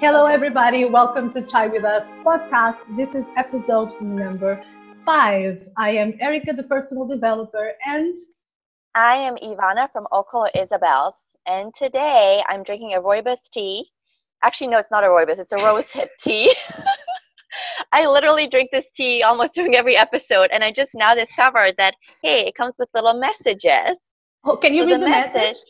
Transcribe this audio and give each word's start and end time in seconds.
Hello, 0.00 0.26
everybody. 0.26 0.84
Welcome 0.84 1.32
to 1.34 1.40
Chai 1.40 1.68
with 1.68 1.84
Us 1.84 2.10
podcast. 2.24 2.80
This 2.96 3.14
is 3.14 3.26
episode 3.36 4.00
number 4.02 4.62
five. 5.06 5.62
I 5.78 5.90
am 5.90 6.14
Erica, 6.20 6.52
the 6.52 6.64
personal 6.64 7.06
developer, 7.06 7.72
and 7.86 8.14
I 8.96 9.14
am 9.16 9.36
Ivana 9.36 9.90
from 9.92 10.08
Okolo 10.12 10.48
Isabel's, 10.54 11.14
and 11.46 11.72
today 11.76 12.42
I'm 12.48 12.64
drinking 12.64 12.94
a 12.94 13.00
rooibos 13.00 13.38
tea. 13.52 13.86
Actually, 14.42 14.66
no, 14.66 14.78
it's 14.78 14.90
not 14.90 15.04
a 15.04 15.06
rooibos; 15.06 15.38
it's 15.38 15.52
a 15.52 15.58
rose 15.58 15.86
hip 15.86 16.10
tea. 16.20 16.54
I 17.92 18.06
literally 18.06 18.48
drink 18.48 18.70
this 18.72 18.86
tea 18.96 19.22
almost 19.22 19.54
during 19.54 19.76
every 19.76 19.96
episode, 19.96 20.50
and 20.52 20.64
I 20.64 20.72
just 20.72 20.90
now 20.94 21.14
discovered 21.14 21.76
that 21.78 21.94
hey, 22.20 22.46
it 22.46 22.56
comes 22.56 22.74
with 22.78 22.88
little 22.94 23.14
messages. 23.14 23.96
Oh, 24.44 24.56
can 24.56 24.74
you 24.74 24.82
so 24.82 24.86
read 24.88 24.94
the, 24.96 25.04
the 25.04 25.10
message? 25.10 25.34
message? 25.34 25.62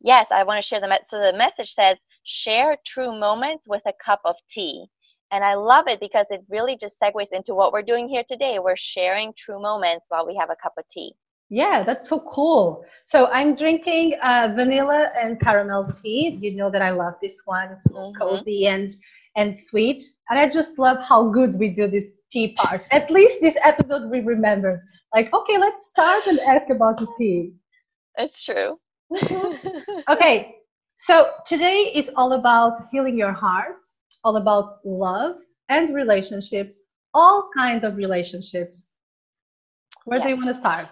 Yes, 0.00 0.26
I 0.32 0.42
want 0.42 0.60
to 0.60 0.66
share 0.66 0.80
the 0.80 0.88
message. 0.88 1.06
So 1.08 1.20
the 1.20 1.38
message 1.38 1.74
says, 1.74 1.96
"Share 2.24 2.76
true 2.86 3.18
moments 3.18 3.66
with 3.68 3.82
a 3.86 3.92
cup 4.04 4.20
of 4.24 4.36
tea." 4.50 4.86
And 5.30 5.42
I 5.42 5.54
love 5.54 5.88
it 5.88 5.98
because 5.98 6.26
it 6.28 6.42
really 6.48 6.76
just 6.76 6.96
segues 7.00 7.32
into 7.32 7.54
what 7.54 7.72
we're 7.72 7.82
doing 7.82 8.06
here 8.08 8.22
today. 8.26 8.58
We're 8.58 8.76
sharing 8.76 9.32
true 9.32 9.60
moments 9.60 10.04
while 10.10 10.26
we 10.26 10.36
have 10.36 10.50
a 10.50 10.56
cup 10.56 10.74
of 10.76 10.84
tea. 10.90 11.14
Yeah, 11.48 11.82
that's 11.82 12.08
so 12.08 12.20
cool. 12.20 12.84
So 13.04 13.26
I'm 13.26 13.54
drinking 13.54 14.14
uh, 14.22 14.52
vanilla 14.54 15.10
and 15.18 15.40
caramel 15.40 15.86
tea. 15.86 16.38
You 16.40 16.54
know 16.54 16.70
that 16.70 16.82
I 16.82 16.90
love 16.90 17.14
this 17.22 17.42
one. 17.44 17.70
It's 17.72 17.88
mm-hmm. 17.88 18.18
cozy 18.18 18.66
and 18.66 18.90
and 19.36 19.58
sweet. 19.58 20.02
And 20.28 20.38
I 20.38 20.48
just 20.48 20.78
love 20.78 20.98
how 21.06 21.28
good 21.30 21.58
we 21.58 21.68
do 21.68 21.88
this 21.88 22.06
tea 22.30 22.54
part. 22.54 22.82
At 22.90 23.10
least 23.10 23.38
this 23.40 23.56
episode 23.62 24.10
we 24.10 24.20
remember. 24.20 24.82
Like, 25.14 25.32
okay, 25.32 25.58
let's 25.58 25.86
start 25.86 26.26
and 26.26 26.40
ask 26.40 26.70
about 26.70 26.98
the 26.98 27.06
tea. 27.18 27.52
It's 28.16 28.42
true. 28.42 28.78
okay, 30.10 30.54
so 31.02 31.32
today 31.44 31.90
is 31.92 32.12
all 32.14 32.34
about 32.34 32.86
healing 32.92 33.18
your 33.18 33.32
heart, 33.32 33.88
all 34.22 34.36
about 34.36 34.78
love 34.84 35.34
and 35.68 35.92
relationships, 35.92 36.78
all 37.12 37.50
kinds 37.56 37.82
of 37.82 37.96
relationships. 37.96 38.94
Where 40.04 40.20
do 40.20 40.28
you 40.28 40.36
want 40.36 40.46
to 40.46 40.54
start? 40.54 40.90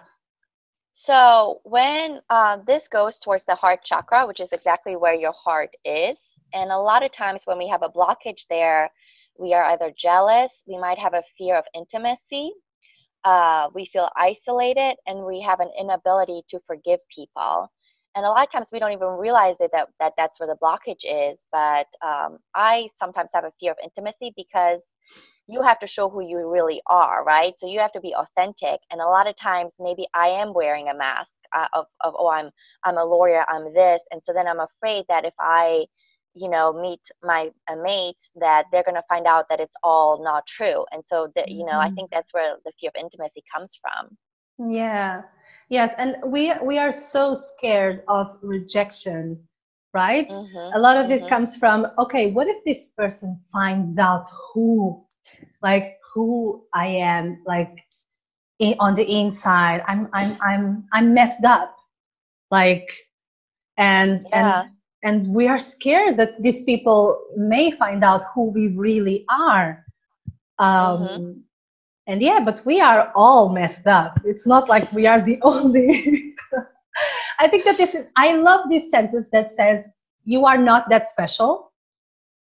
So, 0.93 1.61
when 1.63 2.19
uh, 2.29 2.57
this 2.67 2.89
goes 2.89 3.19
towards 3.19 3.45
the 3.45 3.55
heart 3.55 3.85
chakra, 3.85 4.27
which 4.27 4.41
is 4.41 4.51
exactly 4.51 4.97
where 4.97 5.13
your 5.13 5.31
heart 5.31 5.69
is, 5.85 6.17
and 6.53 6.71
a 6.71 6.77
lot 6.77 7.03
of 7.03 7.13
times 7.13 7.43
when 7.45 7.57
we 7.57 7.69
have 7.69 7.81
a 7.81 7.87
blockage 7.87 8.45
there, 8.49 8.91
we 9.39 9.53
are 9.53 9.63
either 9.63 9.93
jealous, 9.97 10.61
we 10.67 10.77
might 10.77 10.99
have 10.99 11.13
a 11.13 11.23
fear 11.37 11.55
of 11.55 11.63
intimacy, 11.73 12.51
uh, 13.23 13.69
we 13.73 13.85
feel 13.85 14.09
isolated, 14.17 14.97
and 15.07 15.25
we 15.25 15.39
have 15.39 15.61
an 15.61 15.71
inability 15.79 16.41
to 16.49 16.59
forgive 16.67 16.99
people. 17.15 17.71
And 18.15 18.25
a 18.25 18.29
lot 18.29 18.45
of 18.45 18.51
times 18.51 18.67
we 18.71 18.79
don't 18.79 18.91
even 18.91 19.07
realize 19.07 19.55
it 19.59 19.71
that, 19.73 19.87
that 19.99 20.13
that's 20.17 20.39
where 20.39 20.47
the 20.47 20.57
blockage 20.61 21.03
is. 21.03 21.39
But 21.51 21.87
um, 22.05 22.39
I 22.55 22.89
sometimes 22.99 23.29
have 23.33 23.45
a 23.45 23.53
fear 23.59 23.71
of 23.71 23.77
intimacy 23.83 24.33
because 24.35 24.81
you 25.47 25.61
have 25.61 25.79
to 25.79 25.87
show 25.87 26.09
who 26.09 26.21
you 26.21 26.49
really 26.49 26.81
are, 26.87 27.23
right? 27.23 27.53
So 27.57 27.67
you 27.67 27.79
have 27.79 27.91
to 27.93 28.01
be 28.01 28.13
authentic. 28.15 28.79
And 28.91 29.01
a 29.01 29.05
lot 29.05 29.27
of 29.27 29.35
times 29.37 29.71
maybe 29.79 30.07
I 30.13 30.27
am 30.27 30.53
wearing 30.53 30.89
a 30.89 30.97
mask 30.97 31.29
uh, 31.53 31.67
of, 31.73 31.85
of 32.01 32.13
oh 32.17 32.29
I'm 32.29 32.49
I'm 32.85 32.97
a 32.97 33.03
lawyer, 33.03 33.43
I'm 33.49 33.73
this, 33.73 34.01
and 34.11 34.21
so 34.23 34.33
then 34.33 34.47
I'm 34.47 34.61
afraid 34.61 35.05
that 35.09 35.25
if 35.25 35.33
I 35.39 35.85
you 36.33 36.49
know 36.49 36.71
meet 36.71 37.01
my 37.23 37.49
a 37.69 37.75
mate 37.75 38.29
that 38.35 38.65
they're 38.71 38.83
going 38.83 38.95
to 38.95 39.03
find 39.09 39.27
out 39.27 39.45
that 39.49 39.59
it's 39.59 39.75
all 39.83 40.23
not 40.23 40.45
true 40.47 40.85
and 40.91 41.03
so 41.07 41.29
that 41.35 41.49
you 41.49 41.65
know 41.65 41.73
mm-hmm. 41.73 41.91
i 41.91 41.91
think 41.91 42.09
that's 42.09 42.33
where 42.33 42.55
the 42.63 42.71
fear 42.79 42.89
of 42.95 42.99
intimacy 43.01 43.43
comes 43.53 43.77
from 43.81 44.71
yeah 44.71 45.23
yes 45.71 45.93
and 45.97 46.17
we 46.25 46.53
we 46.61 46.77
are 46.77 46.91
so 46.91 47.33
scared 47.33 48.03
of 48.07 48.37
rejection 48.43 49.39
right 49.93 50.29
mm-hmm. 50.29 50.77
a 50.77 50.79
lot 50.79 50.97
of 50.97 51.05
mm-hmm. 51.05 51.23
it 51.23 51.29
comes 51.29 51.55
from 51.55 51.87
okay 51.97 52.29
what 52.29 52.47
if 52.47 52.57
this 52.65 52.87
person 52.97 53.39
finds 53.51 53.97
out 53.97 54.27
who 54.53 55.03
like 55.63 55.97
who 56.13 56.61
i 56.75 56.85
am 56.85 57.41
like 57.47 57.73
in, 58.59 58.75
on 58.79 58.93
the 58.93 59.09
inside 59.09 59.81
i'm 59.87 60.07
i'm 60.13 60.37
i'm 60.41 60.83
i'm 60.93 61.13
messed 61.13 61.45
up 61.45 61.75
like 62.51 62.87
and 63.77 64.25
yeah. 64.29 64.63
and 64.63 64.71
and 65.03 65.33
we 65.33 65.47
are 65.47 65.57
scared 65.57 66.17
that 66.17 66.39
these 66.43 66.63
people 66.63 67.19
may 67.37 67.71
find 67.71 68.03
out 68.03 68.25
who 68.35 68.51
we 68.51 68.67
really 68.67 69.25
are 69.29 69.83
um, 70.59 70.67
mm-hmm. 70.67 71.31
And 72.07 72.21
yeah 72.21 72.39
but 72.43 72.65
we 72.65 72.79
are 72.81 73.11
all 73.15 73.49
messed 73.49 73.87
up 73.87 74.19
it's 74.25 74.47
not 74.47 74.67
like 74.67 74.91
we 74.91 75.05
are 75.05 75.21
the 75.21 75.39
only 75.43 76.33
i 77.39 77.47
think 77.47 77.63
that 77.63 77.77
this 77.77 77.93
is 77.93 78.05
i 78.15 78.33
love 78.33 78.69
this 78.69 78.89
sentence 78.89 79.27
that 79.31 79.51
says 79.51 79.85
you 80.25 80.45
are 80.45 80.57
not 80.57 80.89
that 80.89 81.09
special 81.09 81.71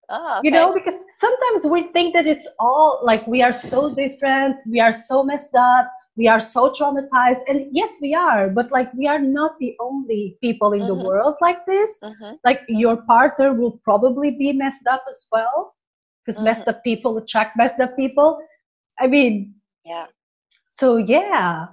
oh, 0.08 0.38
okay. 0.38 0.46
you 0.46 0.50
know 0.50 0.72
because 0.72 0.94
sometimes 1.18 1.66
we 1.66 1.92
think 1.92 2.14
that 2.14 2.26
it's 2.26 2.48
all 2.58 3.00
like 3.02 3.26
we 3.26 3.42
are 3.42 3.52
so 3.52 3.94
different 3.94 4.60
we 4.66 4.80
are 4.80 4.92
so 4.92 5.22
messed 5.22 5.54
up 5.54 5.90
we 6.16 6.26
are 6.26 6.40
so 6.40 6.68
traumatized 6.70 7.40
and 7.48 7.66
yes 7.70 7.94
we 8.00 8.12
are 8.12 8.48
but 8.50 8.70
like 8.72 8.92
we 8.94 9.06
are 9.06 9.20
not 9.20 9.56
the 9.60 9.76
only 9.80 10.36
people 10.40 10.72
in 10.72 10.80
mm-hmm. 10.80 10.98
the 10.98 11.04
world 11.08 11.36
like 11.40 11.64
this 11.66 11.98
mm-hmm. 12.02 12.34
like 12.44 12.62
your 12.68 12.96
partner 13.02 13.52
will 13.52 13.80
probably 13.84 14.32
be 14.32 14.52
messed 14.52 14.86
up 14.88 15.04
as 15.08 15.26
well 15.30 15.74
because 16.24 16.36
mm-hmm. 16.36 16.46
messed 16.46 16.66
up 16.66 16.82
people 16.82 17.16
attract 17.18 17.56
messed 17.56 17.78
up 17.80 17.96
people 17.96 18.40
i 19.00 19.06
mean 19.06 19.54
yeah 19.84 20.06
so 20.70 20.96
yeah 20.96 21.66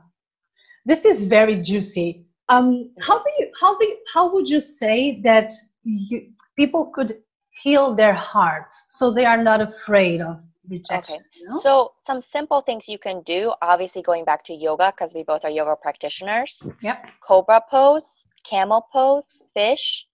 this 0.85 1.05
is 1.05 1.21
very 1.21 1.61
juicy 1.61 2.25
um 2.49 2.89
how 3.01 3.17
do 3.21 3.29
you 3.39 3.47
how 3.59 3.77
do 3.77 3.85
you, 3.85 3.97
how 4.13 4.33
would 4.33 4.47
you 4.47 4.61
say 4.61 5.21
that 5.21 5.51
you, 5.83 6.27
people 6.55 6.85
could 6.87 7.17
heal 7.63 7.95
their 7.95 8.13
hearts 8.13 8.85
so 8.89 9.11
they 9.11 9.25
are 9.25 9.41
not 9.41 9.61
afraid 9.61 10.21
of 10.21 10.37
rejection. 10.69 11.15
Okay. 11.15 11.23
You 11.39 11.49
know? 11.49 11.59
So 11.61 11.91
some 12.05 12.21
simple 12.31 12.61
things 12.61 12.85
you 12.87 12.97
can 12.97 13.21
do, 13.25 13.53
obviously 13.61 14.01
going 14.01 14.25
back 14.25 14.43
to 14.45 14.53
yoga 14.53 14.93
because 14.95 15.13
we 15.13 15.23
both 15.23 15.43
are 15.43 15.49
yoga 15.49 15.75
practitioners. 15.75 16.61
Yep. 16.81 17.05
Cobra 17.25 17.61
pose, 17.69 18.25
camel 18.49 18.87
pose, 18.91 19.25
fish, 19.53 20.05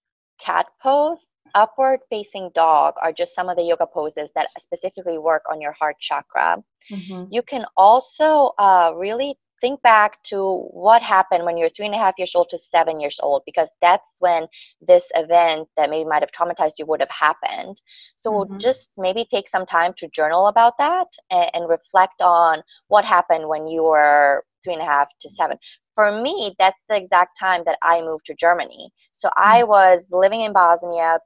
cat 0.43 0.67
pose, 0.81 1.30
upward 1.55 1.99
facing 2.09 2.49
dog 2.55 2.95
are 3.01 3.11
just 3.11 3.35
some 3.35 3.49
of 3.49 3.57
the 3.57 3.63
yoga 3.63 3.85
poses 3.85 4.29
that 4.35 4.47
specifically 4.59 5.17
work 5.17 5.43
on 5.51 5.61
your 5.61 5.73
heart 5.73 5.97
chakra. 5.99 6.63
Mm-hmm. 6.91 7.25
You 7.29 7.41
can 7.41 7.65
also 7.77 8.51
uh, 8.57 8.91
really 8.95 9.37
think 9.61 9.81
back 9.83 10.21
to 10.23 10.67
what 10.71 11.03
happened 11.03 11.45
when 11.45 11.55
you're 11.55 11.69
three 11.69 11.85
and 11.85 11.93
a 11.93 11.97
half 11.97 12.15
years 12.17 12.31
old 12.33 12.49
to 12.49 12.57
seven 12.57 12.99
years 12.99 13.19
old, 13.21 13.43
because 13.45 13.69
that's 13.79 14.03
when 14.19 14.47
this 14.81 15.03
event 15.15 15.67
that 15.77 15.89
maybe 15.89 16.07
might 16.07 16.23
have 16.23 16.31
traumatized 16.31 16.73
you 16.79 16.85
would 16.87 16.99
have 16.99 17.09
happened. 17.11 17.79
So 18.15 18.31
mm-hmm. 18.31 18.57
just 18.57 18.89
maybe 18.97 19.27
take 19.29 19.47
some 19.47 19.67
time 19.67 19.93
to 19.99 20.09
journal 20.09 20.47
about 20.47 20.73
that 20.79 21.07
and, 21.29 21.51
and 21.53 21.69
reflect 21.69 22.21
on 22.21 22.63
what 22.87 23.05
happened 23.05 23.47
when 23.47 23.67
you 23.67 23.83
were 23.83 24.43
three 24.63 24.73
and 24.73 24.81
a 24.81 24.85
half 24.85 25.07
to 25.21 25.29
seven 25.29 25.57
for 25.95 26.21
me, 26.21 26.55
that's 26.57 26.79
the 26.89 26.95
exact 26.95 27.37
time 27.37 27.63
that 27.65 27.77
I 27.83 28.01
moved 28.01 28.25
to 28.25 28.35
Germany. 28.35 28.91
So 29.11 29.29
I 29.37 29.61
mm. 29.61 29.67
was 29.67 30.03
living 30.11 30.41
in 30.41 30.53
Bosnia, 30.53 31.19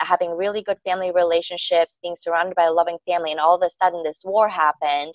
having 0.00 0.36
really 0.36 0.62
good 0.62 0.78
family 0.84 1.10
relationships, 1.10 1.98
being 2.02 2.16
surrounded 2.18 2.54
by 2.54 2.64
a 2.64 2.72
loving 2.72 2.98
family, 3.06 3.30
and 3.30 3.40
all 3.40 3.54
of 3.54 3.62
a 3.62 3.70
sudden 3.82 4.02
this 4.02 4.22
war 4.24 4.48
happened, 4.48 5.14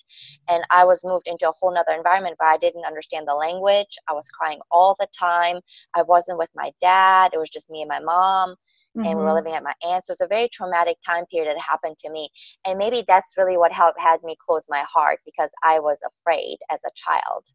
and 0.49 0.63
I 0.69 0.85
was 0.85 1.03
moved 1.03 1.27
into 1.27 1.49
a 1.49 1.53
whole 1.59 1.73
nother 1.73 1.93
environment 1.93 2.35
where 2.37 2.49
I 2.49 2.57
didn't 2.57 2.85
understand 2.85 3.27
the 3.27 3.33
language. 3.33 3.97
I 4.09 4.13
was 4.13 4.27
crying 4.29 4.59
all 4.71 4.95
the 4.99 5.07
time. 5.17 5.59
I 5.95 6.03
wasn't 6.03 6.37
with 6.37 6.49
my 6.55 6.71
dad. 6.81 7.31
It 7.33 7.37
was 7.37 7.49
just 7.49 7.69
me 7.69 7.81
and 7.81 7.89
my 7.89 7.99
mom. 7.99 8.55
Mm-hmm. 8.97 9.05
And 9.05 9.09
we 9.09 9.15
were 9.15 9.29
mm-hmm. 9.29 9.35
living 9.35 9.53
at 9.53 9.63
my 9.63 9.73
aunt's. 9.85 10.07
So 10.07 10.13
it's 10.13 10.21
a 10.21 10.27
very 10.27 10.49
traumatic 10.51 10.97
time 11.05 11.25
period 11.27 11.49
that 11.49 11.61
happened 11.61 11.97
to 11.99 12.09
me. 12.09 12.29
And 12.65 12.77
maybe 12.79 13.03
that's 13.07 13.33
really 13.37 13.57
what 13.57 13.71
helped 13.71 13.99
had 13.99 14.23
me 14.23 14.35
close 14.43 14.65
my 14.69 14.83
heart 14.91 15.19
because 15.25 15.51
I 15.63 15.79
was 15.79 15.99
afraid 16.05 16.57
as 16.71 16.79
a 16.85 16.91
child. 16.95 17.45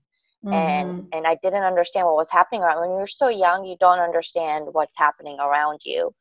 Mm-hmm. 0.45 0.55
and 0.55 1.07
and 1.13 1.25
i 1.25 1.37
didn't 1.41 1.63
understand 1.63 2.05
what 2.05 2.17
was 2.17 2.27
happening 2.29 2.63
around 2.63 2.81
when 2.81 2.99
you're 2.99 3.07
so 3.07 3.29
young 3.29 3.65
you 3.65 3.77
don't 3.79 4.01
understand 4.01 4.67
what's 4.73 4.95
happening 4.97 5.39
around 5.39 5.79
you 5.85 6.13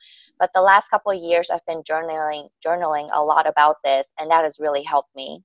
but 0.41 0.49
the 0.55 0.61
last 0.61 0.89
couple 0.89 1.11
of 1.13 1.21
years 1.21 1.49
i've 1.49 1.65
been 1.67 1.83
journaling 1.89 2.49
journaling 2.65 3.07
a 3.13 3.23
lot 3.31 3.47
about 3.47 3.77
this 3.85 4.07
and 4.19 4.29
that 4.29 4.43
has 4.43 4.57
really 4.59 4.83
helped 4.83 5.15
me. 5.15 5.41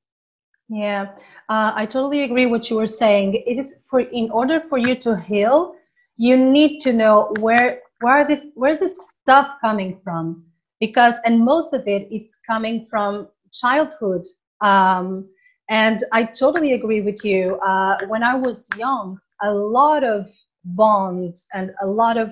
Yeah. 0.68 1.02
Uh, 1.48 1.70
i 1.80 1.86
totally 1.86 2.24
agree 2.24 2.46
with 2.46 2.62
what 2.62 2.70
you 2.70 2.76
were 2.76 2.94
saying. 3.02 3.34
It 3.46 3.58
is 3.64 3.76
for 3.88 4.00
in 4.00 4.30
order 4.30 4.58
for 4.68 4.78
you 4.78 4.96
to 5.06 5.12
heal 5.30 5.76
you 6.16 6.36
need 6.36 6.80
to 6.80 6.92
know 6.92 7.16
where 7.40 7.80
where 8.00 8.26
this 8.26 8.42
where's 8.54 8.80
this 8.80 8.96
stuff 9.20 9.48
coming 9.60 10.00
from. 10.02 10.44
Because 10.80 11.16
and 11.24 11.44
most 11.52 11.72
of 11.72 11.86
it 11.86 12.08
it's 12.10 12.34
coming 12.50 12.86
from 12.90 13.28
childhood. 13.52 14.24
Um, 14.60 15.28
and 15.68 16.04
i 16.12 16.24
totally 16.24 16.72
agree 16.72 17.02
with 17.08 17.24
you. 17.24 17.56
Uh, 17.70 17.94
when 18.12 18.22
i 18.22 18.34
was 18.34 18.66
young 18.78 19.18
a 19.42 19.52
lot 19.52 20.02
of 20.04 20.26
bonds 20.64 21.46
and 21.52 21.72
a 21.82 21.86
lot 21.86 22.16
of 22.16 22.30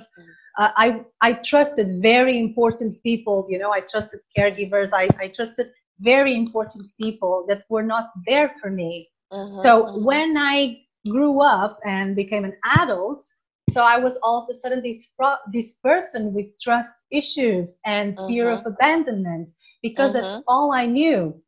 uh, 0.59 0.71
I, 0.77 1.01
I 1.21 1.33
trusted 1.35 2.01
very 2.01 2.39
important 2.39 3.03
people, 3.03 3.47
you 3.49 3.59
know, 3.59 3.73
I 3.73 3.81
trusted 3.81 4.21
caregivers, 4.37 4.91
I, 4.93 5.09
I 5.21 5.29
trusted 5.29 5.69
very 6.01 6.35
important 6.35 6.87
people 7.01 7.45
that 7.49 7.62
were 7.69 7.83
not 7.83 8.11
there 8.27 8.55
for 8.61 8.71
me. 8.71 9.09
Uh-huh, 9.31 9.62
so 9.62 9.87
uh-huh. 9.87 9.99
when 9.99 10.37
I 10.37 10.81
grew 11.09 11.41
up 11.41 11.79
and 11.85 12.17
became 12.17 12.45
an 12.45 12.56
adult, 12.77 13.25
So 13.71 13.83
I 13.83 13.99
was 13.99 14.19
all 14.23 14.43
of 14.43 14.49
a 14.51 14.56
sudden 14.56 14.83
this 14.83 15.09
this 15.53 15.75
person 15.83 16.35
with 16.35 16.47
trust 16.61 16.93
issues 17.11 17.79
and 17.85 18.17
fear 18.29 18.51
of 18.51 18.61
mm-hmm. 18.61 18.69
abandonment 18.69 19.51
because 19.83 20.12
that's 20.12 20.33
mm-hmm. 20.33 20.49
all 20.49 20.73
I 20.73 20.87
knew. 20.87 21.41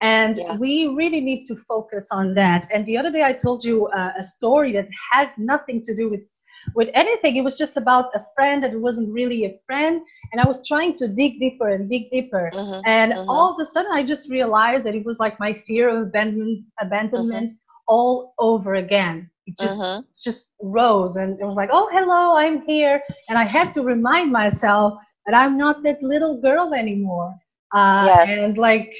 And 0.00 0.38
yeah. 0.38 0.56
we 0.56 0.86
really 0.86 1.20
need 1.20 1.44
to 1.46 1.56
focus 1.68 2.08
on 2.10 2.34
that. 2.34 2.66
And 2.72 2.86
the 2.86 2.96
other 2.96 3.10
day 3.10 3.22
I 3.22 3.34
told 3.34 3.62
you 3.62 3.86
uh, 3.88 4.12
a 4.18 4.24
story 4.24 4.72
that 4.72 4.88
had 5.12 5.28
nothing 5.36 5.82
to 5.82 5.94
do 5.94 6.08
with 6.08 6.22
with 6.74 6.88
anything. 6.94 7.36
It 7.36 7.42
was 7.42 7.58
just 7.58 7.76
about 7.76 8.14
a 8.14 8.24
friend 8.34 8.62
that 8.62 8.78
wasn't 8.78 9.12
really 9.12 9.44
a 9.44 9.58
friend. 9.66 10.00
And 10.32 10.40
I 10.40 10.46
was 10.46 10.66
trying 10.66 10.96
to 10.98 11.08
dig 11.08 11.38
deeper 11.40 11.68
and 11.68 11.88
dig 11.88 12.10
deeper. 12.10 12.50
Mm-hmm, 12.54 12.80
and 12.86 13.12
mm-hmm. 13.12 13.28
all 13.28 13.54
of 13.54 13.60
a 13.60 13.66
sudden, 13.66 13.92
I 13.92 14.04
just 14.04 14.30
realized 14.30 14.84
that 14.84 14.94
it 14.94 15.04
was 15.04 15.18
like 15.18 15.38
my 15.40 15.52
fear 15.52 15.88
of 15.88 16.08
abandonment, 16.08 16.64
abandonment 16.80 17.50
mm-hmm. 17.50 17.88
all 17.88 18.34
over 18.38 18.74
again. 18.74 19.30
It 19.46 19.58
just 19.58 19.78
mm-hmm. 19.78 20.02
just 20.22 20.48
rose, 20.62 21.16
and 21.16 21.40
it 21.40 21.44
was 21.44 21.56
like, 21.56 21.70
"Oh, 21.72 21.88
hello, 21.90 22.36
I'm 22.36 22.62
here." 22.62 23.02
And 23.28 23.36
I 23.36 23.44
had 23.44 23.72
to 23.74 23.82
remind 23.82 24.30
myself 24.30 24.94
that 25.26 25.34
I'm 25.34 25.58
not 25.58 25.82
that 25.82 26.02
little 26.02 26.40
girl 26.40 26.74
anymore. 26.74 27.34
Uh, 27.74 28.04
yes. 28.06 28.28
And 28.28 28.58
like 28.58 28.94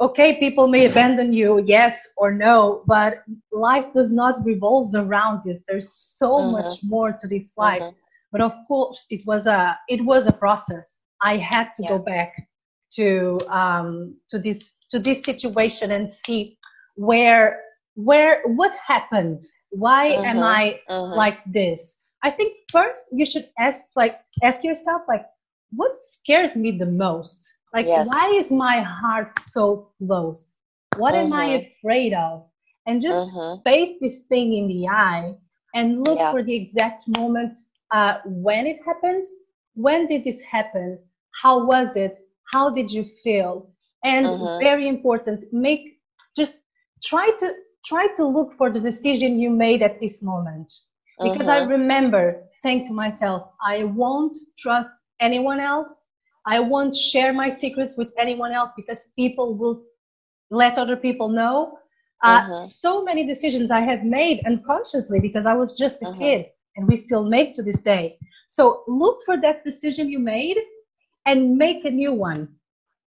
okay, 0.00 0.38
people 0.38 0.66
may 0.68 0.86
abandon 0.86 1.32
you, 1.32 1.62
yes 1.64 2.08
or 2.16 2.32
no, 2.32 2.82
but 2.86 3.22
life 3.52 3.86
does 3.94 4.10
not 4.10 4.44
revolve 4.44 4.90
around 4.94 5.42
this. 5.44 5.62
There's 5.66 5.92
so 5.92 6.32
mm-hmm. 6.32 6.52
much 6.52 6.78
more 6.82 7.12
to 7.12 7.26
this 7.26 7.52
life. 7.56 7.82
Mm-hmm. 7.82 7.96
But 8.32 8.40
of 8.40 8.52
course, 8.66 9.06
it 9.10 9.24
was 9.26 9.46
a 9.46 9.78
it 9.88 10.04
was 10.04 10.26
a 10.26 10.32
process. 10.32 10.96
I 11.22 11.36
had 11.36 11.68
to 11.76 11.82
yeah. 11.82 11.88
go 11.90 11.98
back 11.98 12.32
to 12.96 13.38
um, 13.48 14.16
to 14.30 14.38
this 14.38 14.84
to 14.90 14.98
this 14.98 15.22
situation 15.22 15.92
and 15.92 16.12
see 16.12 16.58
where 16.96 17.60
where 17.94 18.42
what 18.44 18.74
happened. 18.74 19.42
Why 19.70 20.10
mm-hmm. 20.10 20.24
am 20.24 20.42
I 20.42 20.80
mm-hmm. 20.90 21.16
like 21.16 21.38
this? 21.46 22.00
I 22.22 22.30
think 22.30 22.56
first 22.72 23.02
you 23.12 23.26
should 23.26 23.48
ask 23.58 23.82
like 23.96 24.18
ask 24.42 24.64
yourself 24.64 25.02
like 25.06 25.26
what 25.70 25.92
scares 26.02 26.56
me 26.56 26.72
the 26.72 26.86
most 26.86 27.52
like, 27.74 27.86
yes. 27.86 28.06
why 28.06 28.30
is 28.30 28.52
my 28.52 28.80
heart 28.80 29.32
so 29.50 29.90
closed? 29.98 30.54
What 30.96 31.14
mm-hmm. 31.14 31.32
am 31.32 31.32
I 31.32 31.46
mm-hmm. 31.48 31.66
afraid 31.78 32.14
of? 32.14 32.46
And 32.86 33.02
just 33.02 33.30
mm-hmm. 33.30 33.62
face 33.68 33.96
this 34.00 34.20
thing 34.28 34.52
in 34.54 34.68
the 34.68 34.86
eye 34.88 35.32
and 35.74 36.06
look 36.06 36.18
yeah. 36.18 36.30
for 36.30 36.42
the 36.42 36.54
exact 36.54 37.04
moment 37.08 37.56
uh, 37.90 38.18
when 38.24 38.66
it 38.66 38.78
happened. 38.86 39.26
When 39.74 40.06
did 40.06 40.22
this 40.22 40.40
happen? 40.42 40.98
How 41.42 41.64
was 41.64 41.96
it? 41.96 42.18
How 42.52 42.70
did 42.70 42.92
you 42.92 43.06
feel? 43.24 43.70
And 44.04 44.26
mm-hmm. 44.26 44.62
very 44.62 44.86
important, 44.86 45.44
make 45.52 45.98
just 46.36 46.52
try 47.02 47.28
to 47.40 47.54
try 47.84 48.06
to 48.16 48.24
look 48.26 48.54
for 48.56 48.70
the 48.70 48.80
decision 48.80 49.38
you 49.38 49.50
made 49.50 49.82
at 49.82 50.00
this 50.00 50.22
moment 50.22 50.72
because 51.20 51.48
I 51.48 51.60
mm-hmm. 51.60 51.70
remember 51.70 52.42
saying 52.52 52.86
to 52.86 52.92
myself, 52.92 53.50
I 53.66 53.84
won't 53.84 54.36
trust 54.58 54.90
anyone 55.20 55.60
else 55.60 56.03
I 56.46 56.60
won't 56.60 56.94
share 56.94 57.32
my 57.32 57.48
secrets 57.50 57.94
with 57.96 58.12
anyone 58.18 58.52
else 58.52 58.72
because 58.76 59.10
people 59.16 59.54
will 59.54 59.82
let 60.50 60.78
other 60.78 60.96
people 60.96 61.28
know. 61.28 61.78
Uh, 62.22 62.26
uh-huh. 62.26 62.66
So 62.66 63.02
many 63.02 63.26
decisions 63.26 63.70
I 63.70 63.80
have 63.80 64.04
made 64.04 64.42
unconsciously 64.46 65.20
because 65.20 65.46
I 65.46 65.54
was 65.54 65.72
just 65.72 66.02
a 66.02 66.08
uh-huh. 66.08 66.18
kid 66.18 66.46
and 66.76 66.86
we 66.86 66.96
still 66.96 67.24
make 67.24 67.54
to 67.54 67.62
this 67.62 67.80
day. 67.80 68.18
So 68.48 68.82
look 68.86 69.18
for 69.24 69.40
that 69.40 69.64
decision 69.64 70.10
you 70.10 70.18
made 70.18 70.58
and 71.26 71.56
make 71.56 71.84
a 71.84 71.90
new 71.90 72.12
one. 72.12 72.48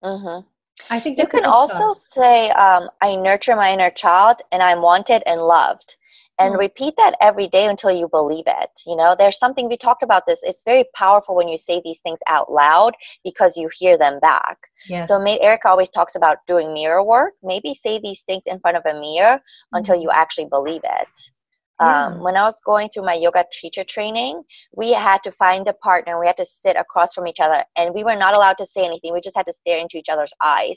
Uh-huh. 0.02 0.42
I 0.90 1.00
think 1.00 1.18
you 1.18 1.26
can 1.26 1.44
also 1.44 1.94
start. 1.94 2.12
say, 2.12 2.50
um, 2.50 2.88
I 3.00 3.14
nurture 3.16 3.56
my 3.56 3.72
inner 3.72 3.90
child 3.90 4.42
and 4.50 4.62
I'm 4.62 4.82
wanted 4.82 5.22
and 5.26 5.40
loved 5.42 5.96
and 6.42 6.54
mm. 6.54 6.58
repeat 6.58 6.94
that 6.96 7.14
every 7.20 7.48
day 7.48 7.66
until 7.66 7.90
you 7.90 8.08
believe 8.08 8.44
it 8.46 8.70
you 8.86 8.96
know 8.96 9.14
there's 9.18 9.38
something 9.38 9.68
we 9.68 9.76
talked 9.76 10.02
about 10.02 10.24
this 10.26 10.40
it's 10.42 10.62
very 10.64 10.84
powerful 10.94 11.34
when 11.34 11.48
you 11.48 11.56
say 11.56 11.80
these 11.84 12.00
things 12.00 12.18
out 12.28 12.50
loud 12.50 12.94
because 13.24 13.56
you 13.56 13.68
hear 13.78 13.96
them 13.96 14.18
back 14.20 14.58
yes. 14.88 15.08
so 15.08 15.18
may, 15.22 15.38
erica 15.40 15.68
always 15.68 15.90
talks 15.90 16.14
about 16.14 16.38
doing 16.46 16.72
mirror 16.72 17.02
work 17.02 17.34
maybe 17.42 17.78
say 17.82 18.00
these 18.00 18.22
things 18.26 18.42
in 18.46 18.58
front 18.60 18.76
of 18.76 18.82
a 18.86 18.94
mirror 18.94 19.36
mm. 19.36 19.40
until 19.72 20.00
you 20.00 20.10
actually 20.10 20.46
believe 20.46 20.82
it 20.84 21.30
um, 21.78 22.20
when 22.20 22.36
I 22.36 22.44
was 22.44 22.60
going 22.64 22.90
through 22.90 23.06
my 23.06 23.14
yoga 23.14 23.44
teacher 23.50 23.82
training, 23.82 24.44
we 24.76 24.92
had 24.92 25.20
to 25.24 25.32
find 25.32 25.66
a 25.66 25.72
partner. 25.72 26.20
We 26.20 26.28
had 26.28 26.36
to 26.36 26.46
sit 26.46 26.76
across 26.76 27.12
from 27.12 27.26
each 27.26 27.40
other, 27.40 27.64
and 27.76 27.92
we 27.92 28.04
were 28.04 28.14
not 28.14 28.36
allowed 28.36 28.58
to 28.58 28.66
say 28.66 28.84
anything. 28.84 29.12
We 29.12 29.20
just 29.20 29.36
had 29.36 29.46
to 29.46 29.52
stare 29.52 29.78
into 29.78 29.96
each 29.96 30.08
other's 30.08 30.32
eyes 30.40 30.76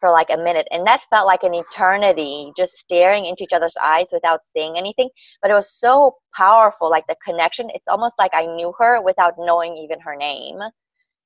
for 0.00 0.10
like 0.10 0.28
a 0.30 0.36
minute 0.36 0.66
and 0.70 0.86
that 0.86 1.02
felt 1.10 1.26
like 1.26 1.42
an 1.42 1.54
eternity 1.54 2.52
just 2.56 2.76
staring 2.76 3.26
into 3.26 3.44
each 3.44 3.52
other's 3.52 3.76
eyes 3.80 4.06
without 4.12 4.40
saying 4.56 4.74
anything 4.76 5.08
but 5.42 5.50
it 5.50 5.54
was 5.54 5.78
so 5.78 6.16
powerful 6.34 6.90
like 6.90 7.06
the 7.06 7.16
connection 7.24 7.70
it's 7.74 7.88
almost 7.88 8.14
like 8.18 8.30
i 8.34 8.46
knew 8.46 8.72
her 8.78 9.02
without 9.02 9.34
knowing 9.38 9.76
even 9.76 10.00
her 10.00 10.16
name 10.16 10.58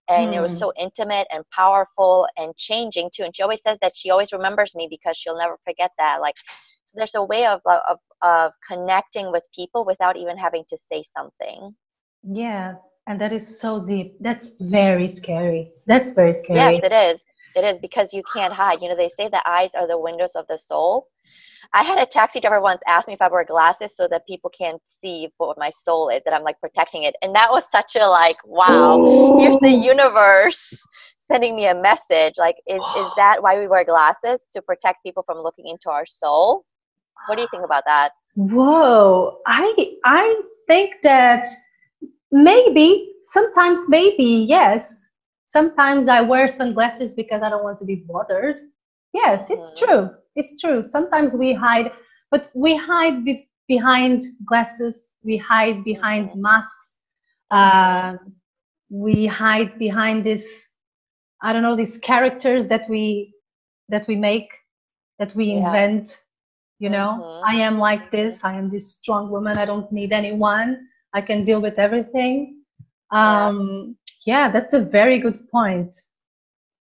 and 0.09 0.33
mm. 0.33 0.37
it 0.37 0.41
was 0.41 0.53
hmm. 0.53 0.59
so 0.59 0.73
intimate 0.79 1.27
and 1.33 1.45
powerful 1.51 2.27
and 2.37 2.55
changing 2.57 3.09
too 3.15 3.23
and 3.23 3.35
she 3.35 3.43
always 3.43 3.61
says 3.63 3.79
that 3.81 3.93
she 3.95 4.11
always 4.11 4.33
remembers 4.33 4.75
me 4.75 4.87
because 4.91 5.17
she'll 5.17 5.39
never 5.39 5.57
forget 5.65 5.91
that 5.99 6.21
like 6.21 6.35
so 6.85 6.95
there's 6.97 7.15
a 7.15 7.25
way 7.25 7.47
of 7.47 7.61
of 7.67 7.99
of 8.23 8.53
connecting 8.67 9.31
with 9.31 9.43
people 9.55 9.85
without 9.85 10.17
even 10.17 10.37
having 10.37 10.65
to 10.69 10.77
say 10.91 11.05
something 11.17 11.75
yeah 12.23 12.75
and 13.07 13.21
that 13.21 13.33
is 13.33 13.61
so 13.61 13.85
deep 13.85 14.17
that's 14.21 14.53
very 14.61 15.09
scary 15.09 15.71
that's 15.87 16.13
very 16.13 16.37
scary 16.39 16.77
yes 16.77 16.81
it 16.85 16.93
is 16.93 17.21
it 17.55 17.65
is 17.65 17.79
because 17.79 18.13
you 18.13 18.23
can't 18.33 18.53
hide. 18.53 18.83
You 18.83 18.89
know, 18.89 18.97
they 18.97 19.11
say 19.17 19.29
the 19.29 19.43
eyes 19.49 19.71
are 19.75 19.87
the 19.87 19.99
windows 19.99 20.33
of 20.35 20.47
the 20.49 20.59
soul. 20.59 21.09
I 21.73 21.83
had 21.83 21.99
a 21.99 22.07
taxi 22.07 22.41
driver 22.41 22.61
once 22.61 22.81
ask 22.87 23.09
me 23.09 23.15
if 23.15 23.23
I 23.23 23.29
wear 23.29 23.45
glasses 23.45 23.97
so 23.97 24.07
that 24.09 24.27
people 24.27 24.51
can't 24.57 24.81
see 25.01 25.29
what 25.39 25.59
my 25.59 25.71
soul 25.71 26.09
is, 26.09 26.23
that 26.25 26.35
I'm 26.35 26.43
like 26.43 26.61
protecting 26.61 27.05
it. 27.05 27.15
And 27.23 27.35
that 27.35 27.51
was 27.51 27.65
such 27.71 27.97
a 27.97 28.07
like, 28.07 28.37
wow, 28.45 28.99
Ooh. 28.99 29.39
here's 29.39 29.59
the 29.61 29.71
universe 29.71 30.73
sending 31.27 31.57
me 31.57 31.67
a 31.67 31.75
message. 31.75 32.35
Like, 32.37 32.57
is, 32.67 32.83
is 32.97 33.11
that 33.17 33.43
why 33.43 33.59
we 33.59 33.67
wear 33.67 33.85
glasses? 33.85 34.43
To 34.53 34.63
protect 34.63 35.03
people 35.03 35.23
from 35.25 35.39
looking 35.39 35.69
into 35.69 35.91
our 35.91 36.07
soul? 36.07 36.65
What 37.27 37.37
do 37.37 37.43
you 37.43 37.49
think 37.51 37.65
about 37.65 37.85
that? 37.87 38.11
Whoa. 38.35 39.39
I 39.47 39.75
I 40.05 40.43
think 40.67 40.97
that 41.03 41.49
maybe, 42.31 43.13
sometimes 43.33 43.81
maybe, 43.89 44.45
yes 44.49 45.04
Sometimes 45.55 46.09
I 46.09 46.21
wear 46.21 46.49
sunglasses 46.49 47.15
because 47.15 47.41
I 47.41 47.49
don't 47.49 47.63
want 47.63 47.79
to 47.79 47.85
be 47.85 48.03
bothered. 48.13 48.57
Yes, 49.13 49.51
it's 49.51 49.71
mm. 49.71 49.79
true. 49.79 50.11
It's 50.35 50.61
true. 50.61 50.83
Sometimes 50.83 51.33
we 51.33 51.55
hide, 51.55 51.93
but 52.33 52.51
we 52.55 52.77
hide 52.77 53.25
be- 53.25 53.49
behind 53.69 54.25
glasses. 54.45 55.13
We 55.23 55.37
hide 55.37 55.85
behind 55.85 56.31
mm. 56.31 56.39
masks. 56.49 56.87
Uh, 57.53 58.17
we 58.91 59.27
hide 59.27 59.79
behind 59.79 60.27
this. 60.27 60.45
I 61.41 61.53
don't 61.53 61.63
know 61.63 61.77
these 61.77 61.99
characters 61.99 62.67
that 62.67 62.91
we 62.91 63.33
that 63.91 64.09
we 64.09 64.17
make, 64.17 64.49
that 65.21 65.37
we 65.37 65.45
yeah. 65.45 65.59
invent. 65.59 66.19
You 66.81 66.91
know, 66.91 67.11
mm-hmm. 67.23 67.49
I 67.49 67.55
am 67.63 67.79
like 67.79 68.11
this. 68.11 68.43
I 68.43 68.55
am 68.55 68.71
this 68.71 68.95
strong 68.95 69.31
woman. 69.31 69.57
I 69.57 69.67
don't 69.67 69.91
need 69.93 70.13
anyone. 70.13 70.89
I 71.13 71.21
can 71.21 71.45
deal 71.45 71.61
with 71.61 71.79
everything. 71.79 72.57
Um, 73.13 73.57
yeah, 73.61 74.04
that's 74.51 74.75
a 74.75 74.81
very 74.81 75.19
good 75.19 75.49
point. 75.51 75.97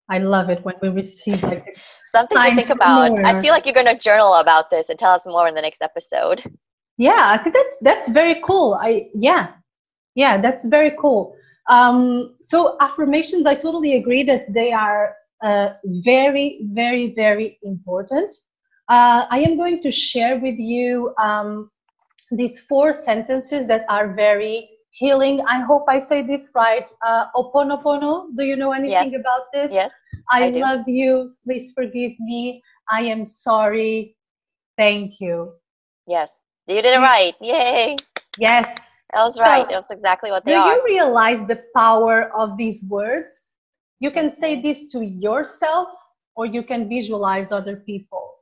I 0.09 0.19
love 0.19 0.49
it 0.49 0.63
when 0.63 0.75
we 0.81 0.89
receive 0.89 1.41
like. 1.43 1.65
Something 2.15 2.37
to 2.37 2.55
think 2.55 2.69
about. 2.69 3.11
More. 3.11 3.25
I 3.25 3.41
feel 3.41 3.51
like 3.51 3.65
you're 3.65 3.73
going 3.73 3.87
to 3.87 3.97
journal 3.97 4.35
about 4.35 4.69
this 4.69 4.89
and 4.89 4.99
tell 4.99 5.13
us 5.13 5.21
more 5.25 5.47
in 5.47 5.55
the 5.55 5.61
next 5.61 5.81
episode. 5.81 6.43
Yeah, 6.97 7.23
I 7.25 7.37
think 7.41 7.55
that's 7.55 7.79
that's 7.79 8.09
very 8.09 8.39
cool. 8.45 8.79
I 8.79 9.07
yeah, 9.15 9.53
yeah, 10.13 10.39
that's 10.39 10.65
very 10.65 10.93
cool. 10.99 11.35
Um, 11.69 12.35
so 12.41 12.77
affirmations, 12.81 13.45
I 13.45 13.55
totally 13.55 13.95
agree 13.95 14.23
that 14.23 14.53
they 14.53 14.71
are 14.71 15.15
uh, 15.43 15.69
very, 15.85 16.67
very, 16.71 17.13
very 17.15 17.57
important. 17.63 18.33
Uh, 18.89 19.25
I 19.29 19.39
am 19.39 19.57
going 19.57 19.81
to 19.83 19.91
share 19.91 20.37
with 20.39 20.57
you 20.57 21.13
um, 21.17 21.71
these 22.31 22.59
four 22.61 22.93
sentences 22.93 23.65
that 23.67 23.85
are 23.89 24.13
very 24.13 24.69
healing. 24.93 25.41
I 25.47 25.61
hope 25.61 25.85
I 25.89 25.99
say 25.99 26.21
this 26.21 26.49
right. 26.55 26.89
Uh, 27.05 27.25
Oponopono. 27.35 28.27
Do 28.35 28.43
you 28.43 28.55
know 28.55 28.71
anything 28.71 29.11
yes. 29.11 29.19
about 29.19 29.51
this? 29.51 29.73
Yes. 29.73 29.91
I, 30.31 30.45
I 30.45 30.49
love 30.49 30.87
you. 30.87 31.33
Please 31.43 31.71
forgive 31.75 32.13
me. 32.19 32.61
I 32.89 33.01
am 33.01 33.25
sorry. 33.25 34.15
Thank 34.77 35.19
you. 35.19 35.53
Yes. 36.07 36.29
You 36.67 36.81
did 36.81 36.85
it 36.85 36.99
right. 36.99 37.35
Yay. 37.41 37.97
Yes. 38.37 38.67
That 39.13 39.25
was 39.25 39.39
right. 39.39 39.65
So, 39.69 39.75
That's 39.75 39.91
exactly 39.91 40.31
what 40.31 40.45
they 40.45 40.53
do 40.53 40.57
are. 40.57 40.73
Do 40.73 40.77
you 40.77 40.85
realize 40.85 41.45
the 41.47 41.63
power 41.75 42.31
of 42.35 42.57
these 42.57 42.83
words? 42.85 43.53
You 43.99 44.11
can 44.11 44.31
say 44.31 44.55
mm-hmm. 44.55 44.67
this 44.67 44.85
to 44.93 45.03
yourself 45.05 45.89
or 46.35 46.45
you 46.45 46.63
can 46.63 46.89
visualize 46.89 47.51
other 47.51 47.77
people 47.77 48.33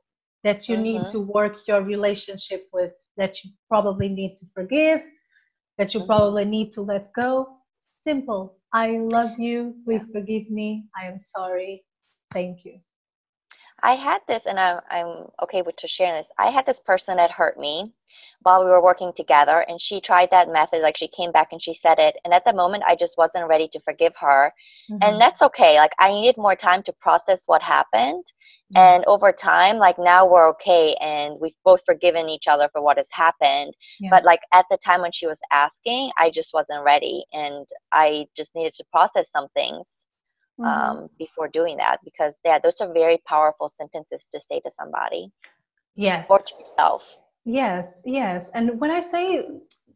that 0.44 0.68
you 0.68 0.76
mm-hmm. 0.76 1.04
need 1.04 1.08
to 1.10 1.20
work 1.20 1.56
your 1.68 1.82
relationship 1.82 2.68
with, 2.72 2.92
that 3.16 3.42
you 3.44 3.50
probably 3.68 4.08
need 4.08 4.36
to 4.38 4.46
forgive, 4.54 5.02
that 5.82 5.94
you 5.94 6.06
probably 6.06 6.44
need 6.44 6.72
to 6.72 6.80
let 6.80 7.12
go. 7.12 7.56
Simple. 8.02 8.56
I 8.72 8.98
love 8.98 9.32
you. 9.36 9.74
Please 9.84 10.06
forgive 10.12 10.48
me. 10.48 10.84
I 10.96 11.08
am 11.08 11.18
sorry. 11.18 11.84
Thank 12.32 12.64
you. 12.64 12.78
I 13.82 13.94
had 13.94 14.20
this, 14.28 14.46
and 14.46 14.58
I'm, 14.58 14.80
I'm 14.90 15.26
okay 15.42 15.62
with 15.62 15.76
to 15.76 15.88
sharing 15.88 16.14
this. 16.14 16.26
I 16.38 16.50
had 16.50 16.66
this 16.66 16.80
person 16.80 17.16
that 17.16 17.30
hurt 17.30 17.58
me 17.58 17.92
while 18.42 18.64
we 18.64 18.70
were 18.70 18.82
working 18.82 19.12
together, 19.16 19.64
and 19.68 19.80
she 19.80 20.00
tried 20.00 20.30
that 20.30 20.52
method. 20.52 20.82
Like 20.82 20.96
she 20.96 21.08
came 21.08 21.32
back 21.32 21.48
and 21.52 21.60
she 21.60 21.74
said 21.74 21.98
it, 21.98 22.16
and 22.24 22.32
at 22.32 22.44
the 22.44 22.52
moment, 22.52 22.84
I 22.86 22.94
just 22.94 23.18
wasn't 23.18 23.48
ready 23.48 23.68
to 23.72 23.80
forgive 23.80 24.12
her, 24.20 24.52
mm-hmm. 24.90 25.02
and 25.02 25.20
that's 25.20 25.42
okay. 25.42 25.76
Like 25.76 25.92
I 25.98 26.12
needed 26.12 26.36
more 26.36 26.54
time 26.54 26.82
to 26.84 26.92
process 26.92 27.42
what 27.46 27.62
happened, 27.62 28.24
mm-hmm. 28.24 28.78
and 28.78 29.04
over 29.06 29.32
time, 29.32 29.78
like 29.78 29.98
now 29.98 30.30
we're 30.30 30.48
okay, 30.50 30.94
and 31.00 31.36
we've 31.40 31.52
both 31.64 31.80
forgiven 31.84 32.28
each 32.28 32.46
other 32.46 32.68
for 32.72 32.82
what 32.82 32.98
has 32.98 33.08
happened. 33.10 33.74
Yes. 33.98 34.10
But 34.10 34.24
like 34.24 34.40
at 34.52 34.66
the 34.70 34.78
time 34.78 35.00
when 35.00 35.12
she 35.12 35.26
was 35.26 35.38
asking, 35.50 36.12
I 36.18 36.30
just 36.30 36.54
wasn't 36.54 36.84
ready, 36.84 37.24
and 37.32 37.66
I 37.92 38.26
just 38.36 38.54
needed 38.54 38.74
to 38.74 38.84
process 38.92 39.28
some 39.32 39.48
things 39.54 39.86
mm-hmm. 40.60 40.64
um, 40.64 41.08
before 41.18 41.48
doing 41.48 41.76
that 41.76 41.98
because 42.04 42.34
yeah 42.44 42.58
those 42.58 42.80
are 42.80 42.92
very 42.92 43.20
powerful 43.26 43.72
sentences 43.78 44.24
to 44.32 44.40
say 44.40 44.60
to 44.60 44.70
somebody. 44.78 45.30
Yes. 45.94 46.28
Or 46.30 46.38
to 46.38 46.54
yourself. 46.60 47.02
Yes 47.44 48.02
yes. 48.04 48.50
And 48.54 48.80
when 48.80 48.90
i 48.90 49.00
say 49.00 49.46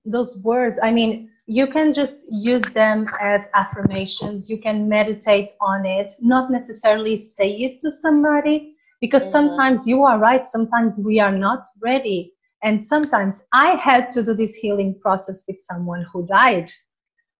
those 0.05 0.39
words 0.39 0.79
i 0.83 0.91
mean 0.91 1.31
you 1.49 1.69
can 1.69 1.95
just 1.95 2.27
use 2.29 2.63
them 2.75 3.07
as 3.21 3.49
affirmations. 3.55 4.51
You 4.51 4.59
can 4.59 4.89
meditate 4.89 5.51
on 5.61 5.87
it 5.87 6.13
not 6.21 6.51
necessarily 6.51 7.21
say 7.21 7.51
it 7.51 7.81
to 7.83 7.93
somebody 7.93 8.75
because 9.01 9.23
mm-hmm. 9.23 9.31
sometimes 9.31 9.87
you 9.87 10.03
are 10.03 10.19
right 10.19 10.47
sometimes 10.47 10.99
we 10.99 11.21
are 11.21 11.37
not 11.37 11.67
ready. 11.81 12.33
And 12.63 12.85
sometimes 12.85 13.43
i 13.53 13.77
had 13.77 14.11
to 14.13 14.23
do 14.25 14.35
this 14.35 14.55
healing 14.55 14.99
process 15.01 15.45
with 15.47 15.61
someone 15.61 16.05
who 16.13 16.27
died. 16.27 16.73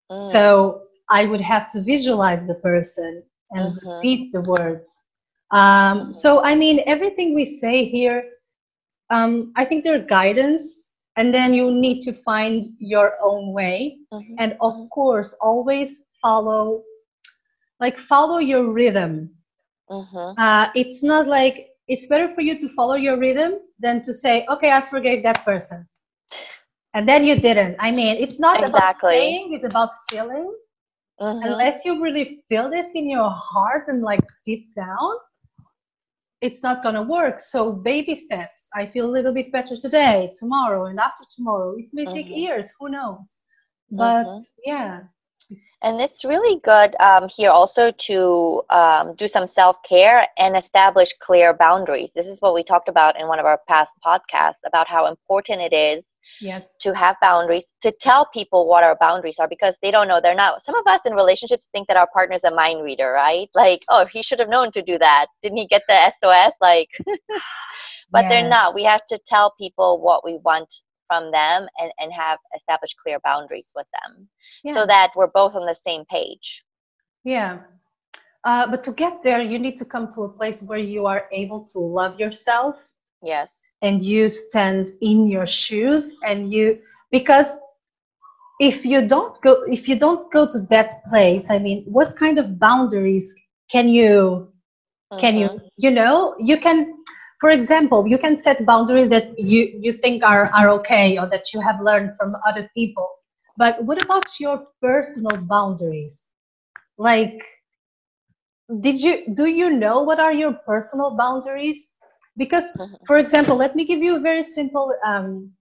Mm. 0.09 0.31
so 0.31 0.81
I 1.09 1.25
would 1.25 1.41
have 1.41 1.71
to 1.71 1.81
visualize 1.81 2.45
the 2.45 2.55
person 2.55 3.23
and 3.51 3.73
mm-hmm. 3.73 3.89
repeat 3.89 4.33
the 4.33 4.41
words. 4.41 5.03
Um, 5.51 6.11
so, 6.11 6.43
I 6.43 6.55
mean, 6.55 6.81
everything 6.85 7.33
we 7.33 7.45
say 7.45 7.85
here, 7.85 8.23
um, 9.09 9.53
I 9.55 9.63
think 9.63 9.83
they're 9.83 9.99
guidance, 9.99 10.89
and 11.15 11.33
then 11.33 11.53
you 11.53 11.71
need 11.71 12.01
to 12.01 12.13
find 12.13 12.73
your 12.79 13.13
own 13.21 13.53
way. 13.53 13.99
Mm-hmm. 14.13 14.35
And 14.39 14.57
of 14.59 14.89
course, 14.89 15.33
always 15.39 16.03
follow, 16.21 16.83
like, 17.79 17.97
follow 18.09 18.39
your 18.39 18.71
rhythm. 18.71 19.31
Mm-hmm. 19.89 20.39
Uh, 20.39 20.67
it's 20.75 21.01
not 21.01 21.27
like 21.27 21.69
it's 21.87 22.07
better 22.07 22.33
for 22.35 22.41
you 22.41 22.59
to 22.59 22.67
follow 22.75 22.95
your 22.95 23.17
rhythm 23.17 23.59
than 23.79 24.01
to 24.01 24.13
say, 24.13 24.45
okay, 24.49 24.71
I 24.71 24.87
forgave 24.89 25.23
that 25.23 25.45
person. 25.45 25.87
And 26.93 27.07
then 27.07 27.23
you 27.23 27.39
didn't. 27.39 27.77
I 27.79 27.91
mean, 27.91 28.17
it's 28.17 28.39
not 28.39 28.61
exactly. 28.61 28.77
about 28.77 29.01
saying, 29.01 29.53
it's 29.53 29.63
about 29.63 29.91
feeling 30.09 30.53
mm-hmm. 31.19 31.43
unless 31.43 31.85
you 31.85 32.01
really 32.01 32.39
feel 32.49 32.69
this 32.69 32.87
in 32.95 33.09
your 33.09 33.29
heart 33.29 33.85
and 33.87 34.01
like 34.01 34.21
deep 34.45 34.73
down 34.75 35.11
it's 36.41 36.61
not 36.61 36.83
going 36.83 36.95
to 36.95 37.01
work 37.01 37.39
so 37.39 37.71
baby 37.71 38.15
steps 38.15 38.67
i 38.75 38.85
feel 38.85 39.05
a 39.05 39.11
little 39.17 39.33
bit 39.33 39.51
better 39.51 39.75
today 39.75 40.31
tomorrow 40.35 40.85
and 40.85 40.99
after 40.99 41.23
tomorrow 41.35 41.75
it 41.77 41.85
may 41.93 42.05
mm-hmm. 42.05 42.13
take 42.13 42.27
years 42.27 42.67
who 42.79 42.89
knows 42.89 43.39
but 43.91 44.25
mm-hmm. 44.25 44.39
yeah 44.65 44.99
and 45.83 46.01
it's 46.01 46.25
really 46.25 46.59
good 46.63 46.95
um, 46.99 47.29
here 47.29 47.51
also 47.51 47.91
to 47.91 48.61
um, 48.69 49.15
do 49.15 49.27
some 49.27 49.47
self 49.47 49.77
care 49.87 50.27
and 50.37 50.57
establish 50.57 51.09
clear 51.21 51.53
boundaries. 51.53 52.09
This 52.15 52.27
is 52.27 52.41
what 52.41 52.53
we 52.53 52.63
talked 52.63 52.89
about 52.89 53.19
in 53.19 53.27
one 53.27 53.39
of 53.39 53.45
our 53.45 53.61
past 53.67 53.91
podcasts 54.05 54.63
about 54.65 54.87
how 54.87 55.05
important 55.05 55.61
it 55.61 55.73
is 55.73 56.03
yes. 56.41 56.75
to 56.81 56.93
have 56.93 57.15
boundaries 57.21 57.65
to 57.81 57.91
tell 57.91 58.27
people 58.33 58.67
what 58.67 58.83
our 58.83 58.97
boundaries 58.99 59.37
are 59.39 59.47
because 59.47 59.75
they 59.81 59.91
don't 59.91 60.07
know 60.07 60.19
they're 60.21 60.35
not 60.35 60.63
some 60.65 60.75
of 60.75 60.85
us 60.87 61.01
in 61.05 61.13
relationships 61.13 61.67
think 61.71 61.87
that 61.87 61.97
our 61.97 62.07
partner's 62.13 62.43
a 62.43 62.51
mind 62.51 62.83
reader 62.83 63.11
right? 63.11 63.49
Like 63.53 63.81
oh 63.89 64.05
he 64.05 64.23
should 64.23 64.39
have 64.39 64.49
known 64.49 64.71
to 64.71 64.81
do 64.81 64.97
that. 64.99 65.27
Didn't 65.41 65.57
he 65.57 65.67
get 65.67 65.83
the 65.87 66.11
sos 66.21 66.53
like 66.61 66.89
but 68.11 68.23
yes. 68.23 68.29
they're 68.29 68.49
not. 68.49 68.75
We 68.75 68.83
have 68.83 69.05
to 69.07 69.19
tell 69.27 69.53
people 69.57 70.01
what 70.01 70.23
we 70.23 70.39
want 70.43 70.73
from 71.07 71.31
them 71.31 71.67
and, 71.79 71.91
and 71.99 72.11
have 72.11 72.39
established 72.55 72.95
clear 73.01 73.19
boundaries 73.23 73.71
with 73.75 73.87
them 73.93 74.27
yeah. 74.63 74.73
so 74.73 74.85
that 74.85 75.11
we're 75.15 75.27
both 75.27 75.55
on 75.55 75.65
the 75.65 75.75
same 75.85 76.03
page. 76.05 76.63
Yeah. 77.23 77.59
Uh, 78.43 78.69
but 78.69 78.83
to 78.83 78.91
get 78.91 79.23
there 79.23 79.41
you 79.41 79.59
need 79.59 79.77
to 79.77 79.85
come 79.85 80.13
to 80.13 80.21
a 80.23 80.29
place 80.29 80.61
where 80.61 80.79
you 80.79 81.05
are 81.05 81.27
able 81.31 81.65
to 81.65 81.79
love 81.79 82.19
yourself 82.19 82.87
yes 83.23 83.51
and 83.81 84.03
you 84.03 84.29
stand 84.29 84.87
in 85.01 85.27
your 85.27 85.45
shoes 85.45 86.15
and 86.23 86.51
you 86.51 86.79
because 87.11 87.57
if 88.59 88.83
you 88.83 89.07
don't 89.07 89.39
go 89.41 89.63
if 89.63 89.87
you 89.87 89.97
don't 89.97 90.31
go 90.31 90.49
to 90.49 90.59
that 90.69 91.03
place 91.09 91.49
i 91.49 91.57
mean 91.59 91.83
what 91.85 92.15
kind 92.15 92.39
of 92.39 92.59
boundaries 92.59 93.33
can 93.71 93.87
you 93.87 94.47
mm-hmm. 95.11 95.19
can 95.19 95.37
you 95.37 95.47
mm-hmm. 95.47 95.67
you 95.77 95.91
know 95.91 96.35
you 96.39 96.59
can 96.59 96.93
for 97.39 97.51
example 97.51 98.07
you 98.07 98.17
can 98.17 98.37
set 98.37 98.65
boundaries 98.65 99.09
that 99.09 99.37
you 99.37 99.71
you 99.79 99.93
think 99.93 100.23
are 100.23 100.45
are 100.55 100.69
okay 100.69 101.17
or 101.17 101.29
that 101.29 101.53
you 101.53 101.61
have 101.61 101.79
learned 101.81 102.11
from 102.17 102.35
other 102.47 102.69
people 102.73 103.07
but 103.57 103.83
what 103.83 104.01
about 104.01 104.25
your 104.39 104.63
personal 104.81 105.37
boundaries 105.37 106.31
like 106.97 107.43
did 108.81 108.99
you 108.99 109.23
do 109.35 109.45
you 109.45 109.69
know 109.69 110.01
what 110.01 110.19
are 110.19 110.33
your 110.33 110.53
personal 110.65 111.15
boundaries 111.15 111.89
because 112.37 112.65
for 113.07 113.17
example 113.17 113.55
let 113.55 113.75
me 113.75 113.85
give 113.85 113.99
you 113.99 114.15
a 114.15 114.19
very 114.19 114.43
simple 114.43 114.93
um, 115.05 115.51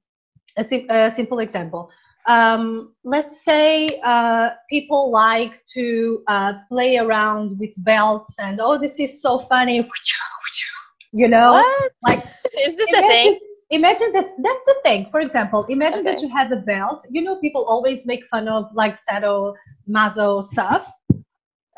a, 0.56 0.64
sim- 0.64 0.87
a 0.88 1.11
simple 1.11 1.38
example. 1.38 1.90
Um, 2.26 2.95
let's 3.04 3.45
say 3.45 4.00
uh, 4.04 4.50
people 4.68 5.12
like 5.12 5.64
to 5.75 6.25
uh, 6.26 6.54
play 6.68 6.97
around 6.97 7.59
with 7.59 7.73
belts 7.85 8.35
and 8.40 8.61
oh 8.61 8.78
this 8.78 8.99
is 8.99 9.23
so 9.23 9.38
funny 9.38 9.85
you 11.12 11.28
know? 11.28 11.52
What? 11.52 11.92
like 12.02 12.25
is 12.59 12.76
this 12.76 12.88
imagine, 12.88 13.04
a 13.04 13.09
thing? 13.09 13.38
imagine 13.71 14.12
that 14.12 14.26
that's 14.42 14.68
a 14.68 14.83
thing. 14.83 15.06
For 15.11 15.21
example 15.21 15.66
imagine 15.68 16.00
okay. 16.00 16.14
that 16.14 16.23
you 16.23 16.28
have 16.30 16.50
a 16.50 16.56
belt. 16.56 17.06
You 17.11 17.23
know 17.23 17.37
people 17.37 17.64
always 17.64 18.06
make 18.06 18.25
fun 18.26 18.49
of 18.49 18.64
like 18.75 18.99
sado 18.99 19.54
mazo 19.88 20.42
stuff. 20.42 20.90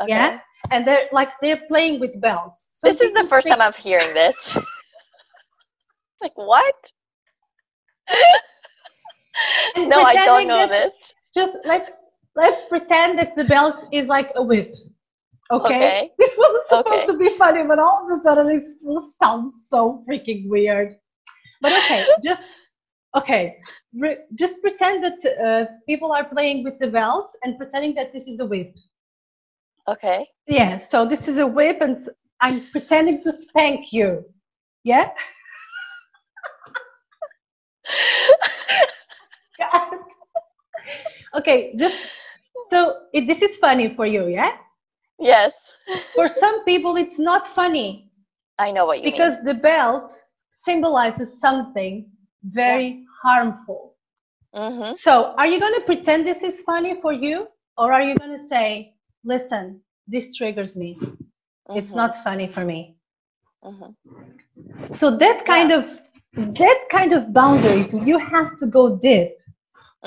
Okay. 0.01 0.09
yeah? 0.09 0.41
And 0.71 0.87
they're 0.87 1.09
like 1.13 1.29
they're 1.43 1.63
playing 1.69 2.01
with 2.01 2.19
belts. 2.23 2.71
So 2.73 2.91
this 2.91 3.01
is 3.03 3.13
the 3.13 3.27
first 3.29 3.45
think, 3.45 3.57
time 3.57 3.61
i'm 3.61 3.75
hearing 3.75 4.15
this 4.15 4.35
like 6.21 6.37
what? 6.37 6.75
no, 9.77 10.01
I 10.03 10.15
don't 10.15 10.49
know 10.49 10.67
this. 10.67 10.93
Just 11.35 11.59
let's 11.65 11.93
let's 12.37 12.63
pretend 12.69 13.19
that 13.19 13.37
the 13.37 13.45
belt 13.45 13.87
is 13.93 14.09
like 14.09 14.31
a 14.37 14.43
whip. 14.43 14.75
Okay. 15.51 15.77
okay. 15.77 16.11
This 16.19 16.37
wasn't 16.37 16.67
supposed 16.67 17.05
okay. 17.05 17.07
to 17.07 17.17
be 17.17 17.37
funny, 17.39 17.65
but 17.67 17.79
all 17.79 18.05
of 18.05 18.19
a 18.19 18.23
sudden 18.23 18.51
it 18.51 18.67
sounds 19.21 19.67
so 19.69 20.05
freaking 20.09 20.49
weird. 20.49 20.95
But 21.61 21.73
okay, 21.73 22.07
just 22.23 22.51
okay, 23.17 23.57
Re- 23.95 24.19
just 24.35 24.61
pretend 24.61 25.05
that 25.05 25.19
uh, 25.43 25.67
people 25.87 26.13
are 26.13 26.25
playing 26.25 26.65
with 26.65 26.79
the 26.79 26.89
belt 26.89 27.31
and 27.43 27.57
pretending 27.57 27.95
that 27.95 28.13
this 28.13 28.29
is 28.29 28.41
a 28.41 28.47
whip. 28.47 28.75
Okay. 29.89 30.27
Yeah. 30.47 30.77
So 30.77 31.07
this 31.07 31.29
is 31.29 31.39
a 31.39 31.47
whip, 31.47 31.79
and 31.81 31.97
I'm 32.41 32.67
pretending 32.71 33.23
to 33.25 33.33
spank 33.33 33.93
you. 33.93 34.25
Yeah. 34.85 35.11
God. 39.59 39.99
Okay, 41.35 41.75
just 41.77 41.97
so 42.69 42.95
it, 43.13 43.27
this 43.27 43.43
is 43.43 43.57
funny 43.57 43.95
for 43.95 44.07
you, 44.07 44.27
yeah? 44.27 44.53
Yes. 45.19 45.53
for 46.15 46.29
some 46.29 46.65
people, 46.65 46.97
it's 46.97 47.19
not 47.19 47.47
funny. 47.47 48.11
I 48.59 48.71
know 48.71 48.87
what 48.87 49.03
you 49.03 49.11
because 49.11 49.37
mean. 49.37 49.45
the 49.47 49.55
belt 49.55 50.13
symbolizes 50.51 51.41
something 51.41 52.07
very 52.45 52.89
yeah. 52.89 53.05
harmful. 53.23 53.95
Mm-hmm. 54.55 54.95
So, 54.95 55.35
are 55.37 55.47
you 55.47 55.61
going 55.61 55.75
to 55.75 55.83
pretend 55.83 56.27
this 56.27 56.43
is 56.43 56.61
funny 56.61 57.01
for 57.01 57.13
you, 57.13 57.49
or 57.77 57.93
are 57.93 58.03
you 58.03 58.17
going 58.17 58.37
to 58.39 58.45
say, 58.45 58.95
"Listen, 59.25 59.81
this 60.07 60.37
triggers 60.37 60.75
me. 60.75 60.99
Mm-hmm. 60.99 61.79
It's 61.79 61.93
not 61.93 62.23
funny 62.25 62.49
for 62.49 62.65
me." 62.65 62.97
Mm-hmm. 63.65 64.95
So 64.97 65.17
that 65.17 65.45
kind 65.45 65.71
yeah. 65.71 65.77
of 65.79 66.55
that 66.55 66.85
kind 66.91 67.13
of 67.13 67.33
boundaries 67.33 67.93
you 67.93 68.19
have 68.19 68.57
to 68.59 68.67
go 68.67 68.97
deep 68.97 69.38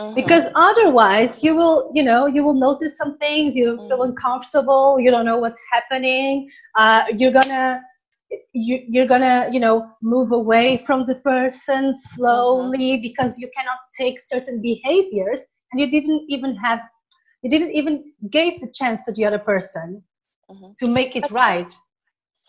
mm-hmm. 0.01 0.15
because 0.15 0.45
otherwise 0.55 1.43
you 1.43 1.55
will 1.55 1.91
you 1.93 2.03
know 2.03 2.25
you 2.25 2.43
will 2.43 2.53
notice 2.53 2.97
some 2.97 3.17
things 3.17 3.55
you 3.55 3.73
mm-hmm. 3.73 3.87
feel 3.87 4.03
uncomfortable 4.03 4.99
you 4.99 5.11
don't 5.11 5.25
know 5.25 5.37
what's 5.37 5.61
happening 5.71 6.49
uh, 6.77 7.03
you're 7.15 7.31
gonna 7.31 7.81
you, 8.53 8.79
you're 8.87 9.07
gonna 9.07 9.49
you 9.51 9.59
know 9.59 9.89
move 10.01 10.31
away 10.31 10.83
from 10.85 11.05
the 11.05 11.15
person 11.15 11.93
slowly 11.95 12.93
mm-hmm. 12.93 13.01
because 13.01 13.39
you 13.39 13.49
cannot 13.55 13.79
take 13.97 14.19
certain 14.19 14.61
behaviors 14.61 15.45
and 15.71 15.79
you 15.81 15.89
didn't 15.89 16.25
even 16.29 16.55
have 16.55 16.79
you 17.43 17.49
didn't 17.49 17.71
even 17.71 18.03
gave 18.29 18.59
the 18.61 18.71
chance 18.73 19.05
to 19.05 19.11
the 19.13 19.25
other 19.25 19.39
person 19.39 20.03
mm-hmm. 20.49 20.71
to 20.79 20.87
make 20.87 21.15
it 21.15 21.29
right 21.31 21.73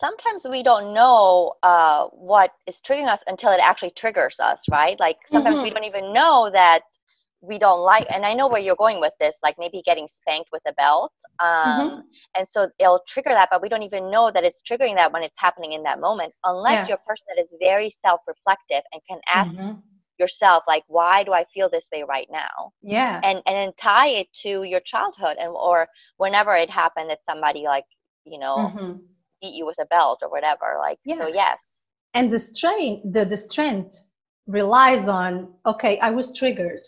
sometimes 0.03 0.45
we 0.49 0.63
don't 0.63 0.93
know 0.93 1.53
uh, 1.63 2.07
what 2.07 2.51
is 2.67 2.81
triggering 2.85 3.07
us 3.07 3.21
until 3.27 3.51
it 3.51 3.59
actually 3.61 3.91
triggers 3.91 4.37
us, 4.39 4.59
right? 4.69 4.99
Like 4.99 5.17
sometimes 5.31 5.55
mm-hmm. 5.55 5.63
we 5.63 5.69
don't 5.69 5.83
even 5.85 6.13
know 6.13 6.49
that 6.51 6.81
we 7.43 7.59
don't 7.59 7.81
like 7.81 8.07
and 8.09 8.25
i 8.25 8.33
know 8.33 8.47
where 8.47 8.61
you're 8.61 8.75
going 8.75 8.99
with 8.99 9.13
this 9.19 9.35
like 9.43 9.55
maybe 9.59 9.81
getting 9.85 10.07
spanked 10.07 10.49
with 10.51 10.61
a 10.65 10.73
belt 10.73 11.11
um, 11.39 11.49
mm-hmm. 11.49 11.99
and 12.35 12.47
so 12.49 12.69
it'll 12.79 13.03
trigger 13.07 13.31
that 13.31 13.49
but 13.51 13.61
we 13.61 13.69
don't 13.69 13.83
even 13.83 14.09
know 14.09 14.31
that 14.33 14.43
it's 14.43 14.61
triggering 14.69 14.95
that 14.95 15.11
when 15.11 15.23
it's 15.23 15.35
happening 15.37 15.73
in 15.73 15.83
that 15.83 15.99
moment 15.99 16.33
unless 16.45 16.73
yeah. 16.73 16.87
you're 16.87 16.97
a 16.97 17.07
person 17.07 17.25
that 17.35 17.41
is 17.41 17.47
very 17.59 17.93
self-reflective 18.03 18.81
and 18.93 19.01
can 19.07 19.19
ask 19.27 19.51
mm-hmm. 19.51 19.79
yourself 20.19 20.63
like 20.67 20.83
why 20.87 21.23
do 21.23 21.33
i 21.33 21.43
feel 21.53 21.69
this 21.69 21.87
way 21.91 22.03
right 22.07 22.27
now 22.31 22.71
yeah 22.81 23.19
and 23.23 23.41
and 23.45 23.55
then 23.55 23.71
tie 23.77 24.07
it 24.07 24.27
to 24.33 24.63
your 24.63 24.79
childhood 24.85 25.35
and 25.39 25.49
or 25.49 25.87
whenever 26.17 26.55
it 26.55 26.69
happened 26.69 27.09
that 27.09 27.19
somebody 27.29 27.63
like 27.63 27.85
you 28.25 28.39
know 28.39 28.55
mm-hmm. 28.55 28.93
beat 29.41 29.53
you 29.53 29.65
with 29.65 29.77
a 29.79 29.85
belt 29.87 30.19
or 30.21 30.29
whatever 30.29 30.77
like 30.79 30.97
yeah. 31.03 31.17
so 31.17 31.27
yes 31.27 31.59
and 32.13 32.31
the 32.31 32.39
strain 32.39 33.01
the 33.11 33.25
the 33.25 33.37
strength 33.37 33.99
relies 34.47 35.07
on 35.07 35.51
okay 35.65 35.99
i 35.99 36.09
was 36.09 36.31
triggered 36.31 36.81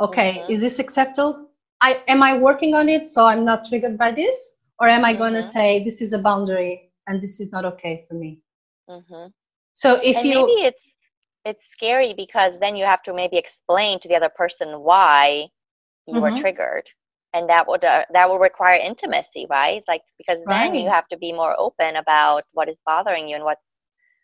okay 0.00 0.38
mm-hmm. 0.38 0.52
is 0.52 0.60
this 0.60 0.78
acceptable 0.78 1.48
i 1.80 2.02
am 2.08 2.22
i 2.22 2.36
working 2.36 2.74
on 2.74 2.88
it 2.88 3.06
so 3.06 3.26
i'm 3.26 3.44
not 3.44 3.64
triggered 3.64 3.96
by 3.98 4.10
this 4.12 4.56
or 4.80 4.88
am 4.88 5.04
i 5.04 5.12
mm-hmm. 5.12 5.22
going 5.22 5.34
to 5.34 5.42
say 5.42 5.82
this 5.84 6.00
is 6.00 6.12
a 6.12 6.18
boundary 6.18 6.90
and 7.06 7.20
this 7.20 7.40
is 7.40 7.52
not 7.52 7.64
okay 7.64 8.04
for 8.08 8.14
me 8.14 8.40
mm-hmm. 8.88 9.26
so 9.74 9.94
if 10.02 10.16
and 10.16 10.28
you 10.28 10.34
maybe 10.34 10.62
it's 10.62 10.84
it's 11.44 11.64
scary 11.70 12.14
because 12.16 12.52
then 12.60 12.76
you 12.76 12.84
have 12.84 13.02
to 13.02 13.14
maybe 13.14 13.36
explain 13.36 13.98
to 14.00 14.08
the 14.08 14.14
other 14.14 14.28
person 14.28 14.80
why 14.80 15.46
you 16.06 16.20
were 16.20 16.30
mm-hmm. 16.30 16.40
triggered 16.40 16.84
and 17.34 17.48
that 17.48 17.66
would 17.68 17.84
uh, 17.84 18.04
that 18.12 18.28
will 18.28 18.38
require 18.38 18.78
intimacy 18.78 19.46
right 19.50 19.82
like 19.88 20.02
because 20.16 20.38
right. 20.46 20.68
then 20.68 20.74
you 20.74 20.88
have 20.88 21.06
to 21.08 21.16
be 21.16 21.32
more 21.32 21.54
open 21.58 21.96
about 21.96 22.44
what 22.52 22.68
is 22.68 22.76
bothering 22.86 23.28
you 23.28 23.36
and 23.36 23.44
what's 23.44 23.62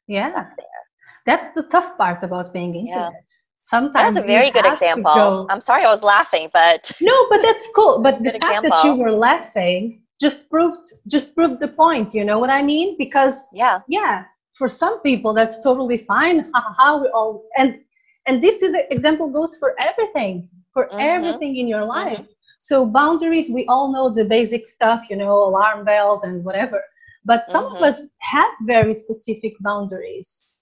yeah 0.07 0.33
there 0.33 0.83
that's 1.26 1.50
the 1.50 1.62
tough 1.64 1.97
part 1.97 2.23
about 2.23 2.52
being 2.52 2.75
intimate 2.75 3.12
yeah 3.12 3.21
sometimes 3.64 4.14
that's 4.14 4.25
a 4.25 4.26
very 4.26 4.50
good 4.50 4.66
example 4.66 5.47
i'm 5.50 5.61
sorry 5.61 5.85
i 5.85 5.92
was 5.92 6.02
laughing 6.02 6.50
but 6.52 6.92
no 7.00 7.14
but 7.30 7.40
that's 7.42 7.66
cool 7.75 8.02
but 8.02 8.23
the 8.23 8.30
fact 8.33 8.44
example. 8.44 8.71
that 8.71 8.85
you 8.85 8.94
were 8.94 9.11
laughing 9.11 10.02
just 10.21 10.50
proved 10.50 10.87
just 11.09 11.35
proved 11.35 11.59
the 11.61 11.68
point 11.68 12.12
you 12.12 12.25
know 12.25 12.38
what 12.38 12.50
i 12.50 12.62
mean 12.62 12.94
because 12.99 13.49
yeah 13.54 13.80
yeah 13.88 14.25
for 14.52 14.68
some 14.68 15.00
people 15.00 15.33
that's 15.33 15.62
totally 15.62 16.04
fine 16.06 16.52
how 16.78 17.00
we 17.02 17.09
all 17.09 17.44
and 17.56 17.78
and 18.26 18.42
this 18.42 18.62
is 18.62 18.75
an 18.75 18.85
example 18.90 19.30
goes 19.30 19.56
for 19.56 19.75
everything 19.83 20.49
for 20.75 20.87
mm-hmm. 20.88 21.00
everything 21.00 21.56
in 21.56 21.66
your 21.66 21.87
life 21.87 22.18
mm-hmm. 22.18 22.33
so 22.61 22.85
boundaries 22.85 23.50
we 23.50 23.64
all 23.66 23.90
know 23.90 24.12
the 24.12 24.25
basic 24.25 24.66
stuff 24.66 25.00
you 25.09 25.16
know 25.16 25.33
alarm 25.33 25.87
bells 25.87 26.23
and 26.23 26.44
whatever 26.44 26.83
but 27.25 27.47
some 27.47 27.64
mm-hmm. 27.64 27.76
of 27.76 27.83
us 27.83 28.02
have 28.21 28.50
very 28.66 28.92
specific 28.92 29.54
boundaries 29.61 30.54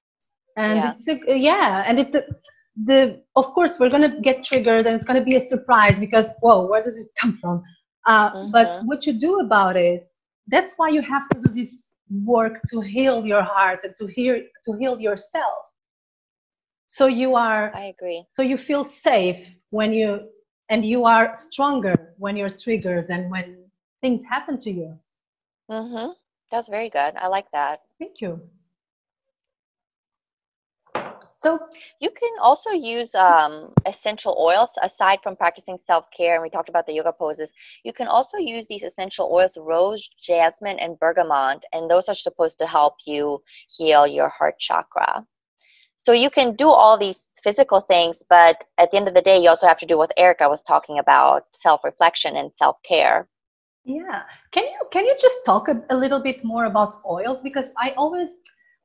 and 0.56 0.78
yeah. 0.78 0.92
it's 0.92 1.08
a, 1.08 1.36
yeah 1.36 1.84
and 1.86 1.98
it 1.98 2.14
the 2.76 3.22
of 3.36 3.46
course 3.52 3.78
we're 3.78 3.90
going 3.90 4.10
to 4.10 4.20
get 4.20 4.42
triggered 4.42 4.86
and 4.86 4.96
it's 4.96 5.04
going 5.04 5.18
to 5.18 5.24
be 5.24 5.36
a 5.36 5.40
surprise 5.40 5.98
because 5.98 6.30
whoa 6.40 6.66
where 6.66 6.82
does 6.82 6.94
this 6.94 7.12
come 7.20 7.38
from? 7.40 7.62
Uh, 8.06 8.32
mm-hmm. 8.32 8.50
but 8.50 8.82
what 8.84 9.06
you 9.06 9.12
do 9.12 9.40
about 9.40 9.76
it 9.76 10.08
that's 10.48 10.74
why 10.76 10.88
you 10.88 11.02
have 11.02 11.28
to 11.28 11.40
do 11.40 11.54
this 11.54 11.90
work 12.24 12.60
to 12.68 12.80
heal 12.80 13.24
your 13.24 13.42
heart 13.42 13.80
and 13.84 13.94
to 13.96 14.06
heal 14.06 14.40
to 14.64 14.72
heal 14.78 14.98
yourself. 15.00 15.64
So 16.86 17.06
you 17.06 17.34
are 17.34 17.74
i 17.74 17.84
agree. 17.84 18.24
so 18.32 18.42
you 18.42 18.58
feel 18.58 18.84
safe 18.84 19.46
when 19.70 19.92
you 19.92 20.28
and 20.68 20.84
you 20.84 21.04
are 21.04 21.36
stronger 21.36 22.14
when 22.18 22.36
you're 22.36 22.50
triggered 22.50 23.06
and 23.10 23.30
when 23.30 23.64
things 24.00 24.22
happen 24.24 24.58
to 24.60 24.70
you. 24.70 24.98
Mm-hmm. 25.70 26.12
That's 26.50 26.68
very 26.68 26.90
good. 26.90 27.14
I 27.16 27.28
like 27.28 27.50
that. 27.52 27.80
Thank 27.98 28.20
you 28.20 28.40
so 31.42 31.58
you 32.00 32.10
can 32.10 32.30
also 32.40 32.70
use 32.70 33.14
um, 33.14 33.72
essential 33.84 34.36
oils 34.38 34.70
aside 34.80 35.18
from 35.22 35.34
practicing 35.34 35.78
self-care, 35.86 36.34
and 36.34 36.42
we 36.42 36.50
talked 36.50 36.68
about 36.68 36.86
the 36.86 36.92
yoga 36.92 37.12
poses. 37.12 37.50
You 37.82 37.92
can 37.92 38.06
also 38.06 38.36
use 38.38 38.66
these 38.68 38.84
essential 38.84 39.28
oils, 39.32 39.58
rose, 39.60 40.08
jasmine, 40.20 40.78
and 40.78 40.98
bergamot, 41.00 41.64
and 41.72 41.90
those 41.90 42.08
are 42.08 42.14
supposed 42.14 42.58
to 42.58 42.66
help 42.66 42.94
you 43.06 43.42
heal 43.76 44.06
your 44.06 44.28
heart 44.28 44.58
chakra. 44.60 45.26
So 45.98 46.12
you 46.12 46.30
can 46.30 46.54
do 46.54 46.68
all 46.68 46.96
these 46.98 47.24
physical 47.42 47.80
things, 47.80 48.22
but 48.28 48.64
at 48.78 48.90
the 48.90 48.96
end 48.96 49.08
of 49.08 49.14
the 49.14 49.22
day, 49.22 49.38
you 49.38 49.48
also 49.48 49.66
have 49.66 49.78
to 49.78 49.86
do 49.86 49.98
what 49.98 50.12
Erica 50.16 50.48
was 50.48 50.62
talking 50.62 50.98
about: 50.98 51.44
self-reflection 51.52 52.36
and 52.36 52.54
self-care. 52.54 53.28
Yeah, 53.84 54.22
can 54.52 54.64
you 54.64 54.80
can 54.92 55.04
you 55.06 55.16
just 55.20 55.38
talk 55.44 55.68
a, 55.68 55.82
a 55.90 55.96
little 55.96 56.20
bit 56.20 56.44
more 56.44 56.66
about 56.66 57.02
oils 57.04 57.40
because 57.40 57.72
I 57.76 57.90
always 57.96 58.36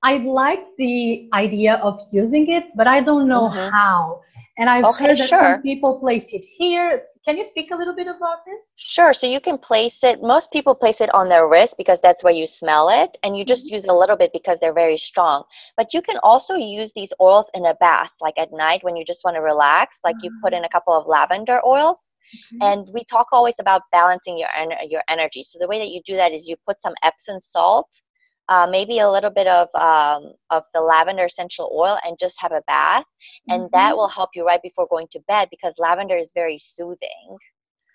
I 0.03 0.17
like 0.17 0.65
the 0.77 1.29
idea 1.33 1.75
of 1.75 1.99
using 2.11 2.49
it, 2.49 2.65
but 2.75 2.87
I 2.87 3.01
don't 3.01 3.27
know 3.27 3.49
mm-hmm. 3.49 3.73
how. 3.73 4.21
And 4.59 4.69
I've 4.69 4.85
okay, 4.85 5.09
heard 5.09 5.19
that 5.19 5.29
sure. 5.29 5.41
some 5.41 5.61
people 5.61 5.99
place 5.99 6.33
it 6.33 6.43
here. 6.43 7.03
Can 7.23 7.37
you 7.37 7.43
speak 7.43 7.69
a 7.71 7.75
little 7.75 7.95
bit 7.95 8.07
about 8.07 8.43
this? 8.45 8.69
Sure. 8.75 9.13
So 9.13 9.27
you 9.27 9.39
can 9.39 9.57
place 9.57 9.97
it, 10.01 10.21
most 10.21 10.51
people 10.51 10.73
place 10.73 10.99
it 10.99 11.13
on 11.13 11.29
their 11.29 11.47
wrist 11.47 11.75
because 11.77 11.99
that's 12.01 12.23
where 12.23 12.33
you 12.33 12.47
smell 12.47 12.89
it, 12.89 13.17
and 13.21 13.37
you 13.37 13.45
just 13.45 13.65
mm-hmm. 13.65 13.75
use 13.75 13.85
a 13.85 13.93
little 13.93 14.15
bit 14.15 14.31
because 14.33 14.57
they're 14.59 14.73
very 14.73 14.97
strong. 14.97 15.43
But 15.75 15.93
you 15.93 16.01
can 16.01 16.17
also 16.23 16.55
use 16.55 16.91
these 16.95 17.13
oils 17.21 17.45
in 17.53 17.65
a 17.65 17.75
bath, 17.75 18.11
like 18.19 18.37
at 18.37 18.51
night 18.51 18.83
when 18.83 18.95
you 18.95 19.05
just 19.05 19.23
want 19.23 19.35
to 19.35 19.41
relax, 19.41 19.97
like 20.03 20.15
mm-hmm. 20.15 20.25
you 20.25 20.39
put 20.41 20.53
in 20.53 20.63
a 20.63 20.69
couple 20.69 20.93
of 20.93 21.05
lavender 21.05 21.59
oils. 21.63 21.99
Mm-hmm. 22.53 22.61
And 22.61 22.89
we 22.93 23.05
talk 23.05 23.27
always 23.31 23.55
about 23.59 23.83
balancing 23.91 24.37
your 24.37 24.49
your 24.89 25.03
energy. 25.07 25.43
So 25.43 25.59
the 25.59 25.67
way 25.67 25.79
that 25.79 25.89
you 25.89 26.01
do 26.05 26.15
that 26.15 26.33
is 26.33 26.47
you 26.47 26.55
put 26.65 26.81
some 26.81 26.93
Epsom 27.03 27.39
salt 27.39 27.89
uh, 28.49 28.67
maybe 28.69 28.99
a 28.99 29.09
little 29.09 29.29
bit 29.29 29.47
of 29.47 29.67
um, 29.75 30.33
of 30.49 30.63
the 30.73 30.81
lavender 30.81 31.25
essential 31.25 31.69
oil 31.73 31.97
and 32.05 32.17
just 32.19 32.35
have 32.39 32.51
a 32.51 32.61
bath 32.67 33.03
and 33.49 33.63
mm-hmm. 33.63 33.77
that 33.77 33.95
will 33.95 34.07
help 34.07 34.29
you 34.35 34.45
right 34.45 34.61
before 34.61 34.87
going 34.89 35.07
to 35.11 35.19
bed 35.27 35.47
because 35.51 35.73
lavender 35.77 36.17
is 36.17 36.31
very 36.33 36.59
soothing 36.59 37.37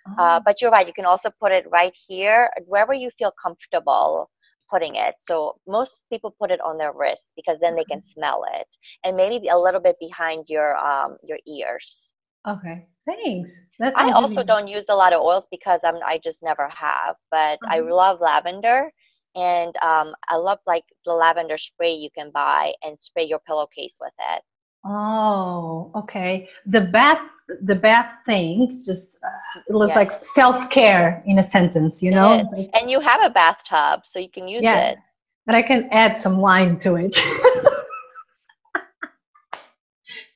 uh, 0.08 0.14
oh. 0.18 0.22
uh, 0.22 0.40
but 0.44 0.60
you're 0.60 0.70
right 0.70 0.86
you 0.86 0.92
can 0.92 1.06
also 1.06 1.30
put 1.40 1.52
it 1.52 1.64
right 1.70 1.96
here 2.06 2.50
wherever 2.66 2.92
you 2.92 3.10
feel 3.18 3.32
comfortable 3.42 4.30
putting 4.70 4.96
it 4.96 5.14
so 5.20 5.54
most 5.66 5.98
people 6.10 6.34
put 6.38 6.50
it 6.50 6.60
on 6.60 6.78
their 6.78 6.92
wrist 6.92 7.22
because 7.36 7.58
then 7.60 7.74
they 7.74 7.84
can 7.84 7.98
mm-hmm. 7.98 8.20
smell 8.20 8.44
it 8.54 8.66
and 9.04 9.16
maybe 9.16 9.48
a 9.48 9.58
little 9.58 9.80
bit 9.80 9.96
behind 10.00 10.44
your 10.48 10.76
um, 10.76 11.16
your 11.22 11.38
ears 11.46 12.12
okay 12.48 12.86
thanks 13.06 13.52
That's 13.78 13.96
i 13.96 14.10
also 14.10 14.42
don't 14.42 14.68
use 14.68 14.84
a 14.88 14.94
lot 14.94 15.12
of 15.12 15.20
oils 15.22 15.46
because 15.50 15.80
i'm 15.84 15.96
i 16.04 16.18
just 16.22 16.42
never 16.42 16.68
have 16.68 17.16
but 17.30 17.58
i 17.68 17.78
mm-hmm. 17.78 17.90
love 17.90 18.20
lavender 18.20 18.90
and 19.34 19.74
um, 19.82 20.14
I 20.28 20.36
love 20.36 20.58
like 20.66 20.84
the 21.06 21.12
lavender 21.12 21.58
spray 21.58 21.94
you 21.94 22.10
can 22.10 22.30
buy 22.30 22.72
and 22.82 22.98
spray 23.00 23.24
your 23.24 23.38
pillowcase 23.40 23.94
with 24.00 24.12
it. 24.34 24.42
Oh, 24.84 25.90
okay. 25.94 26.48
The 26.66 26.80
bath, 26.80 27.20
the 27.62 27.74
bath 27.74 28.16
thing, 28.26 28.82
just 28.84 29.18
uh, 29.24 29.60
it 29.68 29.74
looks 29.74 29.90
yes. 29.90 29.96
like 29.96 30.12
self 30.12 30.68
care 30.70 31.22
in 31.26 31.38
a 31.38 31.42
sentence, 31.42 32.02
you 32.02 32.10
know. 32.10 32.50
And 32.74 32.90
you 32.90 33.00
have 33.00 33.22
a 33.22 33.30
bathtub, 33.30 34.00
so 34.04 34.18
you 34.18 34.28
can 34.28 34.48
use 34.48 34.62
yeah, 34.62 34.90
it. 34.90 34.98
But 35.46 35.54
I 35.54 35.62
can 35.62 35.88
add 35.92 36.20
some 36.20 36.38
wine 36.38 36.78
to 36.80 36.96
it. 36.96 37.16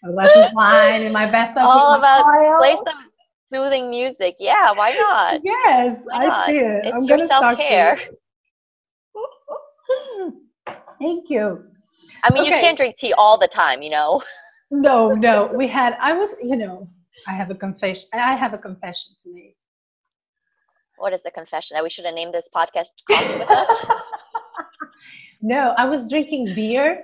a 0.05 0.13
glass 0.13 0.37
of 0.37 0.53
wine 0.55 1.03
in 1.03 1.13
my 1.13 1.31
bathtub. 1.31 1.65
All 1.65 1.95
about 1.95 2.25
play 2.59 2.77
some 2.89 3.11
soothing 3.53 3.91
music. 3.91 4.37
Yeah, 4.39 4.73
why 4.73 4.93
not? 4.93 5.41
Yes, 5.45 6.03
why 6.05 6.27
I 6.27 6.47
see 6.47 6.59
it. 6.59 6.85
It's 6.85 6.95
I'm 6.95 7.03
your 7.03 7.27
self 7.27 7.57
care. 7.59 7.99
Thank 11.01 11.31
you. 11.31 11.65
I 12.25 12.33
mean, 12.33 12.43
okay. 12.43 12.55
you 12.55 12.61
can't 12.61 12.77
drink 12.77 12.97
tea 12.99 13.13
all 13.13 13.39
the 13.39 13.49
time, 13.49 13.83
you 13.83 13.91
know. 13.91 14.23
no, 14.71 15.13
no. 15.13 15.51
We 15.55 15.69
had. 15.69 15.97
I 16.01 16.13
was, 16.13 16.35
you 16.43 16.57
know, 16.57 16.89
I 17.27 17.33
have 17.33 17.51
a 17.51 17.55
confession. 17.55 18.09
I 18.15 18.37
have 18.37 18.55
a 18.55 18.59
confession 18.59 19.15
to 19.23 19.35
make. 19.35 19.57
What 20.99 21.13
is 21.13 21.23
the 21.23 21.31
confession 21.31 21.75
that 21.75 21.83
we 21.83 21.91
should 21.91 22.07
have 22.07 22.15
named 22.15 22.33
this 22.33 22.47
podcast 22.55 22.87
Coffee 23.11 23.39
with 23.39 23.51
Us? 23.51 23.87
no, 25.43 25.75
I 25.77 25.85
was 25.85 26.09
drinking 26.09 26.55
beer 26.55 27.03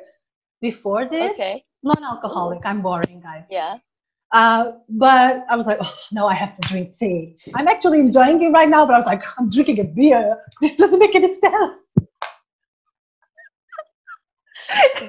before 0.62 1.08
this. 1.08 1.32
Okay. 1.32 1.64
Non-alcoholic. 1.82 2.64
I'm 2.64 2.80
boring, 2.80 3.20
guys. 3.20 3.46
Yeah. 3.50 3.76
Uh, 4.32 4.72
but 4.88 5.44
I 5.50 5.56
was 5.56 5.66
like, 5.66 5.76
oh, 5.80 5.94
no, 6.10 6.26
I 6.26 6.34
have 6.34 6.54
to 6.54 6.68
drink 6.68 6.96
tea. 6.96 7.36
I'm 7.54 7.68
actually 7.68 8.00
enjoying 8.00 8.42
it 8.42 8.48
right 8.48 8.68
now, 8.68 8.86
but 8.86 8.94
I 8.94 8.98
was 8.98 9.06
like, 9.06 9.22
I'm 9.38 9.50
drinking 9.50 9.80
a 9.80 9.84
beer. 9.84 10.38
This 10.62 10.74
doesn't 10.76 10.98
make 10.98 11.14
any 11.14 11.28
sense. 11.38 11.76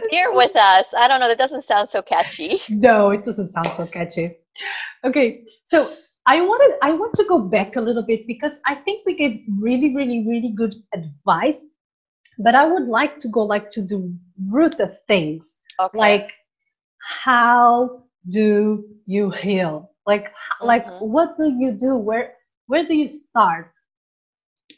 Beer 0.09 0.33
with 0.33 0.55
us. 0.55 0.85
I 0.97 1.07
don't 1.07 1.19
know. 1.19 1.27
That 1.27 1.37
doesn't 1.37 1.65
sound 1.65 1.89
so 1.89 2.01
catchy. 2.01 2.61
No, 2.69 3.11
it 3.11 3.25
doesn't 3.25 3.53
sound 3.53 3.71
so 3.75 3.85
catchy. 3.85 4.35
Okay, 5.03 5.43
so 5.65 5.93
I 6.25 6.41
wanted 6.41 6.77
I 6.81 6.91
want 6.91 7.13
to 7.15 7.25
go 7.25 7.39
back 7.39 7.75
a 7.75 7.81
little 7.81 8.03
bit 8.03 8.25
because 8.27 8.59
I 8.65 8.75
think 8.75 9.05
we 9.05 9.15
gave 9.15 9.41
really, 9.59 9.95
really, 9.95 10.25
really 10.27 10.53
good 10.55 10.75
advice. 10.93 11.69
But 12.39 12.55
I 12.55 12.65
would 12.65 12.87
like 12.87 13.19
to 13.19 13.27
go 13.27 13.43
like 13.43 13.69
to 13.71 13.81
the 13.81 14.11
root 14.49 14.79
of 14.79 14.97
things. 15.07 15.57
Okay. 15.79 15.97
Like 15.97 16.31
how 16.99 18.03
do 18.29 18.85
you 19.05 19.29
heal? 19.29 19.91
Like 20.05 20.25
mm-hmm. 20.25 20.65
like 20.65 20.85
what 20.99 21.37
do 21.37 21.53
you 21.57 21.71
do? 21.71 21.95
Where 21.95 22.33
where 22.67 22.85
do 22.85 22.95
you 22.95 23.09
start? 23.09 23.71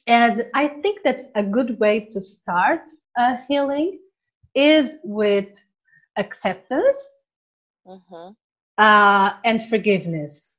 And 0.07 0.45
I 0.53 0.67
think 0.67 1.01
that 1.03 1.31
a 1.35 1.43
good 1.43 1.79
way 1.79 2.09
to 2.11 2.21
start 2.21 2.81
uh, 3.17 3.37
healing 3.47 3.99
is 4.55 4.97
with 5.03 5.49
acceptance 6.17 7.19
mm-hmm. 7.85 8.31
uh, 8.77 9.31
and 9.43 9.69
forgiveness. 9.69 10.57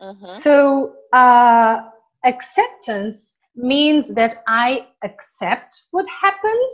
Mm-hmm. 0.00 0.26
So 0.26 0.94
uh, 1.12 1.80
acceptance 2.24 3.34
means 3.56 4.14
that 4.14 4.42
I 4.46 4.86
accept 5.02 5.82
what 5.90 6.06
happened. 6.08 6.70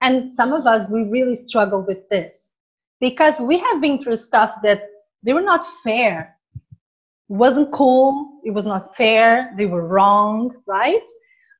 And 0.00 0.32
some 0.32 0.52
of 0.52 0.66
us, 0.66 0.88
we 0.90 1.04
really 1.04 1.34
struggle 1.34 1.82
with 1.82 2.08
this 2.08 2.50
because 3.00 3.40
we 3.40 3.58
have 3.58 3.80
been 3.80 4.02
through 4.02 4.16
stuff 4.16 4.54
that 4.62 4.88
they 5.22 5.32
were 5.32 5.42
not 5.42 5.66
fair. 5.82 6.36
It 6.54 7.34
wasn't 7.34 7.72
cool. 7.72 8.40
It 8.44 8.50
was 8.50 8.66
not 8.66 8.96
fair. 8.96 9.54
They 9.56 9.66
were 9.66 9.86
wrong, 9.86 10.54
right? 10.66 11.02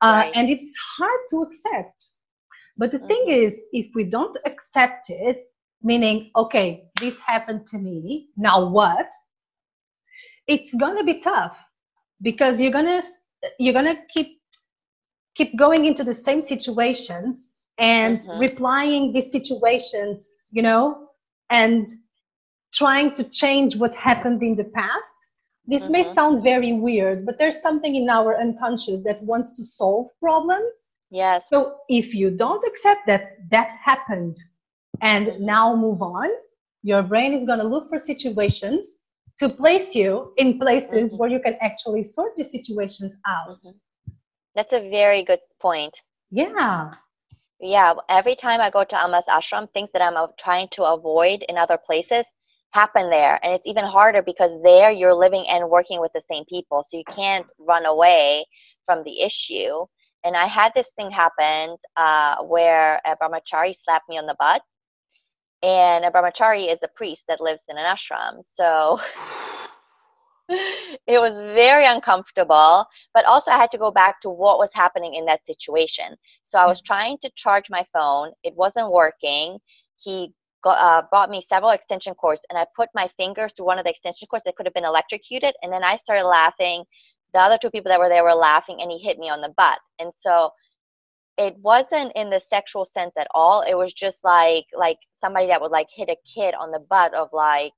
Uh, 0.02 0.24
right. 0.24 0.32
and 0.34 0.50
it's 0.50 0.72
hard 0.98 1.20
to 1.30 1.42
accept. 1.42 2.10
But 2.76 2.92
the 2.92 2.98
mm-hmm. 2.98 3.06
thing 3.06 3.24
is, 3.28 3.60
if 3.72 3.86
we 3.94 4.04
don't 4.04 4.36
accept 4.44 5.10
it, 5.10 5.46
meaning, 5.82 6.30
okay, 6.36 6.84
this 7.00 7.18
happened 7.18 7.66
to 7.68 7.78
me, 7.78 8.28
now 8.36 8.68
what? 8.68 9.10
It's 10.46 10.74
gonna 10.74 11.04
be 11.04 11.20
tough 11.20 11.56
because 12.22 12.60
you're 12.60 12.72
gonna 12.72 13.02
you're 13.58 13.72
gonna 13.72 13.96
keep 14.12 14.40
keep 15.34 15.56
going 15.58 15.84
into 15.84 16.04
the 16.04 16.14
same 16.14 16.40
situations 16.40 17.50
and 17.78 18.20
mm-hmm. 18.20 18.38
replying 18.38 19.12
these 19.12 19.30
situations, 19.30 20.34
you 20.50 20.62
know, 20.62 21.08
and 21.50 21.88
trying 22.72 23.14
to 23.14 23.24
change 23.24 23.76
what 23.76 23.94
happened 23.94 24.42
in 24.42 24.56
the 24.56 24.64
past. 24.64 25.14
This 25.66 25.84
mm-hmm. 25.84 25.92
may 25.92 26.02
sound 26.04 26.42
very 26.42 26.72
weird, 26.72 27.26
but 27.26 27.38
there's 27.38 27.60
something 27.60 27.94
in 27.96 28.08
our 28.08 28.38
unconscious 28.38 29.00
that 29.04 29.22
wants 29.22 29.52
to 29.52 29.64
solve 29.64 30.08
problems. 30.20 30.92
Yes. 31.10 31.44
So 31.50 31.76
if 31.88 32.14
you 32.14 32.30
don't 32.30 32.66
accept 32.66 33.06
that 33.06 33.36
that 33.50 33.70
happened 33.82 34.36
and 35.00 35.38
now 35.40 35.74
move 35.76 36.02
on, 36.02 36.28
your 36.82 37.02
brain 37.02 37.32
is 37.32 37.46
going 37.46 37.58
to 37.58 37.66
look 37.66 37.88
for 37.88 37.98
situations 37.98 38.96
to 39.38 39.48
place 39.48 39.94
you 39.94 40.32
in 40.36 40.58
places 40.58 41.10
mm-hmm. 41.10 41.16
where 41.16 41.30
you 41.30 41.40
can 41.40 41.56
actually 41.60 42.02
sort 42.04 42.32
the 42.36 42.44
situations 42.44 43.14
out. 43.26 43.58
Mm-hmm. 43.64 44.12
That's 44.54 44.72
a 44.72 44.88
very 44.90 45.22
good 45.22 45.40
point. 45.60 45.94
Yeah. 46.30 46.92
Yeah. 47.60 47.94
Every 48.08 48.34
time 48.34 48.60
I 48.60 48.70
go 48.70 48.84
to 48.84 49.04
Amma's 49.04 49.24
ashram, 49.28 49.70
things 49.72 49.90
that 49.92 50.02
I'm 50.02 50.16
trying 50.38 50.68
to 50.72 50.84
avoid 50.84 51.44
in 51.48 51.56
other 51.58 51.78
places 51.78 52.24
happen 52.70 53.10
there. 53.10 53.38
And 53.42 53.52
it's 53.54 53.66
even 53.66 53.84
harder 53.84 54.22
because 54.22 54.50
there 54.62 54.90
you're 54.90 55.14
living 55.14 55.46
and 55.48 55.68
working 55.68 56.00
with 56.00 56.12
the 56.14 56.22
same 56.30 56.44
people. 56.48 56.84
So 56.88 56.96
you 56.96 57.04
can't 57.14 57.46
run 57.58 57.84
away 57.84 58.46
from 58.86 59.04
the 59.04 59.22
issue. 59.22 59.86
And 60.24 60.36
I 60.36 60.46
had 60.46 60.72
this 60.74 60.90
thing 60.96 61.10
happen 61.10 61.76
uh, 61.96 62.42
where 62.42 63.00
a 63.06 63.16
brahmachari 63.16 63.74
slapped 63.84 64.08
me 64.08 64.18
on 64.18 64.26
the 64.26 64.36
butt. 64.38 64.62
And 65.62 66.04
a 66.04 66.10
brahmachari 66.10 66.72
is 66.72 66.78
a 66.82 66.88
priest 66.88 67.22
that 67.28 67.40
lives 67.40 67.62
in 67.68 67.78
an 67.78 67.84
ashram. 67.84 68.42
So 68.46 68.98
it 70.48 71.18
was 71.18 71.34
very 71.54 71.86
uncomfortable, 71.86 72.86
but 73.14 73.24
also 73.24 73.50
I 73.50 73.58
had 73.58 73.70
to 73.72 73.78
go 73.78 73.90
back 73.90 74.20
to 74.22 74.30
what 74.30 74.58
was 74.58 74.70
happening 74.72 75.14
in 75.14 75.24
that 75.26 75.44
situation. 75.44 76.16
So 76.44 76.58
I 76.58 76.66
was 76.66 76.80
mm-hmm. 76.80 76.92
trying 76.92 77.18
to 77.22 77.30
charge 77.36 77.64
my 77.70 77.84
phone, 77.92 78.32
it 78.44 78.54
wasn't 78.54 78.92
working. 78.92 79.58
He 79.98 80.32
got, 80.62 80.78
uh, 80.78 81.06
bought 81.10 81.30
me 81.30 81.44
several 81.48 81.70
extension 81.70 82.14
cords, 82.14 82.42
and 82.50 82.58
I 82.58 82.66
put 82.76 82.88
my 82.94 83.08
finger 83.16 83.48
through 83.48 83.66
one 83.66 83.78
of 83.78 83.84
the 83.84 83.90
extension 83.90 84.28
cords 84.28 84.44
that 84.44 84.56
could 84.56 84.66
have 84.66 84.74
been 84.74 84.84
electrocuted, 84.84 85.54
and 85.62 85.72
then 85.72 85.82
I 85.82 85.96
started 85.96 86.24
laughing. 86.24 86.84
The 87.36 87.42
other 87.42 87.58
two 87.60 87.70
people 87.70 87.90
that 87.90 88.00
were 88.00 88.08
there 88.08 88.24
were 88.24 88.34
laughing, 88.34 88.78
and 88.80 88.90
he 88.90 88.96
hit 88.96 89.18
me 89.18 89.28
on 89.28 89.42
the 89.42 89.52
butt. 89.58 89.78
And 89.98 90.10
so 90.20 90.52
it 91.36 91.54
wasn't 91.58 92.12
in 92.16 92.30
the 92.30 92.40
sexual 92.40 92.86
sense 92.86 93.12
at 93.18 93.28
all. 93.34 93.60
It 93.60 93.74
was 93.74 93.92
just 93.92 94.16
like 94.24 94.64
like 94.74 94.96
somebody 95.20 95.48
that 95.48 95.60
would 95.60 95.70
like 95.70 95.88
hit 95.94 96.08
a 96.08 96.16
kid 96.34 96.54
on 96.54 96.70
the 96.70 96.78
butt 96.78 97.12
of 97.12 97.28
like 97.34 97.72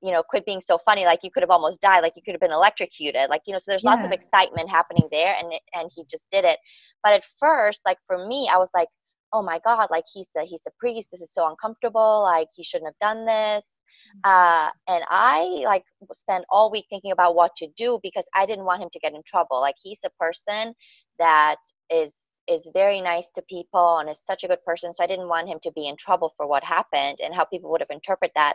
you 0.00 0.12
know, 0.12 0.22
quit 0.22 0.46
being 0.46 0.60
so 0.60 0.78
funny. 0.78 1.04
Like 1.06 1.24
you 1.24 1.30
could 1.32 1.42
have 1.42 1.50
almost 1.50 1.80
died. 1.80 2.02
Like 2.02 2.12
you 2.14 2.22
could 2.24 2.34
have 2.34 2.40
been 2.40 2.52
electrocuted. 2.52 3.28
Like 3.28 3.42
you 3.46 3.52
know, 3.52 3.58
so 3.58 3.64
there's 3.66 3.82
yeah. 3.82 3.94
lots 3.94 4.04
of 4.06 4.12
excitement 4.12 4.70
happening 4.70 5.08
there, 5.10 5.34
and 5.36 5.54
it, 5.54 5.62
and 5.74 5.90
he 5.92 6.04
just 6.08 6.24
did 6.30 6.44
it. 6.44 6.60
But 7.02 7.14
at 7.14 7.24
first, 7.40 7.80
like 7.84 7.98
for 8.06 8.24
me, 8.28 8.48
I 8.50 8.58
was 8.58 8.70
like, 8.74 8.88
oh 9.32 9.42
my 9.42 9.58
god, 9.64 9.88
like 9.90 10.04
he's 10.12 10.28
a 10.36 10.44
he's 10.44 10.62
a 10.68 10.70
priest. 10.78 11.08
This 11.10 11.20
is 11.20 11.34
so 11.34 11.48
uncomfortable. 11.48 12.22
Like 12.22 12.46
he 12.54 12.62
shouldn't 12.62 12.94
have 12.94 13.16
done 13.16 13.26
this. 13.26 13.64
Uh, 14.24 14.70
and 14.88 15.04
I 15.08 15.62
like 15.64 15.84
spent 16.12 16.44
all 16.50 16.70
week 16.70 16.86
thinking 16.90 17.12
about 17.12 17.34
what 17.34 17.54
to 17.56 17.68
do 17.76 17.98
because 18.02 18.24
I 18.34 18.46
didn't 18.46 18.64
want 18.64 18.82
him 18.82 18.90
to 18.92 18.98
get 18.98 19.14
in 19.14 19.22
trouble. 19.26 19.60
Like 19.60 19.76
he's 19.82 19.98
a 20.04 20.10
person 20.10 20.74
that 21.18 21.56
is 21.90 22.12
is 22.48 22.66
very 22.74 23.00
nice 23.00 23.26
to 23.34 23.42
people 23.42 23.98
and 23.98 24.10
is 24.10 24.18
such 24.26 24.42
a 24.42 24.48
good 24.48 24.62
person. 24.64 24.92
So 24.94 25.04
I 25.04 25.06
didn't 25.06 25.28
want 25.28 25.48
him 25.48 25.58
to 25.62 25.70
be 25.72 25.86
in 25.88 25.96
trouble 25.96 26.32
for 26.36 26.46
what 26.46 26.64
happened 26.64 27.18
and 27.22 27.34
how 27.34 27.44
people 27.44 27.70
would 27.70 27.80
have 27.80 27.90
interpreted 27.90 28.32
that. 28.34 28.54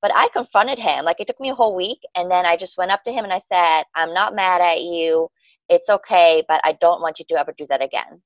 But 0.00 0.12
I 0.14 0.28
confronted 0.32 0.78
him. 0.78 1.04
Like 1.04 1.18
it 1.18 1.26
took 1.26 1.40
me 1.40 1.50
a 1.50 1.54
whole 1.54 1.74
week. 1.74 1.98
And 2.14 2.30
then 2.30 2.46
I 2.46 2.56
just 2.56 2.78
went 2.78 2.92
up 2.92 3.02
to 3.04 3.12
him 3.12 3.24
and 3.24 3.32
I 3.32 3.42
said, 3.52 3.84
I'm 3.94 4.14
not 4.14 4.34
mad 4.34 4.60
at 4.60 4.82
you. 4.82 5.28
It's 5.68 5.88
okay, 5.88 6.44
but 6.46 6.60
I 6.62 6.76
don't 6.80 7.00
want 7.00 7.18
you 7.18 7.24
to 7.30 7.40
ever 7.40 7.54
do 7.56 7.66
that 7.70 7.82
again. 7.82 8.22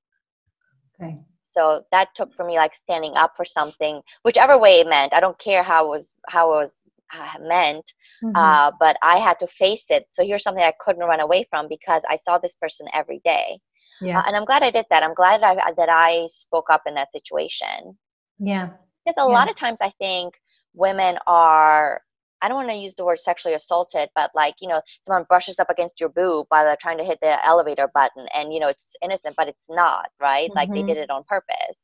Okay. 1.01 1.21
So 1.59 1.83
that 1.91 2.09
took 2.15 2.33
for 2.35 2.45
me 2.45 2.57
like 2.57 2.73
standing 2.85 3.15
up 3.17 3.33
for 3.37 3.45
something, 3.45 4.01
whichever 4.23 4.59
way 4.59 4.81
it 4.81 4.87
meant. 4.87 5.13
I 5.13 5.21
don't 5.21 5.39
care 5.41 5.63
how 5.63 5.87
it 5.87 5.89
was 5.89 6.07
how 6.29 6.53
it 6.53 6.65
was 6.65 6.73
uh, 7.13 7.39
meant, 7.41 7.93
mm-hmm. 8.23 8.37
uh, 8.37 8.71
but 8.79 8.97
I 9.03 9.19
had 9.19 9.39
to 9.41 9.49
face 9.59 9.85
it. 9.89 10.07
So 10.13 10.25
here's 10.25 10.43
something 10.45 10.63
I 10.63 10.75
couldn't 10.79 11.03
run 11.03 11.21
away 11.21 11.47
from 11.51 11.67
because 11.69 12.03
I 12.09 12.17
saw 12.17 12.39
this 12.39 12.55
person 12.61 12.87
every 12.95 13.21
day. 13.25 13.59
Yes. 14.01 14.19
Uh, 14.19 14.29
and 14.29 14.37
I'm 14.37 14.45
glad 14.45 14.63
I 14.63 14.71
did 14.71 14.87
that. 14.91 15.03
I'm 15.03 15.15
glad 15.15 15.43
that 15.43 15.59
I, 15.59 15.73
that 15.73 15.89
I 15.89 16.29
spoke 16.31 16.71
up 16.71 16.83
in 16.87 16.95
that 16.95 17.11
situation. 17.13 17.99
Yeah. 18.39 18.69
Because 19.05 19.17
a 19.19 19.29
yeah. 19.29 19.35
lot 19.35 19.51
of 19.51 19.57
times 19.57 19.79
I 19.81 19.91
think 19.99 20.35
women 20.75 21.19
are 21.27 22.01
I 22.41 22.49
don't 22.49 22.57
want 22.57 22.69
to 22.71 22.77
use 22.77 22.95
the 22.97 23.05
word 23.05 23.19
sexually 23.19 23.55
assaulted, 23.55 24.09
but 24.15 24.31
like, 24.35 24.55
you 24.61 24.69
know, 24.69 24.81
someone 25.07 25.27
brushes 25.29 25.59
up 25.59 25.71
against 25.71 26.01
your 26.01 26.09
boob 26.09 26.47
while 26.51 26.65
they're 26.65 26.77
trying 26.81 26.99
to 26.99 27.05
hit 27.05 27.19
the 27.21 27.45
elevator 27.47 27.91
button 27.93 28.27
and, 28.35 28.53
you 28.53 28.61
know, 28.61 28.69
it's 28.69 28.97
innocent, 29.03 29.35
but 29.37 29.49
it's 29.49 29.69
not, 29.69 30.11
right? 30.21 30.49
Mm-hmm. 30.51 30.59
Like 30.59 30.71
they 30.71 30.79
mm-hmm. 30.79 30.89
did 30.89 30.99
it 30.99 31.11
on 31.11 31.25
purpose. 31.25 31.77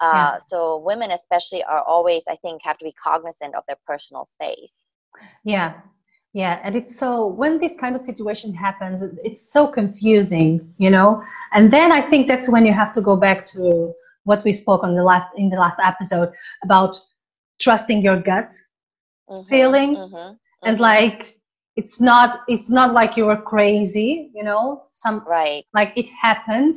Uh, 0.00 0.12
yeah. 0.14 0.38
So 0.46 0.78
women, 0.78 1.10
especially, 1.10 1.62
are 1.64 1.82
always, 1.82 2.22
I 2.28 2.36
think, 2.36 2.62
have 2.64 2.78
to 2.78 2.84
be 2.84 2.92
cognizant 2.92 3.54
of 3.54 3.64
their 3.66 3.76
personal 3.86 4.26
space. 4.26 4.72
Yeah. 5.44 5.74
Yeah. 6.32 6.60
And 6.62 6.76
it's 6.76 6.96
so, 6.96 7.26
when 7.26 7.58
this 7.58 7.72
kind 7.78 7.96
of 7.96 8.04
situation 8.04 8.54
happens, 8.54 9.02
it's 9.24 9.52
so 9.52 9.66
confusing, 9.66 10.72
you 10.78 10.88
know? 10.88 11.22
And 11.52 11.72
then 11.72 11.90
I 11.92 12.08
think 12.08 12.28
that's 12.28 12.48
when 12.48 12.64
you 12.64 12.72
have 12.72 12.92
to 12.94 13.00
go 13.00 13.16
back 13.16 13.44
to 13.46 13.92
what 14.24 14.44
we 14.44 14.52
spoke 14.52 14.84
on 14.84 14.94
the 14.94 15.02
last, 15.02 15.26
in 15.36 15.50
the 15.50 15.56
last 15.56 15.78
episode 15.82 16.30
about 16.62 16.98
trusting 17.60 18.00
your 18.00 18.20
gut 18.20 18.54
mm-hmm, 19.30 19.48
feeling 19.48 19.96
mm-hmm, 19.96 20.32
and 20.66 20.74
mm-hmm. 20.74 20.82
like 20.82 21.36
it's 21.76 22.00
not 22.00 22.40
it's 22.48 22.70
not 22.70 22.92
like 22.92 23.16
you 23.16 23.26
were 23.26 23.40
crazy 23.40 24.30
you 24.34 24.44
know? 24.44 24.84
Some 24.90 25.24
right. 25.26 25.64
like 25.74 25.92
it 25.96 26.06
happened. 26.20 26.76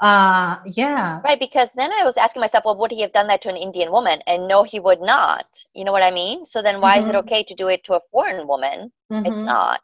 Uh 0.00 0.56
yeah. 0.66 1.20
Right 1.22 1.38
because 1.38 1.68
then 1.76 1.92
i 1.92 2.04
was 2.04 2.16
asking 2.16 2.40
myself 2.40 2.64
well 2.64 2.78
would 2.78 2.90
he 2.90 3.02
have 3.02 3.12
done 3.12 3.28
that 3.28 3.42
to 3.42 3.48
an 3.48 3.56
indian 3.56 3.92
woman? 3.92 4.20
And 4.26 4.48
no 4.48 4.64
he 4.64 4.80
would 4.80 5.00
not. 5.00 5.46
You 5.74 5.84
know 5.84 5.92
what 5.92 6.02
i 6.02 6.10
mean? 6.10 6.44
So 6.44 6.62
then 6.62 6.80
why 6.80 6.98
is 6.98 7.04
it 7.04 7.08
mm-hmm. 7.08 7.16
okay 7.18 7.42
to 7.44 7.54
do 7.54 7.68
it 7.68 7.84
to 7.84 7.94
a 7.94 8.00
foreign 8.10 8.46
woman? 8.46 8.92
It's 9.10 9.28
mm-hmm. 9.28 9.44
not. 9.44 9.80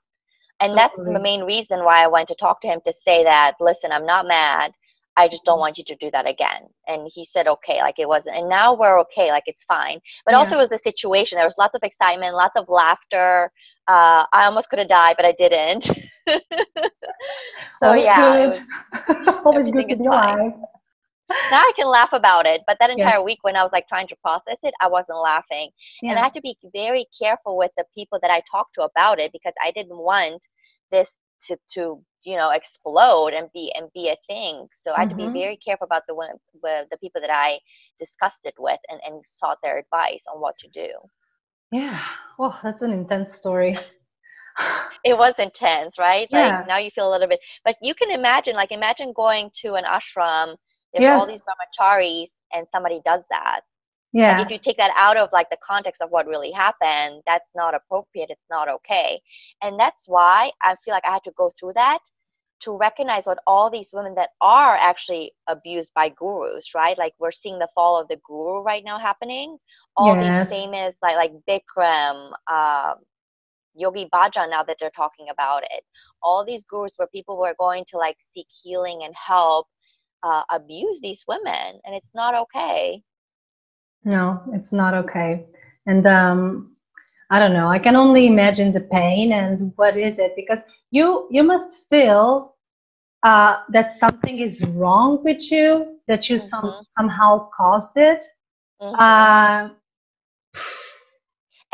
And 0.61 0.73
totally. 0.73 0.83
that's 0.83 1.15
the 1.15 1.21
main 1.21 1.43
reason 1.43 1.85
why 1.85 2.03
i 2.03 2.09
went 2.09 2.29
to 2.29 2.35
talk 2.35 2.61
to 2.63 2.69
him 2.69 2.81
to 2.85 2.93
say 3.05 3.23
that 3.23 3.55
listen 3.61 3.93
i'm 3.93 4.07
not 4.07 4.27
mad 4.27 4.73
I 5.19 5.27
just 5.27 5.45
don't 5.45 5.59
want 5.59 5.77
you 5.77 5.85
to 5.85 5.97
do 5.97 6.11
that 6.13 6.29
again. 6.29 6.63
And 6.87 7.11
he 7.13 7.25
said, 7.25 7.49
okay, 7.49 7.81
like 7.81 7.99
it 7.99 8.09
wasn't. 8.09 8.37
And 8.37 8.49
now 8.49 8.73
we're 8.73 9.01
okay, 9.01 9.31
like 9.31 9.43
it's 9.47 9.65
fine. 9.65 9.99
But 10.25 10.33
yeah. 10.33 10.39
also, 10.39 10.55
it 10.55 10.59
was 10.59 10.69
the 10.69 10.79
situation. 10.79 11.37
There 11.37 11.45
was 11.45 11.59
lots 11.59 11.75
of 11.75 11.81
excitement, 11.83 12.37
lots 12.37 12.55
of 12.57 12.69
laughter. 12.69 13.51
Uh, 13.89 14.25
I 14.33 14.45
almost 14.45 14.71
could 14.71 14.79
have 14.79 14.89
died, 14.89 15.17
but 15.19 15.27
I 15.27 15.33
didn't. 15.33 15.85
so, 17.81 17.89
Always 17.89 18.05
yeah. 18.05 18.51
Good. 18.51 18.63
Was, 19.09 19.35
Always 19.45 19.67
good 19.73 19.89
to 19.89 19.97
be 19.97 20.07
alive. 20.07 20.53
Now 21.51 21.59
I 21.59 21.73
can 21.77 21.89
laugh 21.89 22.13
about 22.13 22.47
it, 22.47 22.63
but 22.67 22.77
that 22.81 22.91
entire 22.91 23.19
yes. 23.19 23.25
week 23.25 23.39
when 23.43 23.57
I 23.57 23.63
was 23.63 23.73
like 23.73 23.87
trying 23.89 24.09
to 24.09 24.17
process 24.23 24.57
it, 24.63 24.73
I 24.81 24.87
wasn't 24.87 25.19
laughing. 25.19 25.71
Yeah. 26.01 26.11
And 26.11 26.19
I 26.19 26.23
had 26.23 26.35
to 26.35 26.41
be 26.41 26.57
very 26.73 27.07
careful 27.21 27.59
with 27.59 27.73
the 27.77 27.85
people 27.95 28.19
that 28.23 28.31
I 28.31 28.41
talked 28.51 28.75
to 28.75 28.83
about 28.83 29.19
it 29.19 29.33
because 29.33 29.53
I 29.63 29.73
didn't 29.73 29.99
want 29.99 30.41
this 30.91 31.09
to 31.49 31.57
to 31.75 32.03
you 32.25 32.37
know 32.37 32.51
explode 32.51 33.33
and 33.33 33.49
be 33.53 33.73
and 33.77 33.89
be 33.95 34.09
a 34.09 34.17
thing 34.27 34.67
so 34.81 34.93
i 34.93 35.01
had 35.01 35.09
mm-hmm. 35.09 35.11
to 35.11 35.17
be 35.17 35.23
mm-hmm. 35.25 35.39
very 35.39 35.57
careful 35.57 35.85
about 35.85 36.03
the 36.09 36.15
one 36.15 36.31
the 36.63 36.99
people 37.01 37.21
that 37.21 37.31
i 37.31 37.59
discussed 37.99 38.39
it 38.45 38.55
with 38.59 38.81
and, 38.89 39.01
and 39.07 39.23
sought 39.39 39.59
their 39.63 39.79
advice 39.79 40.23
on 40.33 40.41
what 40.41 40.57
to 40.59 40.69
do 40.69 40.89
yeah 41.73 42.01
well 42.39 42.59
that's 42.63 42.83
an 42.83 42.93
intense 42.93 43.33
story 43.33 43.77
it 45.05 45.17
was 45.17 45.35
intense 45.39 45.99
right 45.99 46.29
like 46.33 46.41
yeah. 46.41 46.65
now 46.67 46.79
you 46.79 46.91
feel 46.91 47.09
a 47.09 47.13
little 47.13 47.29
bit 47.29 47.41
but 47.65 47.77
you 47.81 47.95
can 47.95 48.11
imagine 48.11 48.55
like 48.55 48.73
imagine 48.73 49.13
going 49.15 49.51
to 49.55 49.75
an 49.75 49.85
ashram 49.85 50.57
there's 50.93 51.03
yes. 51.03 51.21
all 51.21 51.27
these 51.27 51.43
brahmacharis 51.43 52.29
and 52.53 52.67
somebody 52.73 53.01
does 53.05 53.23
that 53.31 53.61
yeah 54.13 54.39
like 54.39 54.47
if 54.47 54.53
you 54.53 54.59
take 54.59 54.77
that 54.77 54.93
out 54.97 55.17
of 55.17 55.29
like 55.33 55.49
the 55.51 55.57
context 55.67 56.01
of 56.01 56.11
what 56.11 56.27
really 56.27 56.51
happened 56.51 57.23
that's 57.27 57.51
not 57.55 57.75
appropriate 57.75 58.31
it's 58.31 58.49
not 58.51 58.69
okay 58.69 59.21
and 59.63 59.79
that's 59.79 60.05
why 60.07 60.51
i 60.63 60.75
feel 60.85 60.95
like 60.95 61.05
i 61.07 61.13
had 61.13 61.25
to 61.25 61.33
go 61.37 61.53
through 61.59 61.73
that 61.75 61.99
to 62.61 62.77
recognize 62.77 63.25
what 63.25 63.39
all 63.47 63.71
these 63.71 63.91
women 63.93 64.15
that 64.17 64.31
are 64.41 64.77
actually 64.77 65.33
abused 65.47 65.93
by 65.95 66.09
gurus 66.09 66.75
right 66.75 66.99
like 66.99 67.13
we're 67.19 67.31
seeing 67.31 67.59
the 67.59 67.69
fall 67.75 68.01
of 68.01 68.09
the 68.09 68.19
guru 68.27 68.63
right 68.63 68.85
now 68.85 68.99
happening 68.99 69.57
all 69.97 70.17
yes. 70.17 70.51
these 70.51 70.59
famous 70.59 70.95
like 71.03 71.17
like 71.17 71.33
bikram 71.49 72.33
um, 72.51 72.97
Yogi 73.79 74.09
Bhajan 74.13 74.51
now 74.51 74.63
that 74.65 74.77
they're 74.81 74.91
talking 74.91 75.29
about 75.31 75.63
it. 75.63 75.85
All 76.23 76.45
these 76.45 76.65
gurus 76.65 76.93
where 76.97 77.09
people 77.09 77.39
were 77.39 77.55
going 77.59 77.85
to 77.89 77.97
like 77.97 78.17
seek 78.35 78.47
healing 78.63 79.03
and 79.05 79.15
help 79.15 79.67
uh, 80.23 80.43
abuse 80.51 80.99
these 81.01 81.25
women, 81.29 81.81
and 81.85 81.95
it's 81.95 82.15
not 82.15 82.35
okay. 82.35 83.03
No, 84.09 84.41
it's 84.55 84.73
not 84.73 84.95
okay. 84.95 85.45
And 85.85 86.07
um, 86.07 86.75
I 87.29 87.39
don't 87.39 87.53
know. 87.53 87.69
I 87.69 87.79
can 87.79 87.95
only 87.95 88.27
imagine 88.27 88.73
the 88.73 88.81
pain 88.81 89.33
and 89.33 89.75
what 89.77 89.99
is 89.99 90.19
it 90.19 90.33
because 90.35 90.61
you 90.91 91.29
you 91.31 91.43
must 91.43 91.85
feel 91.91 92.57
uh, 93.23 93.59
that 93.69 93.93
something 93.93 94.39
is 94.39 94.65
wrong 94.65 95.23
with 95.23 95.53
you 95.53 95.99
that 96.09 96.31
you 96.31 96.37
mm-hmm. 96.37 96.47
some 96.47 96.83
somehow 96.87 97.51
caused 97.55 97.97
it. 97.97 98.25
Mm-hmm. 98.81 98.95
Uh, 98.95 99.69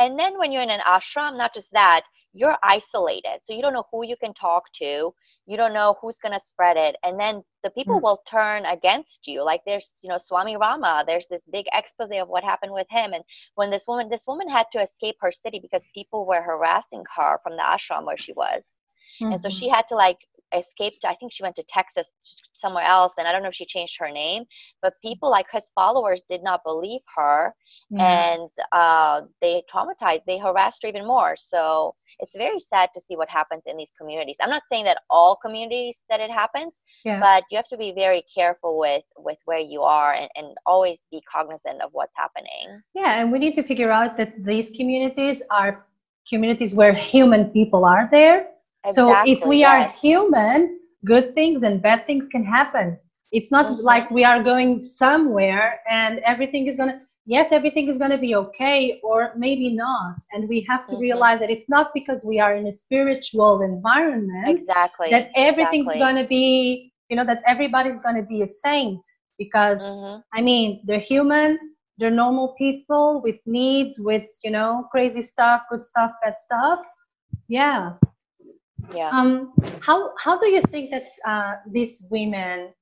and 0.00 0.18
then 0.18 0.36
when 0.36 0.50
you're 0.50 0.62
in 0.62 0.70
an 0.70 0.80
ashram, 0.80 1.38
not 1.38 1.54
just 1.54 1.70
that, 1.72 2.02
you're 2.34 2.56
isolated. 2.62 3.38
So 3.44 3.54
you 3.54 3.62
don't 3.62 3.72
know 3.72 3.86
who 3.90 4.04
you 4.04 4.16
can 4.16 4.34
talk 4.34 4.64
to. 4.74 5.14
You 5.46 5.56
don't 5.56 5.72
know 5.72 5.96
who's 6.00 6.18
going 6.18 6.32
to 6.32 6.44
spread 6.44 6.76
it. 6.76 6.96
And 7.04 7.18
then 7.18 7.42
the 7.62 7.70
people 7.70 7.96
mm-hmm. 7.96 8.04
will 8.04 8.22
turn 8.28 8.66
against 8.66 9.20
you. 9.26 9.44
Like 9.44 9.60
there's, 9.64 9.92
you 10.02 10.10
know, 10.10 10.18
Swami 10.18 10.56
Rama, 10.56 11.04
there's 11.06 11.26
this 11.30 11.42
big 11.52 11.66
expose 11.72 12.10
of 12.12 12.28
what 12.28 12.42
happened 12.42 12.72
with 12.72 12.88
him. 12.90 13.12
And 13.12 13.22
when 13.54 13.70
this 13.70 13.84
woman, 13.86 14.08
this 14.10 14.24
woman 14.26 14.48
had 14.48 14.66
to 14.72 14.82
escape 14.82 15.16
her 15.20 15.30
city 15.30 15.60
because 15.60 15.86
people 15.94 16.26
were 16.26 16.42
harassing 16.42 17.04
her 17.16 17.38
from 17.42 17.56
the 17.56 17.62
ashram 17.62 18.04
where 18.04 18.18
she 18.18 18.32
was. 18.32 18.62
Mm-hmm. 19.22 19.32
And 19.32 19.40
so 19.40 19.48
she 19.48 19.66
mm-hmm. 19.66 19.76
had 19.76 19.88
to 19.90 19.94
like 19.94 20.18
escaped 20.58 21.04
i 21.04 21.14
think 21.16 21.32
she 21.32 21.42
went 21.42 21.56
to 21.56 21.64
texas 21.68 22.06
somewhere 22.52 22.84
else 22.84 23.12
and 23.18 23.26
i 23.26 23.32
don't 23.32 23.42
know 23.42 23.48
if 23.48 23.54
she 23.54 23.66
changed 23.66 23.96
her 23.98 24.10
name 24.10 24.44
but 24.82 24.94
people 25.02 25.30
like 25.30 25.46
his 25.52 25.64
followers 25.74 26.22
did 26.28 26.42
not 26.42 26.60
believe 26.64 27.00
her 27.16 27.54
mm-hmm. 27.92 28.00
and 28.00 28.50
uh, 28.72 29.22
they 29.40 29.62
traumatized 29.72 30.22
they 30.26 30.38
harassed 30.38 30.78
her 30.82 30.88
even 30.88 31.06
more 31.06 31.34
so 31.36 31.94
it's 32.20 32.36
very 32.36 32.60
sad 32.60 32.88
to 32.94 33.00
see 33.00 33.16
what 33.16 33.28
happens 33.28 33.62
in 33.66 33.76
these 33.76 33.92
communities 33.98 34.36
i'm 34.40 34.50
not 34.50 34.62
saying 34.70 34.84
that 34.84 34.98
all 35.10 35.36
communities 35.36 35.96
that 36.08 36.20
it 36.20 36.30
happens 36.30 36.72
yeah. 37.04 37.20
but 37.20 37.44
you 37.50 37.56
have 37.56 37.68
to 37.68 37.76
be 37.76 37.92
very 37.92 38.24
careful 38.32 38.78
with 38.78 39.04
with 39.18 39.38
where 39.44 39.58
you 39.58 39.82
are 39.82 40.14
and, 40.14 40.28
and 40.36 40.46
always 40.66 40.98
be 41.10 41.20
cognizant 41.30 41.82
of 41.82 41.90
what's 41.92 42.14
happening 42.16 42.80
yeah 42.94 43.20
and 43.20 43.32
we 43.32 43.38
need 43.38 43.54
to 43.54 43.62
figure 43.62 43.90
out 43.90 44.16
that 44.16 44.32
these 44.44 44.70
communities 44.70 45.42
are 45.50 45.84
communities 46.28 46.74
where 46.74 46.94
human 46.94 47.50
people 47.50 47.84
are 47.84 48.08
there 48.10 48.46
Exactly, 48.84 49.34
so 49.34 49.42
if 49.42 49.46
we 49.48 49.64
are 49.64 49.88
human, 50.00 50.78
good 51.04 51.34
things 51.34 51.62
and 51.62 51.82
bad 51.82 52.06
things 52.06 52.28
can 52.28 52.44
happen. 52.44 52.98
It's 53.32 53.50
not 53.50 53.66
mm-hmm. 53.66 53.82
like 53.82 54.10
we 54.10 54.24
are 54.24 54.42
going 54.42 54.80
somewhere 54.80 55.80
and 55.90 56.20
everything 56.20 56.66
is 56.66 56.76
gonna 56.76 57.00
yes, 57.26 57.52
everything 57.52 57.88
is 57.88 57.98
gonna 57.98 58.18
be 58.18 58.34
okay 58.34 59.00
or 59.02 59.32
maybe 59.36 59.74
not. 59.74 60.16
And 60.32 60.48
we 60.48 60.64
have 60.68 60.86
to 60.86 60.94
mm-hmm. 60.94 61.02
realize 61.02 61.40
that 61.40 61.50
it's 61.50 61.68
not 61.68 61.90
because 61.94 62.24
we 62.24 62.38
are 62.38 62.54
in 62.54 62.66
a 62.66 62.72
spiritual 62.72 63.62
environment 63.62 64.48
exactly 64.48 65.08
that 65.10 65.30
everything's 65.34 65.86
exactly. 65.86 66.00
gonna 66.00 66.26
be 66.26 66.92
you 67.08 67.16
know 67.16 67.24
that 67.24 67.42
everybody's 67.46 68.00
gonna 68.02 68.22
be 68.22 68.42
a 68.42 68.48
saint 68.48 69.00
because 69.38 69.82
mm-hmm. 69.82 70.20
I 70.32 70.40
mean 70.40 70.82
they're 70.84 71.00
human, 71.00 71.58
they're 71.98 72.10
normal 72.10 72.54
people 72.56 73.20
with 73.22 73.36
needs, 73.46 73.98
with 73.98 74.28
you 74.44 74.50
know, 74.50 74.86
crazy 74.92 75.22
stuff, 75.22 75.62
good 75.70 75.84
stuff, 75.84 76.12
bad 76.22 76.38
stuff. 76.38 76.80
Yeah 77.48 77.94
yeah. 78.92 79.10
Um 79.10 79.52
how 79.80 80.12
how 80.22 80.38
do 80.38 80.46
you 80.48 80.62
think 80.70 80.90
that 80.90 81.04
uh, 81.24 81.56
these 81.70 82.06
women 82.10 82.72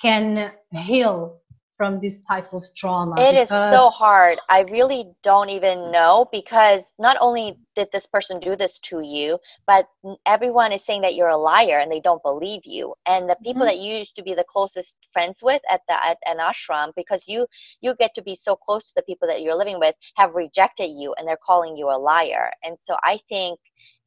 can 0.00 0.52
heal 0.72 1.42
from 1.76 1.98
this 2.00 2.20
type 2.20 2.52
of 2.52 2.62
trauma? 2.76 3.14
It 3.18 3.34
is 3.34 3.48
so 3.48 3.88
hard. 3.88 4.38
I 4.48 4.60
really 4.60 5.10
don't 5.24 5.48
even 5.48 5.90
know 5.90 6.28
because 6.30 6.82
not 6.98 7.16
only 7.20 7.58
did 7.74 7.88
this 7.92 8.06
person 8.06 8.38
do 8.38 8.54
this 8.54 8.78
to 8.90 9.00
you 9.00 9.38
but 9.66 9.88
everyone 10.26 10.70
is 10.70 10.84
saying 10.86 11.02
that 11.02 11.14
you're 11.16 11.28
a 11.28 11.36
liar 11.36 11.80
and 11.80 11.90
they 11.90 12.00
don't 12.00 12.22
believe 12.22 12.62
you. 12.64 12.94
And 13.06 13.28
the 13.28 13.36
people 13.42 13.62
mm-hmm. 13.62 13.68
that 13.68 13.78
you 13.78 13.96
used 13.96 14.14
to 14.14 14.22
be 14.22 14.34
the 14.34 14.44
closest 14.48 14.94
friends 15.12 15.40
with 15.42 15.62
at 15.70 15.80
the 15.88 15.94
at 16.04 16.18
an 16.26 16.38
ashram 16.38 16.92
because 16.94 17.24
you 17.26 17.46
you 17.80 17.96
get 17.98 18.14
to 18.14 18.22
be 18.22 18.36
so 18.36 18.54
close 18.54 18.84
to 18.86 18.92
the 18.94 19.02
people 19.02 19.26
that 19.26 19.42
you're 19.42 19.56
living 19.56 19.80
with 19.80 19.96
have 20.16 20.34
rejected 20.34 20.88
you 20.88 21.14
and 21.18 21.26
they're 21.26 21.44
calling 21.44 21.76
you 21.76 21.88
a 21.88 21.98
liar. 21.98 22.50
And 22.62 22.76
so 22.84 22.94
i 23.02 23.18
think 23.28 23.58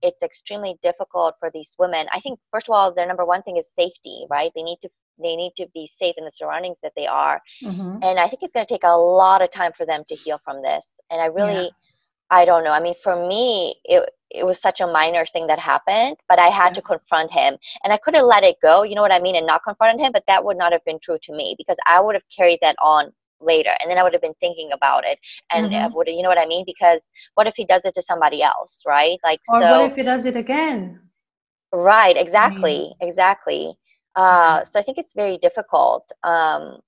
it's 0.02 0.22
extremely 0.22 0.78
difficult 0.84 1.36
for 1.40 1.50
these 1.54 1.74
women. 1.80 2.06
I 2.12 2.20
think 2.20 2.40
first 2.52 2.70
of 2.70 2.74
all, 2.74 2.94
their 2.94 3.08
number 3.08 3.26
one 3.26 3.42
thing 3.44 3.58
is 3.58 3.66
safety, 3.78 4.26
right? 4.30 4.52
They 4.56 4.64
need 4.64 4.78
to 4.82 4.90
they 5.22 5.36
need 5.36 5.54
to 5.58 5.68
be 5.74 5.90
safe 5.98 6.16
in 6.18 6.26
the 6.26 6.32
surroundings 6.36 6.78
that 6.84 6.92
they 6.96 7.08
are, 7.08 7.42
mm-hmm. 7.64 8.04
and 8.04 8.20
I 8.20 8.28
think 8.28 8.40
it's 8.42 8.54
going 8.54 8.66
to 8.66 8.74
take 8.74 8.84
a 8.84 8.98
lot 8.98 9.42
of 9.42 9.50
time 9.52 9.72
for 9.78 9.86
them 9.86 10.04
to 10.10 10.16
heal 10.16 10.42
from 10.44 10.62
this. 10.62 10.84
And 11.10 11.22
I 11.22 11.28
really, 11.28 11.66
yeah. 11.66 11.70
I 12.32 12.44
don't 12.44 12.66
know. 12.66 12.72
I 12.72 12.82
mean, 12.82 12.96
for 13.02 13.28
me, 13.28 13.76
it 13.86 14.10
it 14.30 14.46
was 14.46 14.60
such 14.60 14.82
a 14.82 14.88
minor 14.88 15.26
thing 15.26 15.48
that 15.48 15.60
happened, 15.60 16.18
but 16.28 16.38
I 16.40 16.50
had 16.50 16.70
yes. 16.70 16.76
to 16.76 16.82
confront 16.82 17.32
him, 17.32 17.58
and 17.84 17.94
I 17.94 17.98
could 17.98 18.14
have 18.14 18.26
let 18.26 18.44
it 18.44 18.58
go. 18.62 18.84
You 18.84 18.96
know 18.96 19.02
what 19.02 19.14
I 19.14 19.20
mean, 19.20 19.36
and 19.36 19.48
not 19.48 19.64
confronted 19.64 20.06
him. 20.06 20.12
But 20.12 20.24
that 20.28 20.44
would 20.44 20.58
not 20.58 20.74
have 20.74 20.84
been 20.86 21.00
true 21.02 21.18
to 21.24 21.34
me 21.34 21.56
because 21.58 21.78
I 21.86 22.02
would 22.02 22.16
have 22.16 22.30
carried 22.36 22.60
that 22.62 22.76
on 22.82 23.14
later 23.42 23.72
and 23.80 23.90
then 23.90 23.98
i 23.98 24.04
would 24.04 24.14
have 24.14 24.22
been 24.22 24.34
thinking 24.40 24.70
about 24.74 25.04
it 25.06 25.20
and 25.52 25.72
mm-hmm. 25.72 25.94
would 25.96 26.08
you 26.08 26.22
know 26.22 26.30
what 26.30 26.38
i 26.38 26.46
mean? 26.46 26.64
Because 26.66 27.02
what 27.36 27.48
if 27.48 27.54
he 27.56 27.66
does 27.66 27.82
it 27.86 27.94
to 27.96 28.04
somebody 28.04 28.42
else 28.42 28.82
right? 28.86 29.18
Like 29.24 29.40
or 29.50 29.62
so 29.62 29.82
what 29.82 29.92
if 29.92 29.96
he 29.96 30.04
does 30.04 30.26
it 30.26 30.36
again? 30.36 31.00
Right 31.72 32.18
exactly 32.18 32.94
mm-hmm. 32.94 33.08
exactly 33.08 33.76
uh, 34.16 34.64
so 34.64 34.80
i 34.80 34.84
think 34.84 34.98
it's 34.98 35.14
very 35.14 35.38
difficult. 35.38 36.10
Um, 36.24 36.80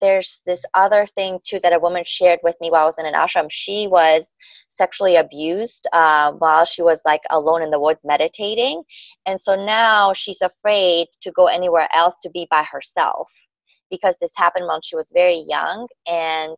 there's 0.00 0.42
this 0.44 0.62
other 0.74 1.06
thing 1.14 1.38
too 1.48 1.60
that 1.62 1.72
a 1.72 1.78
woman 1.78 2.04
shared 2.06 2.40
with 2.42 2.56
me 2.60 2.70
while 2.70 2.82
i 2.82 2.84
was 2.84 2.98
in 2.98 3.06
an 3.06 3.14
ashram. 3.14 3.46
She 3.50 3.86
was 3.86 4.34
sexually 4.68 5.16
abused 5.16 5.86
uh, 5.92 6.32
while 6.32 6.64
she 6.64 6.82
was 6.82 7.00
like 7.04 7.22
alone 7.30 7.62
in 7.62 7.70
the 7.70 7.80
woods 7.80 8.00
meditating 8.04 8.82
and 9.26 9.40
so 9.40 9.54
now 9.54 10.12
she's 10.12 10.40
afraid 10.42 11.06
to 11.22 11.30
go 11.32 11.46
anywhere 11.46 11.88
else 11.94 12.16
to 12.22 12.30
be 12.30 12.46
by 12.50 12.64
herself 12.64 13.28
because 13.90 14.16
this 14.20 14.32
happened 14.34 14.66
when 14.66 14.80
she 14.82 14.96
was 14.96 15.10
very 15.12 15.44
young 15.48 15.86
and 16.06 16.56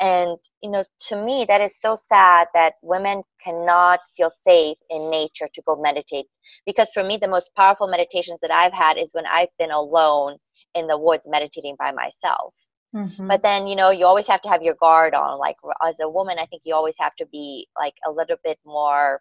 and 0.00 0.38
you 0.62 0.70
know 0.70 0.84
to 1.00 1.22
me 1.24 1.44
that 1.48 1.60
is 1.60 1.74
so 1.80 1.96
sad 1.96 2.46
that 2.54 2.74
women 2.82 3.22
cannot 3.42 4.00
feel 4.16 4.30
safe 4.30 4.76
in 4.90 5.10
nature 5.10 5.48
to 5.52 5.62
go 5.62 5.80
meditate 5.80 6.26
because 6.66 6.88
for 6.94 7.02
me 7.02 7.18
the 7.20 7.28
most 7.28 7.50
powerful 7.56 7.88
meditations 7.88 8.38
that 8.40 8.50
i've 8.50 8.72
had 8.72 8.96
is 8.96 9.10
when 9.12 9.26
i've 9.26 9.48
been 9.58 9.70
alone 9.70 10.36
in 10.74 10.86
the 10.86 10.96
woods 10.98 11.24
meditating 11.26 11.74
by 11.78 11.90
myself. 11.90 12.54
Mm-hmm. 12.94 13.28
but 13.28 13.42
then 13.42 13.66
you 13.66 13.76
know 13.76 13.90
you 13.90 14.06
always 14.06 14.26
have 14.28 14.40
to 14.40 14.48
have 14.48 14.62
your 14.62 14.74
guard 14.80 15.12
on 15.12 15.38
like 15.38 15.56
as 15.86 15.96
a 16.00 16.08
woman 16.08 16.38
i 16.38 16.46
think 16.46 16.62
you 16.64 16.74
always 16.74 16.94
have 16.98 17.14
to 17.16 17.26
be 17.26 17.68
like 17.76 17.92
a 18.06 18.10
little 18.10 18.38
bit 18.42 18.58
more 18.64 19.20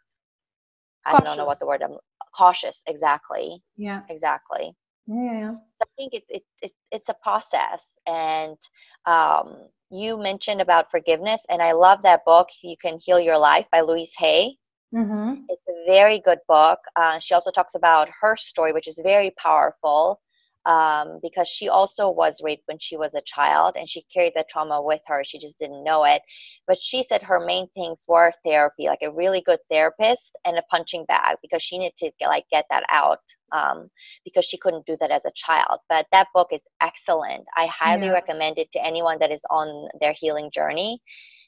i 1.05 1.19
don't 1.19 1.35
know 1.35 1.43
what 1.43 1.59
the 1.59 1.67
word 1.67 1.83
i'm 1.83 1.97
cautious 2.33 2.81
exactly. 2.87 3.61
Yeah. 3.75 4.03
Exactly. 4.09 4.73
Yeah 5.07 5.55
think 5.97 6.13
it's 6.13 6.27
it, 6.29 6.43
it, 6.61 6.71
it's 6.91 7.09
a 7.09 7.15
process 7.21 7.81
and 8.05 8.57
um, 9.05 9.67
you 9.89 10.17
mentioned 10.17 10.61
about 10.61 10.91
forgiveness 10.91 11.41
and 11.49 11.61
i 11.61 11.71
love 11.71 11.99
that 12.03 12.23
book 12.25 12.47
you 12.61 12.75
can 12.81 12.99
heal 12.99 13.19
your 13.19 13.37
life 13.37 13.65
by 13.71 13.81
louise 13.81 14.11
hay. 14.17 14.55
Mm-hmm. 14.95 15.41
it's 15.49 15.67
a 15.67 15.85
very 15.85 16.21
good 16.21 16.39
book. 16.47 16.79
Uh, 16.95 17.19
she 17.19 17.33
also 17.33 17.51
talks 17.51 17.75
about 17.75 18.07
her 18.21 18.37
story 18.37 18.71
which 18.71 18.87
is 18.87 18.99
very 19.03 19.31
powerful 19.37 20.21
um, 20.67 21.19
because 21.23 21.47
she 21.47 21.69
also 21.69 22.09
was 22.09 22.41
raped 22.43 22.63
when 22.65 22.77
she 22.77 22.97
was 22.97 23.13
a 23.15 23.21
child 23.25 23.77
and 23.77 23.89
she 23.89 24.03
carried 24.13 24.33
the 24.35 24.43
trauma 24.49 24.81
with 24.81 24.99
her. 25.07 25.23
She 25.23 25.39
just 25.39 25.57
didn't 25.59 25.83
know 25.83 26.03
it. 26.03 26.21
But 26.67 26.77
she 26.79 27.05
said 27.07 27.23
her 27.23 27.39
main 27.39 27.67
things 27.73 27.99
were 28.05 28.33
therapy, 28.45 28.87
like 28.87 28.99
a 29.01 29.11
really 29.11 29.41
good 29.45 29.59
therapist 29.71 30.37
and 30.43 30.57
a 30.57 30.63
punching 30.69 31.05
bag 31.05 31.37
because 31.41 31.63
she 31.63 31.77
needed 31.77 31.95
to 31.99 32.11
get, 32.19 32.27
like 32.27 32.43
get 32.51 32.65
that 32.69 32.83
out 32.91 33.19
um, 33.53 33.89
because 34.25 34.43
she 34.43 34.57
couldn't 34.57 34.85
do 34.85 34.97
that 34.99 35.09
as 35.09 35.23
a 35.23 35.31
child. 35.35 35.79
But 35.87 36.05
that 36.11 36.27
book 36.33 36.49
is 36.51 36.61
excellent. 36.81 37.45
I 37.55 37.67
highly 37.67 38.07
yeah. 38.07 38.11
recommend 38.11 38.59
it 38.59 38.69
to 38.73 38.85
anyone 38.85 39.19
that 39.19 39.31
is 39.31 39.41
on 39.49 39.87
their 40.01 40.13
healing 40.19 40.51
journey. 40.53 41.01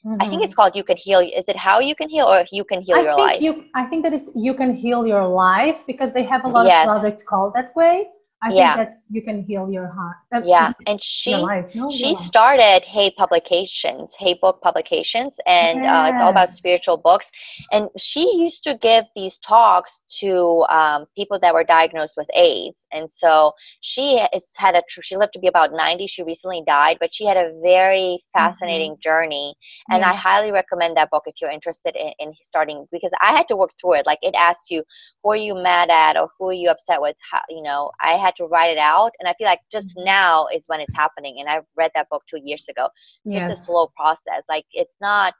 Mm-hmm. 0.06 0.22
I 0.22 0.30
think 0.30 0.42
it's 0.42 0.52
mm-hmm. 0.52 0.56
called 0.56 0.74
"You 0.74 0.82
Can 0.82 0.96
Heal." 0.96 1.20
Is 1.20 1.44
it 1.46 1.56
how 1.56 1.78
you 1.78 1.94
can 1.94 2.08
heal, 2.08 2.24
or 2.24 2.42
you 2.50 2.64
can 2.64 2.80
heal 2.80 2.96
I 2.96 3.00
your 3.00 3.16
think 3.16 3.28
life? 3.28 3.42
You, 3.42 3.64
I 3.74 3.84
think 3.84 4.02
that 4.04 4.14
it's 4.14 4.30
you 4.34 4.54
can 4.54 4.74
heal 4.74 5.06
your 5.06 5.28
life 5.28 5.82
because 5.86 6.14
they 6.14 6.22
have 6.22 6.46
a 6.46 6.48
lot 6.48 6.64
yes. 6.64 6.88
of 6.88 7.02
products 7.02 7.22
called 7.22 7.52
that 7.52 7.76
way. 7.76 8.08
I 8.42 8.52
yeah. 8.52 8.76
think 8.76 8.88
that's 8.88 9.10
you 9.10 9.22
can 9.22 9.42
heal 9.42 9.70
your 9.70 9.88
heart. 9.88 10.16
Uh, 10.32 10.40
yeah, 10.44 10.72
and 10.86 11.02
she 11.02 11.32
no, 11.32 11.90
she 11.90 12.16
started 12.16 12.84
Hay 12.86 13.10
Publications, 13.10 14.14
Hay 14.18 14.38
Book 14.40 14.60
Publications, 14.62 15.34
and 15.46 15.84
yeah. 15.84 16.04
uh, 16.04 16.08
it's 16.08 16.20
all 16.20 16.30
about 16.30 16.54
spiritual 16.54 16.96
books. 16.96 17.30
And 17.70 17.88
she 17.98 18.36
used 18.36 18.64
to 18.64 18.78
give 18.80 19.04
these 19.14 19.38
talks 19.38 20.00
to 20.20 20.64
um, 20.70 21.06
people 21.16 21.38
that 21.40 21.52
were 21.52 21.64
diagnosed 21.64 22.14
with 22.16 22.28
AIDS. 22.34 22.76
And 22.92 23.08
so 23.12 23.52
she 23.82 24.24
it's 24.32 24.56
had 24.56 24.74
a 24.74 24.82
she 24.88 25.16
lived 25.16 25.32
to 25.34 25.38
be 25.38 25.46
about 25.46 25.72
ninety. 25.72 26.06
She 26.06 26.22
recently 26.22 26.62
died, 26.66 26.96
but 26.98 27.14
she 27.14 27.24
had 27.26 27.36
a 27.36 27.52
very 27.62 28.24
fascinating 28.32 28.92
mm-hmm. 28.92 29.00
journey. 29.00 29.54
And 29.90 30.00
yeah. 30.00 30.10
I 30.10 30.14
highly 30.14 30.50
recommend 30.50 30.96
that 30.96 31.10
book 31.10 31.24
if 31.26 31.36
you're 31.40 31.50
interested 31.50 31.94
in, 31.94 32.12
in 32.18 32.32
starting 32.44 32.86
because 32.90 33.12
I 33.20 33.36
had 33.36 33.46
to 33.48 33.56
work 33.56 33.70
through 33.80 33.94
it. 33.94 34.06
Like 34.06 34.18
it 34.22 34.34
asks 34.34 34.70
you 34.70 34.82
who 35.22 35.30
are 35.32 35.36
you 35.36 35.54
mad 35.54 35.90
at 35.90 36.16
or 36.16 36.30
who 36.38 36.48
are 36.48 36.52
you 36.52 36.68
upset 36.68 37.00
with. 37.00 37.16
How, 37.30 37.42
you 37.48 37.62
know, 37.62 37.92
I 38.00 38.12
had 38.12 38.29
to 38.36 38.44
write 38.44 38.70
it 38.70 38.78
out 38.78 39.12
and 39.18 39.28
i 39.28 39.34
feel 39.34 39.46
like 39.46 39.60
just 39.70 39.88
mm-hmm. 39.88 40.04
now 40.04 40.46
is 40.54 40.64
when 40.66 40.80
it's 40.80 40.94
happening 40.94 41.36
and 41.38 41.48
i've 41.48 41.64
read 41.76 41.90
that 41.94 42.08
book 42.10 42.22
two 42.28 42.40
years 42.44 42.64
ago 42.68 42.88
yes. 43.24 43.50
it's 43.50 43.60
a 43.60 43.64
slow 43.64 43.88
process 43.96 44.42
like 44.48 44.64
it's 44.72 44.94
not 45.00 45.34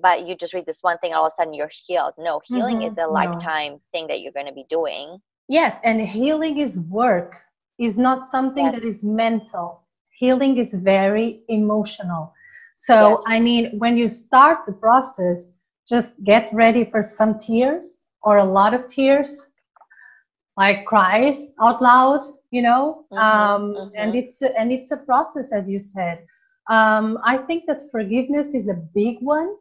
but 0.00 0.26
you 0.26 0.36
just 0.36 0.54
read 0.54 0.66
this 0.66 0.78
one 0.82 0.98
thing 0.98 1.12
all 1.12 1.26
of 1.26 1.32
a 1.32 1.36
sudden 1.36 1.54
you're 1.54 1.70
healed 1.86 2.14
no 2.18 2.40
healing 2.44 2.78
mm-hmm. 2.78 2.92
is 2.92 2.98
a 2.98 3.06
lifetime 3.06 3.72
no. 3.72 3.80
thing 3.92 4.06
that 4.06 4.20
you're 4.20 4.32
going 4.32 4.46
to 4.46 4.52
be 4.52 4.66
doing 4.70 5.18
yes 5.48 5.78
and 5.84 6.00
healing 6.00 6.58
is 6.58 6.80
work 6.80 7.36
is 7.78 7.96
not 7.96 8.26
something 8.26 8.66
yes. 8.66 8.74
that 8.74 8.84
is 8.84 9.02
mental 9.02 9.82
healing 10.18 10.58
is 10.58 10.74
very 10.74 11.42
emotional 11.48 12.32
so 12.76 13.10
yes. 13.10 13.18
i 13.26 13.40
mean 13.40 13.78
when 13.78 13.96
you 13.96 14.08
start 14.10 14.58
the 14.66 14.72
process 14.72 15.50
just 15.88 16.12
get 16.24 16.48
ready 16.52 16.84
for 16.84 17.02
some 17.02 17.36
tears 17.38 18.04
or 18.22 18.38
a 18.38 18.44
lot 18.44 18.74
of 18.74 18.88
tears 18.88 19.46
like 20.56 20.84
cries 20.84 21.52
out 21.60 21.80
loud 21.82 22.20
you 22.50 22.62
know 22.62 23.04
mm-hmm, 23.12 23.18
um, 23.18 23.74
mm-hmm. 23.74 23.88
and 23.96 24.14
it's 24.14 24.42
a, 24.42 24.58
and 24.58 24.72
it's 24.72 24.90
a 24.90 24.96
process 24.96 25.52
as 25.52 25.68
you 25.68 25.80
said 25.80 26.24
um, 26.70 27.18
i 27.24 27.36
think 27.36 27.64
that 27.66 27.90
forgiveness 27.90 28.54
is 28.54 28.68
a 28.68 28.82
big 28.94 29.16
one 29.20 29.54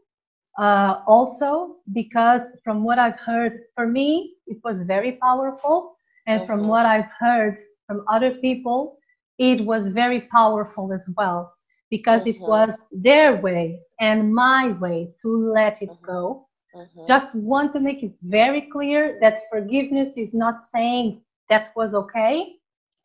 uh, 0.60 1.02
also 1.08 1.75
because 1.93 2.41
from 2.63 2.84
what 2.84 2.99
i've 2.99 3.19
heard 3.19 3.62
for 3.75 3.88
me 3.88 4.34
it 4.47 4.58
was 4.63 4.82
very 4.84 5.13
powerful 5.13 5.95
and 6.28 6.41
mm-hmm. 6.41 6.47
from 6.47 6.67
what 6.67 6.86
i've 6.86 7.12
heard 7.19 7.58
from 7.88 8.04
other 8.08 8.32
people 8.32 8.97
it 9.38 9.63
was 9.65 9.88
very 9.88 10.21
powerful 10.21 10.91
as 10.91 11.10
well 11.15 11.54
because 11.89 12.28
it 12.28 12.36
mm-hmm. 12.36 12.49
was 12.49 12.78
their 12.91 13.36
way 13.38 13.80
and 13.99 14.34
my 14.34 14.71
way 14.80 15.10
to 15.21 15.52
let 15.52 15.82
it 15.82 15.89
mm-hmm. 15.89 16.06
go 16.06 16.49
Mm-hmm. 16.76 17.06
Just 17.08 17.36
want 17.36 17.74
to 17.74 17.80
make 17.80 18.04
it 18.04 18.14
very 18.22 18.62
clear 18.62 19.18
that 19.22 19.42
forgiveness 19.52 20.18
is 20.18 20.34
not 20.34 20.62
saying 20.64 21.22
that 21.50 21.72
was 21.76 21.96
okay. 21.96 22.56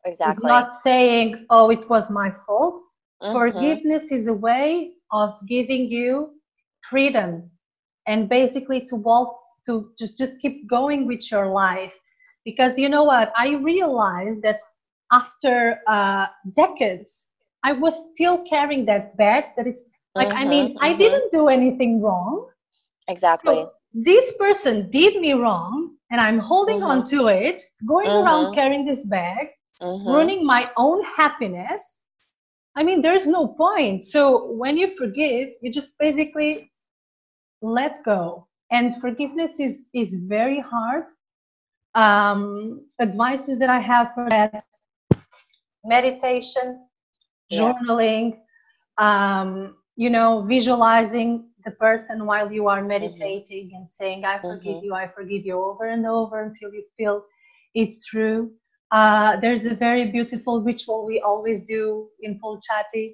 Exactly. 0.05 0.33
It's 0.33 0.43
not 0.43 0.75
saying, 0.75 1.45
oh, 1.49 1.71
it 1.71 1.89
was 1.89 2.09
my 2.11 2.31
fault. 2.45 2.81
Mm-hmm. 3.23 3.33
Forgiveness 3.33 4.11
is 4.11 4.27
a 4.27 4.33
way 4.33 4.91
of 5.11 5.33
giving 5.47 5.87
you 5.89 6.31
freedom 6.89 7.49
and 8.07 8.29
basically 8.29 8.85
to 8.85 8.95
walk, 8.95 9.35
to 9.65 9.91
just, 9.97 10.17
just 10.17 10.33
keep 10.39 10.69
going 10.69 11.07
with 11.07 11.31
your 11.31 11.47
life. 11.47 11.93
Because 12.43 12.77
you 12.77 12.87
know 12.87 13.03
what? 13.03 13.33
I 13.35 13.55
realized 13.55 14.43
that 14.43 14.59
after 15.11 15.79
uh, 15.87 16.27
decades, 16.55 17.25
I 17.63 17.71
was 17.71 17.95
still 18.13 18.43
carrying 18.47 18.85
that 18.85 19.17
bag 19.17 19.45
that 19.57 19.65
it's 19.65 19.81
like, 20.13 20.29
mm-hmm, 20.29 20.37
I 20.37 20.45
mean, 20.45 20.77
I 20.79 20.89
mm-hmm. 20.89 20.99
didn't 20.99 21.31
do 21.31 21.47
anything 21.47 21.99
wrong 21.99 22.47
Exactly. 23.07 23.55
So 23.55 23.71
this 23.93 24.33
person 24.37 24.89
did 24.91 25.21
me 25.21 25.33
wrong 25.33 25.95
and 26.11 26.19
I'm 26.19 26.39
holding 26.39 26.79
mm-hmm. 26.79 27.01
on 27.01 27.07
to 27.09 27.27
it, 27.27 27.61
going 27.87 28.07
mm-hmm. 28.07 28.25
around 28.25 28.55
carrying 28.55 28.85
this 28.85 29.05
bag, 29.05 29.47
mm-hmm. 29.81 30.07
ruining 30.07 30.45
my 30.45 30.69
own 30.77 31.03
happiness. 31.17 32.01
I 32.75 32.83
mean, 32.83 33.01
there's 33.01 33.25
no 33.25 33.47
point. 33.47 34.05
So 34.05 34.51
when 34.51 34.77
you 34.77 34.95
forgive, 34.97 35.49
you 35.61 35.71
just 35.71 35.97
basically 35.97 36.71
let 37.61 38.03
go. 38.03 38.47
And 38.71 38.99
forgiveness 38.99 39.53
is 39.59 39.89
is 39.93 40.15
very 40.27 40.59
hard. 40.59 41.05
Um, 41.93 42.85
advices 42.99 43.59
that 43.59 43.69
I 43.69 43.79
have 43.79 44.13
for 44.13 44.27
that: 44.29 44.65
meditation, 45.85 46.85
journaling, 47.53 48.37
um, 48.97 49.77
you 49.95 50.09
know, 50.09 50.41
visualizing 50.41 51.47
the 51.65 51.71
person 51.71 52.25
while 52.25 52.51
you 52.51 52.67
are 52.67 52.79
mm-hmm. 52.79 52.87
meditating 52.87 53.67
mm-hmm. 53.67 53.75
and 53.77 53.91
saying, 53.91 54.23
I 54.23 54.39
forgive 54.39 54.75
mm-hmm. 54.75 54.85
you, 54.85 54.93
I 54.93 55.07
forgive 55.07 55.45
you 55.45 55.59
over 55.59 55.89
and 55.89 56.05
over 56.05 56.43
until 56.43 56.73
you 56.73 56.83
feel 56.97 57.25
it's 57.73 58.05
true. 58.05 58.51
Uh, 58.91 59.37
there's 59.39 59.65
a 59.65 59.73
very 59.73 60.11
beautiful 60.11 60.61
ritual 60.61 61.05
we 61.05 61.19
always 61.19 61.63
do 61.63 62.07
in 62.21 62.39
Pulchati 62.39 63.13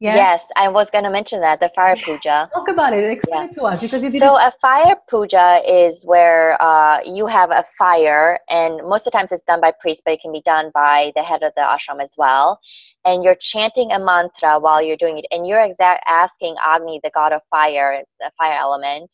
yeah. 0.00 0.16
Yes, 0.16 0.42
I 0.56 0.68
was 0.68 0.90
going 0.90 1.04
to 1.04 1.10
mention 1.10 1.40
that 1.40 1.60
the 1.60 1.70
fire 1.74 1.96
puja. 2.04 2.50
Talk 2.52 2.68
about 2.68 2.92
it. 2.92 3.08
Explain 3.10 3.44
yeah. 3.44 3.50
it 3.50 3.54
to 3.54 3.62
us 3.62 3.80
because 3.80 4.02
you 4.02 4.10
did. 4.10 4.20
So 4.20 4.34
a 4.34 4.52
fire 4.60 4.96
puja 5.08 5.60
is 5.66 6.04
where 6.04 6.60
uh, 6.60 6.98
you 7.04 7.26
have 7.26 7.50
a 7.50 7.64
fire, 7.78 8.38
and 8.50 8.86
most 8.88 9.06
of 9.06 9.12
the 9.12 9.18
times 9.18 9.30
it's 9.30 9.44
done 9.44 9.60
by 9.60 9.72
priests, 9.80 10.02
but 10.04 10.14
it 10.14 10.20
can 10.20 10.32
be 10.32 10.42
done 10.44 10.72
by 10.74 11.12
the 11.14 11.22
head 11.22 11.44
of 11.44 11.52
the 11.56 11.62
ashram 11.62 12.02
as 12.02 12.10
well. 12.16 12.58
And 13.04 13.22
you're 13.22 13.36
chanting 13.40 13.92
a 13.92 13.98
mantra 14.00 14.58
while 14.58 14.82
you're 14.82 14.96
doing 14.96 15.18
it, 15.18 15.26
and 15.30 15.46
you're 15.46 15.62
exact 15.62 16.02
asking 16.08 16.56
Agni, 16.66 17.00
the 17.04 17.10
god 17.14 17.32
of 17.32 17.42
fire, 17.48 18.02
the 18.18 18.32
fire 18.36 18.58
element, 18.58 19.08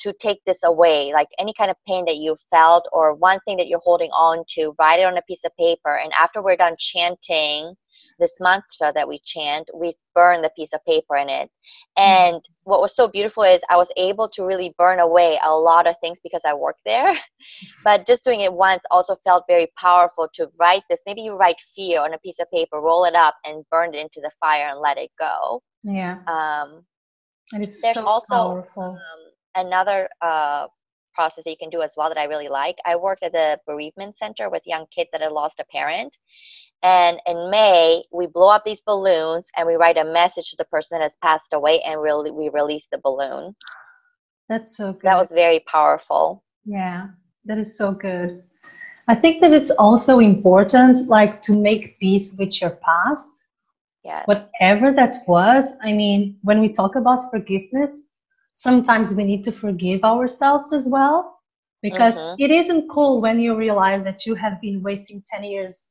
to 0.00 0.12
take 0.20 0.44
this 0.44 0.58
away. 0.64 1.12
Like 1.14 1.28
any 1.38 1.54
kind 1.56 1.70
of 1.70 1.76
pain 1.88 2.04
that 2.04 2.16
you 2.16 2.36
felt 2.50 2.86
or 2.92 3.14
one 3.14 3.40
thing 3.46 3.56
that 3.56 3.68
you're 3.68 3.80
holding 3.80 4.10
on 4.10 4.44
to, 4.50 4.74
write 4.78 5.00
it 5.00 5.06
on 5.06 5.16
a 5.16 5.22
piece 5.22 5.40
of 5.46 5.56
paper, 5.56 5.96
and 5.96 6.12
after 6.12 6.42
we're 6.42 6.56
done 6.56 6.76
chanting 6.78 7.74
this 8.18 8.32
mantra 8.40 8.92
that 8.94 9.08
we 9.08 9.20
chant, 9.24 9.68
we 9.74 9.96
burn 10.14 10.42
the 10.42 10.50
piece 10.56 10.70
of 10.72 10.84
paper 10.84 11.16
in 11.16 11.28
it. 11.28 11.50
And 11.96 12.42
what 12.64 12.80
was 12.80 12.94
so 12.94 13.08
beautiful 13.08 13.42
is 13.42 13.60
I 13.68 13.76
was 13.76 13.88
able 13.96 14.28
to 14.30 14.44
really 14.44 14.74
burn 14.78 15.00
away 15.00 15.38
a 15.44 15.54
lot 15.54 15.86
of 15.86 15.94
things 16.00 16.18
because 16.22 16.40
I 16.44 16.54
worked 16.54 16.80
there. 16.84 17.14
but 17.84 18.06
just 18.06 18.24
doing 18.24 18.40
it 18.40 18.52
once 18.52 18.82
also 18.90 19.16
felt 19.24 19.44
very 19.48 19.70
powerful 19.78 20.28
to 20.34 20.48
write 20.58 20.82
this. 20.88 21.00
Maybe 21.06 21.22
you 21.22 21.36
write 21.36 21.56
fear 21.74 22.00
on 22.00 22.14
a 22.14 22.18
piece 22.18 22.36
of 22.40 22.50
paper, 22.50 22.80
roll 22.80 23.04
it 23.04 23.14
up, 23.14 23.34
and 23.44 23.64
burn 23.70 23.94
it 23.94 23.98
into 23.98 24.20
the 24.20 24.30
fire 24.40 24.68
and 24.68 24.80
let 24.80 24.98
it 24.98 25.10
go. 25.18 25.62
Yeah. 25.82 26.18
Um, 26.26 26.84
and 27.52 27.62
it's 27.62 27.80
there's 27.80 27.96
so 27.96 28.06
also 28.06 28.66
um, 28.76 28.92
another 29.54 30.08
uh, 30.20 30.66
process 31.16 31.44
that 31.44 31.50
you 31.50 31.56
can 31.56 31.70
do 31.70 31.82
as 31.82 31.92
well 31.96 32.08
that 32.10 32.18
I 32.18 32.24
really 32.24 32.48
like. 32.48 32.76
I 32.84 32.94
worked 32.94 33.24
at 33.24 33.32
the 33.32 33.58
bereavement 33.66 34.16
center 34.18 34.48
with 34.48 34.62
young 34.66 34.86
kids 34.94 35.10
that 35.12 35.22
had 35.22 35.32
lost 35.32 35.58
a 35.58 35.64
parent. 35.64 36.16
And 36.82 37.18
in 37.26 37.50
May, 37.50 38.04
we 38.12 38.26
blow 38.26 38.50
up 38.50 38.64
these 38.64 38.82
balloons 38.86 39.46
and 39.56 39.66
we 39.66 39.74
write 39.74 39.96
a 39.96 40.04
message 40.04 40.50
to 40.50 40.56
the 40.56 40.66
person 40.66 40.98
that 40.98 41.04
has 41.04 41.16
passed 41.22 41.52
away 41.52 41.80
and 41.86 42.00
really 42.00 42.30
we 42.30 42.50
release 42.50 42.84
the 42.92 43.00
balloon. 43.02 43.56
That's 44.48 44.76
so 44.76 44.92
good. 44.92 45.02
That 45.02 45.18
was 45.18 45.32
very 45.32 45.60
powerful. 45.66 46.44
Yeah, 46.64 47.08
that 47.46 47.58
is 47.58 47.76
so 47.76 47.92
good. 47.92 48.44
I 49.08 49.14
think 49.14 49.40
that 49.40 49.52
it's 49.52 49.70
also 49.70 50.18
important 50.18 51.08
like 51.08 51.40
to 51.42 51.52
make 51.56 51.98
peace 51.98 52.34
with 52.38 52.60
your 52.60 52.78
past. 52.88 53.28
Yeah. 54.04 54.22
Whatever 54.26 54.92
that 54.92 55.24
was, 55.26 55.66
I 55.82 55.92
mean, 55.92 56.38
when 56.42 56.60
we 56.60 56.72
talk 56.72 56.94
about 56.94 57.30
forgiveness, 57.30 58.02
sometimes 58.56 59.12
we 59.12 59.22
need 59.22 59.44
to 59.44 59.52
forgive 59.52 60.02
ourselves 60.02 60.72
as 60.72 60.86
well 60.86 61.40
because 61.82 62.16
mm-hmm. 62.16 62.42
it 62.42 62.50
isn't 62.50 62.88
cool 62.88 63.20
when 63.20 63.38
you 63.38 63.54
realize 63.54 64.02
that 64.02 64.24
you 64.24 64.34
have 64.34 64.58
been 64.62 64.82
wasting 64.82 65.22
10 65.30 65.44
years 65.44 65.90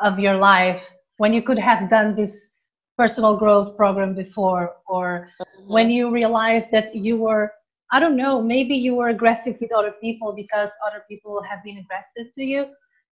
of 0.00 0.18
your 0.18 0.36
life 0.36 0.82
when 1.16 1.32
you 1.32 1.42
could 1.42 1.58
have 1.58 1.90
done 1.90 2.14
this 2.14 2.52
personal 2.96 3.36
growth 3.36 3.76
program 3.76 4.14
before 4.14 4.76
or 4.86 5.28
mm-hmm. 5.40 5.72
when 5.72 5.90
you 5.90 6.12
realize 6.12 6.70
that 6.70 6.94
you 6.94 7.16
were 7.16 7.50
i 7.90 7.98
don't 7.98 8.16
know 8.16 8.40
maybe 8.40 8.74
you 8.74 8.94
were 8.94 9.08
aggressive 9.08 9.56
with 9.60 9.72
other 9.72 9.94
people 10.00 10.32
because 10.32 10.70
other 10.86 11.02
people 11.10 11.42
have 11.42 11.62
been 11.64 11.78
aggressive 11.78 12.32
to 12.34 12.44
you 12.44 12.66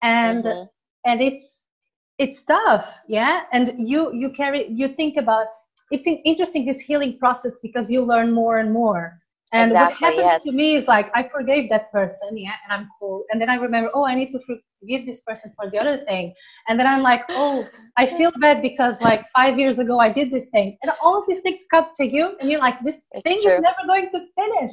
and 0.00 0.44
mm-hmm. 0.44 0.64
and 1.04 1.20
it's 1.20 1.66
it's 2.16 2.42
tough 2.42 2.86
yeah 3.06 3.42
and 3.52 3.74
you 3.76 4.14
you 4.14 4.30
carry 4.30 4.66
you 4.70 4.88
think 4.94 5.18
about 5.18 5.46
it's 5.90 6.06
interesting 6.24 6.66
this 6.66 6.80
healing 6.80 7.18
process 7.18 7.58
because 7.62 7.90
you 7.90 8.02
learn 8.02 8.32
more 8.32 8.58
and 8.58 8.72
more 8.72 9.20
and 9.52 9.70
exactly, 9.70 9.92
what 9.92 10.12
happens 10.12 10.32
yes. 10.32 10.42
to 10.44 10.52
me 10.52 10.76
is 10.76 10.88
like 10.88 11.10
I 11.14 11.28
forgave 11.28 11.70
that 11.70 11.90
person, 11.90 12.36
yeah, 12.36 12.52
and 12.64 12.80
I'm 12.80 12.88
cool. 12.98 13.24
And 13.30 13.40
then 13.40 13.48
I 13.48 13.54
remember, 13.54 13.90
oh, 13.94 14.04
I 14.04 14.14
need 14.14 14.30
to 14.32 14.40
forgive 14.80 15.06
this 15.06 15.22
person 15.22 15.52
for 15.56 15.70
the 15.70 15.78
other 15.78 16.04
thing. 16.04 16.34
And 16.68 16.78
then 16.78 16.86
I'm 16.86 17.02
like, 17.02 17.22
oh, 17.30 17.66
I 17.96 18.06
feel 18.18 18.30
bad 18.40 18.60
because 18.60 19.00
like 19.00 19.24
five 19.34 19.58
years 19.58 19.78
ago 19.78 19.98
I 19.98 20.12
did 20.12 20.30
this 20.30 20.48
thing, 20.52 20.76
and 20.82 20.92
all 21.02 21.18
of 21.18 21.24
these 21.28 21.40
things 21.42 21.60
come 21.70 21.86
to 21.96 22.06
you, 22.06 22.36
and 22.40 22.50
you're 22.50 22.60
like, 22.60 22.82
this 22.84 23.06
it's 23.12 23.22
thing 23.22 23.40
true. 23.42 23.52
is 23.52 23.60
never 23.60 23.86
going 23.86 24.10
to 24.12 24.20
finish. 24.34 24.72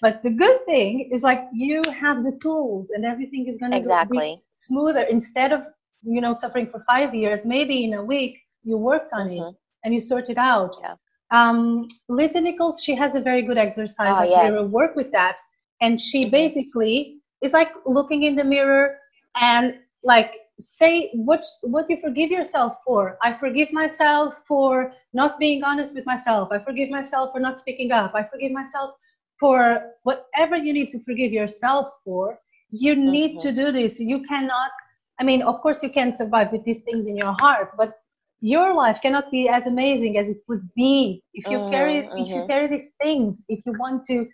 But 0.00 0.22
the 0.22 0.30
good 0.30 0.64
thing 0.66 1.10
is 1.12 1.24
like 1.24 1.40
you 1.52 1.82
have 2.00 2.22
the 2.22 2.38
tools, 2.40 2.90
and 2.90 3.04
everything 3.04 3.48
is 3.48 3.58
going 3.58 3.72
to 3.72 3.78
exactly. 3.78 4.36
be 4.36 4.42
smoother. 4.54 5.02
Instead 5.02 5.52
of 5.52 5.62
you 6.04 6.20
know 6.20 6.32
suffering 6.32 6.68
for 6.70 6.84
five 6.86 7.16
years, 7.16 7.44
maybe 7.44 7.84
in 7.84 7.94
a 7.94 8.04
week 8.04 8.38
you 8.62 8.76
worked 8.78 9.12
on 9.12 9.28
mm-hmm. 9.28 9.48
it 9.48 9.54
and 9.84 9.94
you 9.94 10.00
sort 10.00 10.28
it 10.30 10.38
out. 10.38 10.76
Yeah 10.82 10.94
um, 11.34 11.88
Lisa 12.08 12.40
Nichols, 12.40 12.82
she 12.82 12.94
has 12.94 13.14
a 13.14 13.20
very 13.20 13.42
good 13.42 13.58
exercise. 13.58 14.16
Oh, 14.16 14.22
yes. 14.22 14.52
will 14.52 14.68
work 14.68 14.94
with 14.94 15.10
that. 15.12 15.36
And 15.80 16.00
she 16.00 16.28
basically 16.28 17.18
is 17.42 17.52
like 17.52 17.72
looking 17.84 18.22
in 18.22 18.36
the 18.36 18.44
mirror 18.44 18.96
and 19.40 19.74
like 20.02 20.34
say 20.60 21.10
what 21.14 21.44
what 21.62 21.90
you 21.90 21.98
forgive 22.00 22.30
yourself 22.30 22.76
for. 22.86 23.18
I 23.22 23.36
forgive 23.36 23.72
myself 23.72 24.34
for 24.46 24.92
not 25.12 25.38
being 25.38 25.64
honest 25.64 25.94
with 25.94 26.06
myself. 26.06 26.50
I 26.52 26.60
forgive 26.60 26.90
myself 26.90 27.32
for 27.32 27.40
not 27.40 27.58
speaking 27.58 27.90
up. 27.90 28.14
I 28.14 28.22
forgive 28.22 28.52
myself 28.52 28.94
for 29.40 29.90
whatever 30.04 30.56
you 30.56 30.72
need 30.72 30.92
to 30.92 31.00
forgive 31.00 31.32
yourself 31.32 31.90
for. 32.04 32.38
You 32.70 32.94
need 32.94 33.38
mm-hmm. 33.38 33.48
to 33.48 33.52
do 33.52 33.72
this. 33.72 33.98
You 33.98 34.22
cannot. 34.22 34.70
I 35.18 35.24
mean, 35.24 35.42
of 35.42 35.60
course, 35.60 35.82
you 35.82 35.90
can 35.90 36.14
survive 36.14 36.52
with 36.52 36.64
these 36.64 36.80
things 36.80 37.06
in 37.06 37.16
your 37.16 37.34
heart, 37.40 37.72
but 37.76 37.98
your 38.44 38.74
life 38.74 38.98
cannot 39.00 39.30
be 39.30 39.48
as 39.48 39.66
amazing 39.66 40.18
as 40.18 40.28
it 40.28 40.36
would 40.48 40.68
be 40.76 41.22
if 41.32 41.46
you 41.50 41.56
mm-hmm, 41.56 41.70
carry 41.70 41.94
mm-hmm. 41.94 42.18
if 42.18 42.28
you 42.28 42.34
mm-hmm. 42.34 42.46
carry 42.46 42.68
these 42.68 42.90
things 43.02 43.44
if 43.48 43.60
you 43.64 43.72
want 43.78 44.04
to 44.04 44.26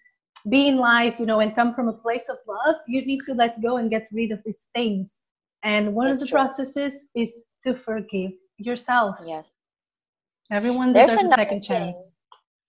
be 0.49 0.67
in 0.67 0.77
life 0.79 1.15
you 1.21 1.27
know 1.27 1.39
and 1.39 1.55
come 1.55 1.73
from 1.77 1.87
a 1.89 1.93
place 1.93 2.29
of 2.29 2.39
love 2.49 2.75
you 2.89 3.07
need 3.07 3.21
to 3.25 3.33
let 3.35 3.63
go 3.63 3.77
and 3.77 3.89
get 3.89 4.09
rid 4.13 4.33
of 4.33 4.41
these 4.45 4.67
things 4.75 5.19
and 5.63 5.95
one 5.95 6.09
That's 6.09 6.15
of 6.15 6.21
the 6.23 6.27
true. 6.31 6.39
processes 6.39 7.07
is 7.15 7.45
to 7.65 7.75
forgive 7.87 8.33
yourself 8.59 9.15
yes 9.25 9.47
everyone 10.51 10.93
deserves 10.93 11.23
a 11.23 11.29
second 11.43 11.63
chance 11.63 12.01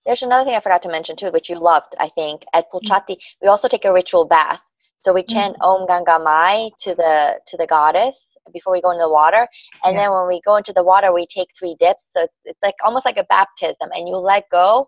There's 0.06 0.24
another 0.28 0.46
thing 0.46 0.56
I 0.58 0.62
forgot 0.66 0.82
to 0.84 0.90
mention 0.90 1.16
too, 1.16 1.30
which 1.34 1.48
you 1.52 1.58
loved, 1.72 1.92
I 2.06 2.10
think. 2.18 2.38
At 2.58 2.70
Pulchati, 2.72 3.16
we 3.42 3.48
also 3.54 3.68
take 3.74 3.86
a 3.86 3.94
ritual 3.94 4.26
bath. 4.32 4.62
So 5.04 5.14
we 5.18 5.22
chant 5.34 5.54
mm-hmm. 5.54 5.70
Om 5.70 5.82
Gangamai 5.92 6.72
to 6.86 6.96
the 7.02 7.16
to 7.50 7.56
the 7.62 7.68
goddess 7.76 8.18
before 8.54 8.74
we 8.74 8.82
go 8.82 8.92
into 8.92 9.04
the 9.04 9.10
water, 9.10 9.48
and 9.84 9.96
yeah. 9.96 10.04
then 10.04 10.12
when 10.12 10.28
we 10.28 10.42
go 10.46 10.58
into 10.58 10.74
the 10.74 10.84
water, 10.84 11.14
we 11.14 11.28
take 11.28 11.50
three 11.58 11.76
dips. 11.80 12.04
So 12.12 12.24
it's, 12.24 12.34
it's 12.46 12.60
like 12.64 12.76
almost 12.84 13.06
like 13.06 13.18
a 13.18 13.26
baptism, 13.26 13.90
and 13.94 14.08
you 14.08 14.16
let 14.16 14.50
go 14.52 14.88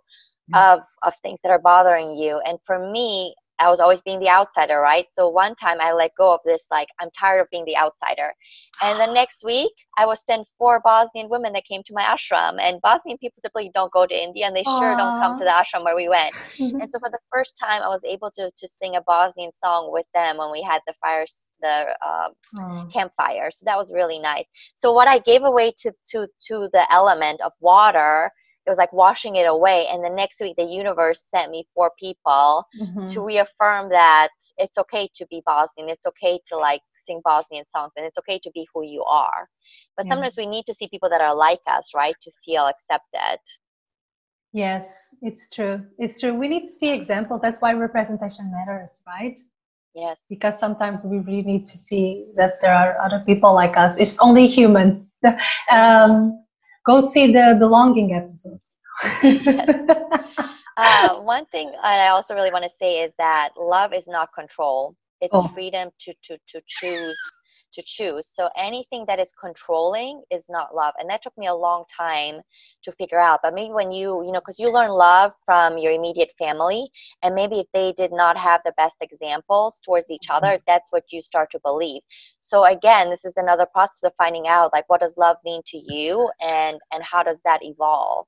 of 0.54 0.82
of 1.04 1.14
things 1.22 1.40
that 1.44 1.50
are 1.50 1.60
bothering 1.60 2.16
you. 2.16 2.42
And 2.46 2.58
for 2.66 2.92
me, 2.92 3.34
I 3.60 3.70
was 3.70 3.80
always 3.80 4.02
being 4.02 4.20
the 4.20 4.30
outsider, 4.30 4.80
right? 4.80 5.06
So 5.16 5.30
one 5.30 5.56
time 5.56 5.78
I 5.80 5.94
let 5.94 6.12
go 6.18 6.34
of 6.34 6.40
this, 6.44 6.62
like, 6.72 6.88
I'm 7.00 7.10
tired 7.18 7.40
of 7.40 7.50
being 7.50 7.66
the 7.66 7.78
outsider. 7.78 8.34
And 8.82 9.00
the 9.00 9.14
next 9.14 9.44
week, 9.46 9.72
I 9.98 10.06
was 10.06 10.20
sent 10.26 10.48
four 10.58 10.82
Bosnian 10.84 11.30
women 11.30 11.54
that 11.54 11.64
came 11.66 11.82
to 11.86 11.94
my 11.94 12.04
ashram. 12.04 12.60
And 12.60 12.82
Bosnian 12.82 13.18
people 13.20 13.40
typically 13.42 13.72
don't 13.74 13.92
go 13.92 14.06
to 14.06 14.14
India, 14.14 14.48
and 14.48 14.56
they 14.56 14.64
Aww. 14.64 14.80
sure 14.80 14.98
don't 14.98 15.22
come 15.22 15.38
to 15.40 15.46
the 15.46 15.52
ashram 15.52 15.84
where 15.86 15.96
we 15.96 16.10
went. 16.10 16.34
Mm-hmm. 16.60 16.78
And 16.84 16.92
so 16.92 17.00
for 17.00 17.10
the 17.10 17.20
first 17.32 17.58
time, 17.58 17.82
I 17.82 17.88
was 17.88 18.02
able 18.06 18.32
to, 18.32 18.52
to 18.52 18.68
sing 18.82 18.96
a 18.96 19.02
Bosnian 19.02 19.52
song 19.64 19.92
with 19.92 20.06
them 20.14 20.38
when 20.38 20.52
we 20.52 20.62
had 20.62 20.82
the 20.88 20.94
fires 21.02 21.36
the 21.64 21.96
um, 22.08 22.90
campfire. 22.92 23.50
So 23.50 23.64
that 23.66 23.78
was 23.78 23.92
really 23.92 24.20
nice. 24.20 24.46
So 24.76 24.94
what 24.94 25.08
I 25.08 25.20
gave 25.20 25.44
away 25.44 25.74
to 25.80 25.92
to 26.12 26.28
to 26.48 26.70
the 26.72 26.86
element 26.92 27.42
of 27.42 27.54
water 27.60 28.32
it 28.66 28.70
was 28.70 28.78
like 28.78 28.94
washing 28.94 29.36
it 29.36 29.48
away. 29.48 29.88
And 29.92 30.04
the 30.04 30.10
next 30.10 30.40
week 30.40 30.56
the 30.58 30.64
universe 30.64 31.26
sent 31.30 31.52
me 31.52 31.68
four 31.74 31.92
people 32.00 32.66
mm-hmm. 32.82 33.08
to 33.08 33.26
reaffirm 33.26 33.90
that 33.90 34.30
it's 34.58 34.78
okay 34.78 35.10
to 35.16 35.26
be 35.30 35.42
bosnian. 35.46 35.90
It's 35.90 36.06
okay 36.06 36.40
to 36.48 36.58
like 36.58 36.82
sing 37.06 37.22
bosnian 37.24 37.66
songs 37.76 37.92
and 37.98 38.06
it's 38.06 38.18
okay 38.18 38.40
to 38.44 38.52
be 38.54 38.68
who 38.74 38.86
you 38.86 39.04
are. 39.04 39.50
But 39.98 40.06
yeah. 40.06 40.14
sometimes 40.14 40.36
we 40.38 40.46
need 40.46 40.66
to 40.68 40.76
see 40.76 40.88
people 40.88 41.10
that 41.10 41.22
are 41.22 41.36
like 41.36 41.60
us 41.68 41.92
right 41.94 42.16
to 42.22 42.32
feel 42.46 42.68
accepted. 42.68 43.40
Yes 44.54 45.10
it's 45.22 45.50
true. 45.50 45.84
It's 45.98 46.20
true. 46.20 46.34
We 46.34 46.48
need 46.48 46.68
to 46.68 46.72
see 46.72 46.94
examples. 46.94 47.42
That's 47.42 47.60
why 47.60 47.74
representation 47.74 48.52
matters 48.52 49.00
right 49.06 49.40
yes 49.96 50.20
because 50.30 50.60
sometimes 50.60 51.04
we 51.04 51.20
really 51.20 51.44
need 51.44 51.66
to 51.66 51.78
see 51.78 52.26
that 52.36 52.60
there 52.62 52.74
are 52.74 52.98
other 53.00 53.24
people 53.26 53.54
like 53.54 53.78
us 53.78 53.98
it's 53.98 54.18
only 54.20 54.48
human 54.48 55.08
um, 55.72 56.44
go 56.86 57.02
see 57.02 57.32
the 57.32 57.56
belonging 57.60 58.14
episode. 58.14 58.60
uh, 60.78 61.16
one 61.22 61.46
thing 61.48 61.72
I 61.82 62.08
also 62.10 62.36
really 62.36 62.52
want 62.52 62.66
to 62.66 62.72
say 62.80 63.00
is 63.00 63.12
that 63.18 63.50
love 63.60 63.94
is 63.94 64.04
not 64.08 64.30
control. 64.34 64.96
It's 65.22 65.34
oh. 65.34 65.48
freedom 65.54 65.90
to, 66.02 66.14
to, 66.26 66.38
to 66.50 66.62
choose 66.68 67.18
to 67.74 67.84
choose. 67.86 68.28
So 68.34 68.50
anything 68.58 69.06
that 69.08 69.20
is 69.20 69.30
controlling 69.40 70.24
is 70.32 70.44
not 70.50 70.76
love. 70.76 70.94
And 71.00 71.10
that 71.10 71.24
took 71.24 71.38
me 71.38 71.48
a 71.48 71.54
long 71.56 71.86
time 71.96 72.42
to 72.84 72.92
figure 72.94 73.20
out. 73.20 73.40
But 73.44 73.54
maybe 73.54 73.74
when 73.74 73.92
you, 73.92 74.24
you 74.26 74.32
know, 74.32 74.40
because 74.40 74.60
you 74.60 74.72
learn 74.72 74.90
love 74.90 75.32
from 75.46 75.78
your 75.78 75.92
immediate 75.92 76.32
family, 76.38 76.90
and 77.22 77.34
maybe 77.36 77.60
if 77.60 77.68
they 77.74 77.94
did 77.94 78.12
not 78.12 78.38
have 78.38 78.62
the 78.66 78.74
best 78.78 78.96
examples 79.02 79.80
towards 79.86 80.10
each 80.10 80.28
other, 80.30 80.48
mm-hmm. 80.48 80.64
that's 80.68 80.92
what 80.92 81.04
you 81.12 81.22
start 81.22 81.50
to 81.52 81.60
believe. 81.60 82.02
So 82.42 82.66
again, 82.66 83.10
this 83.10 83.26
is 83.26 83.34
another 83.38 83.66
process 83.66 84.04
of 84.04 84.14
finding 84.18 84.48
out 84.48 84.74
like 84.74 84.88
what 84.90 85.02
does 85.02 85.14
love 85.18 85.38
mean 85.46 85.62
to 85.68 85.78
you 85.78 86.30
and 86.42 86.80
and 86.92 87.04
how 87.04 87.24
does 87.24 87.38
that 87.46 87.60
evolve. 87.64 88.28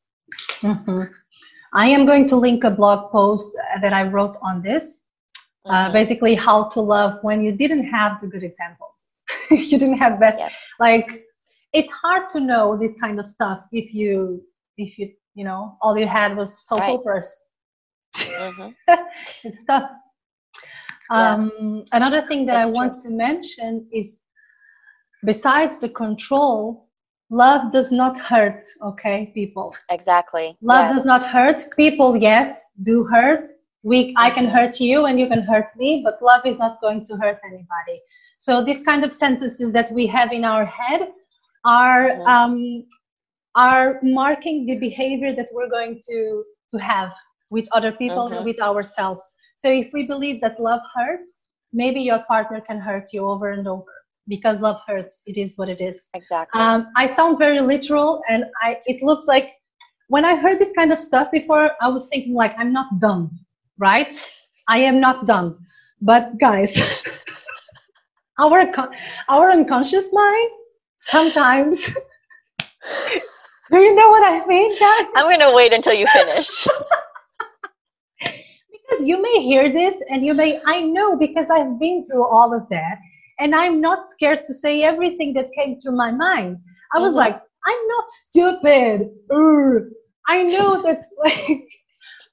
Mm-hmm. 0.62 1.04
I 1.74 1.90
am 1.90 2.06
going 2.06 2.28
to 2.30 2.38
link 2.38 2.64
a 2.64 2.72
blog 2.72 3.12
post 3.12 3.56
that 3.82 3.92
I 3.92 4.08
wrote 4.08 4.38
on 4.42 4.62
this. 4.62 5.08
Uh, 5.66 5.72
mm-hmm. 5.72 5.90
Uh, 5.90 5.92
basically, 5.92 6.36
how 6.36 6.70
to 6.70 6.80
love 6.80 7.20
when 7.22 7.44
you 7.44 7.52
didn't 7.52 7.86
have 7.86 8.22
the 8.22 8.28
good 8.28 8.44
examples. 8.44 9.15
you 9.52 9.78
didn't 9.78 9.98
have 9.98 10.20
best 10.20 10.40
yeah. 10.40 10.50
like 10.80 11.26
it's 11.74 11.92
hard 11.92 12.30
to 12.30 12.40
know 12.40 12.78
this 12.78 12.94
kind 13.00 13.20
of 13.20 13.28
stuff 13.28 13.60
if 13.72 13.94
you 13.94 14.42
if 14.78 14.98
you 14.98 15.12
you 15.34 15.44
know 15.44 15.78
all 15.82 15.98
you 15.98 16.08
had 16.08 16.36
was 16.36 16.66
soap 16.66 16.80
right. 16.80 16.92
operas 16.92 17.30
mm-hmm. 18.16 18.70
it's 19.44 19.64
tough 19.66 19.90
yeah. 21.12 21.34
um, 21.34 21.86
another 21.92 22.26
thing 22.28 22.46
that 22.46 22.54
That's 22.54 22.68
i 22.68 22.70
true. 22.70 22.76
want 22.76 23.04
to 23.04 23.10
mention 23.10 23.88
is 23.92 24.20
besides 25.24 25.78
the 25.80 25.90
control 25.90 26.88
love 27.30 27.72
does 27.74 27.92
not 27.92 28.18
hurt 28.20 28.64
okay 28.82 29.32
people 29.34 29.76
exactly 29.90 30.58
love 30.62 30.86
yes. 30.86 30.96
does 30.96 31.06
not 31.06 31.24
hurt 31.24 31.76
people 31.76 32.16
yes 32.16 32.62
do 32.84 33.04
hurt 33.04 33.50
we 33.84 34.14
i 34.18 34.30
can 34.30 34.46
mm-hmm. 34.46 34.56
hurt 34.56 34.80
you 34.80 35.06
and 35.06 35.20
you 35.20 35.28
can 35.28 35.42
hurt 35.42 35.68
me 35.76 36.02
but 36.04 36.22
love 36.22 36.46
is 36.46 36.58
not 36.58 36.80
going 36.82 37.06
to 37.06 37.16
hurt 37.18 37.40
anybody 37.46 38.00
so 38.38 38.64
these 38.64 38.84
kind 38.84 39.04
of 39.04 39.14
sentences 39.14 39.72
that 39.74 39.92
we 39.92 40.08
have 40.08 40.32
in 40.32 40.44
our 40.46 40.66
head 40.66 41.10
are 41.66 42.22
um, 42.28 42.86
are 43.56 44.00
marking 44.04 44.66
the 44.66 44.78
behavior 44.78 45.34
that 45.36 45.48
we're 45.52 45.70
going 45.70 46.00
to 46.08 46.44
to 46.72 46.78
have 46.78 47.12
with 47.50 47.68
other 47.72 47.92
people 47.92 48.26
mm-hmm. 48.26 48.36
and 48.36 48.46
with 48.46 48.60
ourselves. 48.62 49.36
So 49.56 49.70
if 49.70 49.90
we 49.94 50.06
believe 50.06 50.42
that 50.42 50.60
love 50.60 50.82
hurts, 50.96 51.44
maybe 51.74 52.02
your 52.02 52.20
partner 52.28 52.62
can 52.62 52.80
hurt 52.80 53.14
you 53.14 53.26
over 53.26 53.52
and 53.52 53.68
over 53.68 53.94
because 54.28 54.62
love 54.62 54.80
hurts. 54.88 55.22
It 55.26 55.38
is 55.38 55.58
what 55.58 55.70
it 55.70 55.82
is. 55.82 56.10
Exactly. 56.14 56.60
Um, 56.60 56.88
I 56.96 57.08
sound 57.08 57.38
very 57.38 57.62
literal, 57.62 58.22
and 58.30 58.46
I 58.62 58.80
it 58.86 59.02
looks 59.02 59.28
like 59.28 59.54
when 60.08 60.26
I 60.26 60.36
heard 60.36 60.60
this 60.60 60.74
kind 60.74 60.92
of 60.92 61.00
stuff 61.00 61.32
before, 61.32 61.72
I 61.82 61.88
was 61.88 62.08
thinking 62.08 62.34
like 62.34 62.54
I'm 62.58 62.74
not 62.74 63.00
dumb, 63.00 63.40
right? 63.78 64.14
I 64.68 64.80
am 64.80 65.00
not 65.00 65.26
dumb. 65.26 65.60
But 66.02 66.38
guys, 66.40 66.78
our 68.40 68.72
our 69.30 69.52
unconscious 69.52 70.10
mind 70.12 70.50
sometimes 70.98 71.80
do 73.72 73.78
you 73.80 73.96
know 73.96 74.10
what 74.10 74.24
i 74.28 74.46
mean 74.48 74.78
guys? 74.80 75.06
i'm 75.16 75.26
going 75.26 75.40
to 75.40 75.54
wait 75.54 75.74
until 75.74 75.94
you 75.94 76.08
finish 76.14 76.50
because 78.20 79.06
you 79.06 79.22
may 79.22 79.42
hear 79.42 79.72
this 79.72 80.02
and 80.10 80.26
you 80.26 80.34
may 80.34 80.60
i 80.66 80.82
know 80.82 81.16
because 81.18 81.50
i've 81.50 81.80
been 81.80 82.06
through 82.06 82.26
all 82.26 82.54
of 82.56 82.68
that 82.70 82.98
and 83.40 83.56
i'm 83.56 83.80
not 83.82 84.06
scared 84.06 84.44
to 84.46 84.54
say 84.54 84.84
everything 84.84 85.34
that 85.34 85.52
came 85.54 85.80
through 85.80 85.96
my 85.96 86.12
mind 86.12 86.58
i 86.94 87.00
was 87.00 87.10
mm-hmm. 87.10 87.20
like 87.20 87.36
i'm 87.66 87.88
not 87.88 88.10
stupid 88.10 89.10
Urgh. 89.32 89.90
i 90.28 90.44
know 90.44 90.82
that's 90.84 91.10
like 91.24 91.68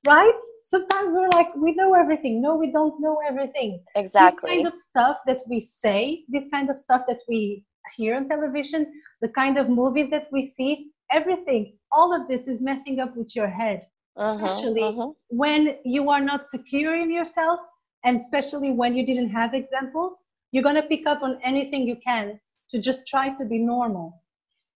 right 0.06 0.34
sometimes 0.72 1.14
we're 1.14 1.34
like 1.38 1.50
we 1.56 1.74
know 1.80 1.90
everything. 2.02 2.40
No 2.46 2.56
we 2.56 2.70
don't 2.78 2.96
know 3.04 3.16
everything. 3.30 3.70
Exactly. 3.94 4.30
this 4.30 4.54
kind 4.54 4.66
of 4.70 4.74
stuff 4.88 5.16
that 5.28 5.40
we 5.52 5.58
say 5.60 6.24
this 6.28 6.46
kind 6.54 6.68
of 6.72 6.80
stuff 6.86 7.02
that 7.08 7.22
we 7.28 7.64
hear 7.96 8.12
on 8.16 8.28
television 8.34 8.80
the 9.24 9.30
kind 9.40 9.58
of 9.62 9.68
movies 9.68 10.08
that 10.14 10.26
we 10.32 10.42
see 10.56 10.72
everything 11.18 11.62
all 11.96 12.10
of 12.18 12.22
this 12.30 12.46
is 12.52 12.60
messing 12.70 13.00
up 13.04 13.12
with 13.16 13.36
your 13.38 13.50
head. 13.62 13.80
Uh-huh, 14.14 14.46
especially 14.46 14.82
uh-huh. 14.82 15.10
when 15.42 15.76
you 15.86 16.10
are 16.14 16.24
not 16.30 16.46
secure 16.46 16.94
in 17.02 17.10
yourself 17.10 17.60
and 18.04 18.20
especially 18.20 18.70
when 18.80 18.94
you 18.94 19.04
didn't 19.10 19.30
have 19.30 19.54
examples 19.54 20.18
you're 20.52 20.66
going 20.68 20.80
to 20.82 20.88
pick 20.94 21.06
up 21.12 21.22
on 21.22 21.38
anything 21.42 21.86
you 21.86 21.96
can 22.08 22.38
to 22.70 22.76
just 22.88 23.06
try 23.06 23.26
to 23.38 23.44
be 23.52 23.58
normal. 23.74 24.08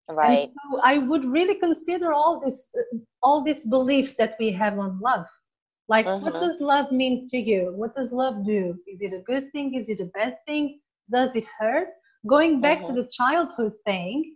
Right. 0.09 0.49
so 0.57 0.80
i 0.90 0.94
would 1.11 1.24
really 1.36 1.57
consider 1.66 2.12
all 2.18 2.34
this 2.44 2.59
all 3.24 3.38
these 3.49 3.62
beliefs 3.76 4.14
that 4.20 4.36
we 4.42 4.49
have 4.62 4.78
on 4.84 5.01
love 5.09 5.26
like, 5.89 6.07
what 6.07 6.20
mm-hmm. 6.20 6.45
does 6.45 6.61
love 6.61 6.91
mean 6.91 7.28
to 7.28 7.39
you? 7.39 7.72
What 7.74 7.95
does 7.95 8.12
love 8.12 8.45
do? 8.45 8.76
Is 8.87 9.01
it 9.03 9.12
a 9.12 9.20
good 9.20 9.53
thing? 9.53 9.74
Is 9.74 9.89
it 9.89 10.01
a 10.01 10.07
bad 10.07 10.37
thing? 10.47 10.80
Does 11.11 11.37
it 11.37 11.45
hurt? 11.59 11.89
Going 12.26 12.61
back 12.61 12.80
to 12.80 12.87
mm-hmm. 12.87 12.97
the 12.97 13.09
childhood 13.12 13.72
thing, 13.84 14.34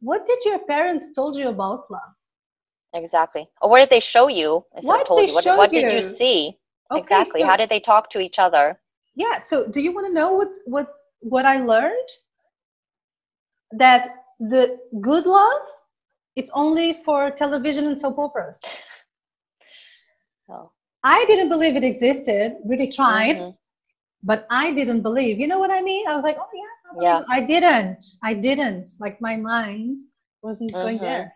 what 0.00 0.26
did 0.26 0.38
your 0.44 0.58
parents 0.60 1.12
told 1.14 1.36
you 1.36 1.48
about 1.48 1.88
love? 1.88 2.12
Exactly. 2.94 3.48
Or 3.60 3.70
what 3.70 3.78
did 3.78 3.90
they 3.90 4.00
show 4.00 4.26
you? 4.28 4.64
What, 4.80 5.06
told 5.06 5.28
you? 5.28 5.34
what, 5.34 5.46
what 5.56 5.70
did 5.70 5.92
you 5.92 6.16
see? 6.18 6.58
Okay, 6.90 7.00
exactly. 7.00 7.40
So, 7.42 7.46
How 7.46 7.56
did 7.56 7.70
they 7.70 7.80
talk 7.80 8.10
to 8.10 8.18
each 8.18 8.38
other? 8.38 8.78
Yeah. 9.14 9.38
So, 9.38 9.66
do 9.66 9.80
you 9.80 9.94
want 9.94 10.08
to 10.08 10.12
know 10.12 10.32
what 10.32 10.48
what 10.66 10.88
what 11.20 11.46
I 11.46 11.64
learned? 11.64 12.08
That 13.70 14.08
the 14.40 14.78
good 15.00 15.24
love, 15.24 15.62
it's 16.36 16.50
only 16.52 17.00
for 17.04 17.30
television 17.30 17.86
and 17.86 17.98
soap 17.98 18.18
operas. 18.18 18.60
Oh. 20.52 20.70
I 21.04 21.24
didn't 21.26 21.48
believe 21.48 21.76
it 21.76 21.84
existed, 21.84 22.56
really 22.64 22.90
tried, 22.90 23.36
mm-hmm. 23.36 23.50
but 24.22 24.46
I 24.50 24.72
didn't 24.72 25.02
believe. 25.02 25.38
You 25.40 25.48
know 25.48 25.58
what 25.58 25.70
I 25.70 25.80
mean? 25.80 26.06
I 26.06 26.14
was 26.14 26.22
like, 26.22 26.36
oh, 26.38 26.48
yes, 26.54 26.68
I 26.90 27.02
yeah. 27.02 27.22
I 27.28 27.40
didn't. 27.40 28.04
I 28.22 28.34
didn't. 28.34 28.90
Like 29.00 29.20
my 29.20 29.36
mind 29.36 29.98
wasn't 30.42 30.72
mm-hmm. 30.72 30.82
going 30.82 30.98
there. 30.98 31.32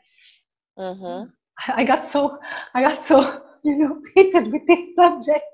Mm-hmm. 0.78 1.30
I 1.72 1.84
got 1.84 2.04
so, 2.04 2.38
I 2.74 2.82
got 2.82 3.02
so, 3.02 3.42
you 3.64 3.76
know, 3.76 4.00
heated 4.14 4.52
with 4.52 4.66
this 4.66 4.94
subject. 4.94 5.44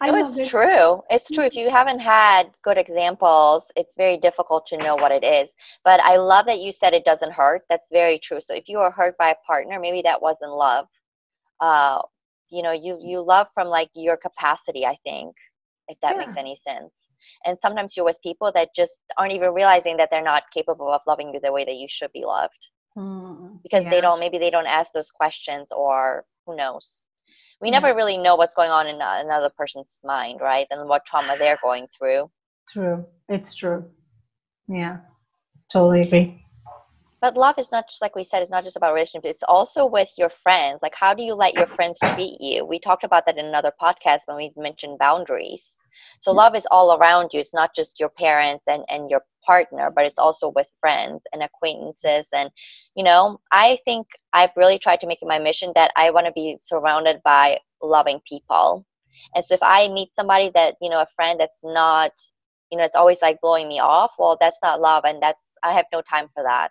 I 0.00 0.10
no, 0.10 0.28
it's 0.28 0.38
it. 0.38 0.48
true. 0.48 1.02
It's 1.10 1.30
true. 1.30 1.44
If 1.44 1.54
you 1.54 1.68
haven't 1.68 1.98
had 1.98 2.44
good 2.62 2.78
examples, 2.78 3.64
it's 3.76 3.94
very 3.96 4.16
difficult 4.16 4.66
to 4.68 4.78
know 4.78 4.94
what 4.94 5.12
it 5.12 5.24
is. 5.24 5.50
But 5.84 6.00
I 6.00 6.16
love 6.16 6.46
that 6.46 6.60
you 6.60 6.72
said 6.72 6.94
it 6.94 7.04
doesn't 7.04 7.32
hurt. 7.32 7.62
That's 7.68 7.88
very 7.92 8.18
true. 8.18 8.40
So 8.40 8.54
if 8.54 8.64
you 8.66 8.78
were 8.78 8.90
hurt 8.90 9.18
by 9.18 9.30
a 9.30 9.34
partner, 9.46 9.78
maybe 9.78 10.00
that 10.02 10.22
wasn't 10.22 10.52
love. 10.52 10.86
Uh, 11.60 12.00
you 12.50 12.62
know 12.62 12.72
you 12.72 12.98
you 13.02 13.20
love 13.20 13.46
from 13.54 13.68
like 13.68 13.90
your 13.94 14.16
capacity 14.16 14.84
i 14.86 14.96
think 15.04 15.34
if 15.88 15.98
that 16.02 16.16
yeah. 16.16 16.26
makes 16.26 16.38
any 16.38 16.60
sense. 16.66 16.92
And 17.44 17.58
sometimes 17.60 17.96
you're 17.96 18.06
with 18.06 18.16
people 18.22 18.52
that 18.54 18.68
just 18.76 19.00
aren't 19.16 19.32
even 19.32 19.52
realizing 19.52 19.96
that 19.96 20.08
they're 20.10 20.22
not 20.22 20.44
capable 20.54 20.90
of 20.90 21.00
loving 21.06 21.32
you 21.34 21.40
the 21.40 21.52
way 21.52 21.64
that 21.64 21.74
you 21.74 21.86
should 21.88 22.12
be 22.12 22.24
loved. 22.24 22.68
Mm, 22.96 23.62
because 23.62 23.84
yeah. 23.84 23.90
they 23.90 24.00
don't 24.00 24.18
maybe 24.18 24.38
they 24.38 24.50
don't 24.50 24.66
ask 24.66 24.92
those 24.92 25.10
questions 25.10 25.68
or 25.72 26.24
who 26.46 26.56
knows? 26.56 27.04
We 27.60 27.70
never 27.70 27.94
really 27.94 28.16
know 28.16 28.36
what's 28.36 28.54
going 28.54 28.70
on 28.70 28.86
in 28.86 28.96
another 29.00 29.50
person's 29.56 29.92
mind 30.04 30.40
right? 30.40 30.66
And 30.70 30.88
what 30.88 31.04
trauma 31.06 31.36
they're 31.38 31.58
going 31.62 31.86
through. 31.96 32.30
True. 32.68 33.04
It's 33.28 33.54
true. 33.54 33.84
Yeah. 34.68 34.98
Totally 35.70 36.02
agree 36.02 36.44
but 37.20 37.36
love 37.36 37.56
is 37.58 37.72
not 37.72 37.88
just 37.88 38.02
like 38.02 38.14
we 38.14 38.24
said 38.24 38.42
it's 38.42 38.50
not 38.50 38.64
just 38.64 38.76
about 38.76 38.94
relationships 38.94 39.34
it's 39.36 39.42
also 39.48 39.86
with 39.86 40.10
your 40.16 40.30
friends. 40.42 40.80
Like 40.82 40.94
how 40.94 41.14
do 41.14 41.22
you 41.22 41.34
let 41.34 41.54
your 41.54 41.66
friends 41.68 41.98
treat 42.14 42.40
you? 42.40 42.64
We 42.64 42.78
talked 42.78 43.04
about 43.04 43.26
that 43.26 43.38
in 43.38 43.46
another 43.46 43.72
podcast 43.80 44.20
when 44.26 44.36
we 44.36 44.52
mentioned 44.56 44.98
boundaries. 44.98 45.72
So 46.20 46.30
mm-hmm. 46.30 46.38
love 46.38 46.54
is 46.54 46.66
all 46.70 46.96
around 46.96 47.30
you. 47.32 47.40
It's 47.40 47.54
not 47.54 47.74
just 47.74 48.00
your 48.00 48.10
parents 48.10 48.64
and 48.66 48.84
and 48.88 49.10
your 49.10 49.22
partner 49.44 49.90
but 49.94 50.04
it's 50.04 50.18
also 50.18 50.52
with 50.54 50.66
friends 50.80 51.22
and 51.32 51.42
acquaintances. 51.42 52.26
And 52.32 52.50
you 52.94 53.04
know 53.04 53.40
i 53.52 53.78
think 53.84 54.06
i've 54.32 54.56
really 54.56 54.78
tried 54.78 55.00
to 55.00 55.06
make 55.06 55.22
it 55.22 55.28
my 55.28 55.38
mission 55.38 55.72
that 55.74 55.92
i 55.96 56.10
want 56.10 56.26
to 56.26 56.32
be 56.32 56.58
surrounded 56.64 57.22
by 57.24 57.58
loving 57.82 58.20
people. 58.28 58.84
And 59.34 59.44
so 59.44 59.54
if 59.54 59.62
i 59.62 59.88
meet 59.88 60.10
somebody 60.14 60.50
that 60.54 60.76
you 60.80 60.90
know 60.90 61.00
a 61.00 61.14
friend 61.16 61.40
that's 61.40 61.64
not 61.64 62.12
you 62.70 62.78
know 62.78 62.84
it's 62.84 62.96
always 62.96 63.18
like 63.22 63.40
blowing 63.40 63.68
me 63.68 63.80
off 63.80 64.12
well 64.18 64.36
that's 64.40 64.58
not 64.62 64.80
love 64.80 65.04
and 65.04 65.22
that's 65.22 65.40
i 65.62 65.72
have 65.72 65.86
no 65.92 66.02
time 66.02 66.28
for 66.34 66.42
that 66.42 66.70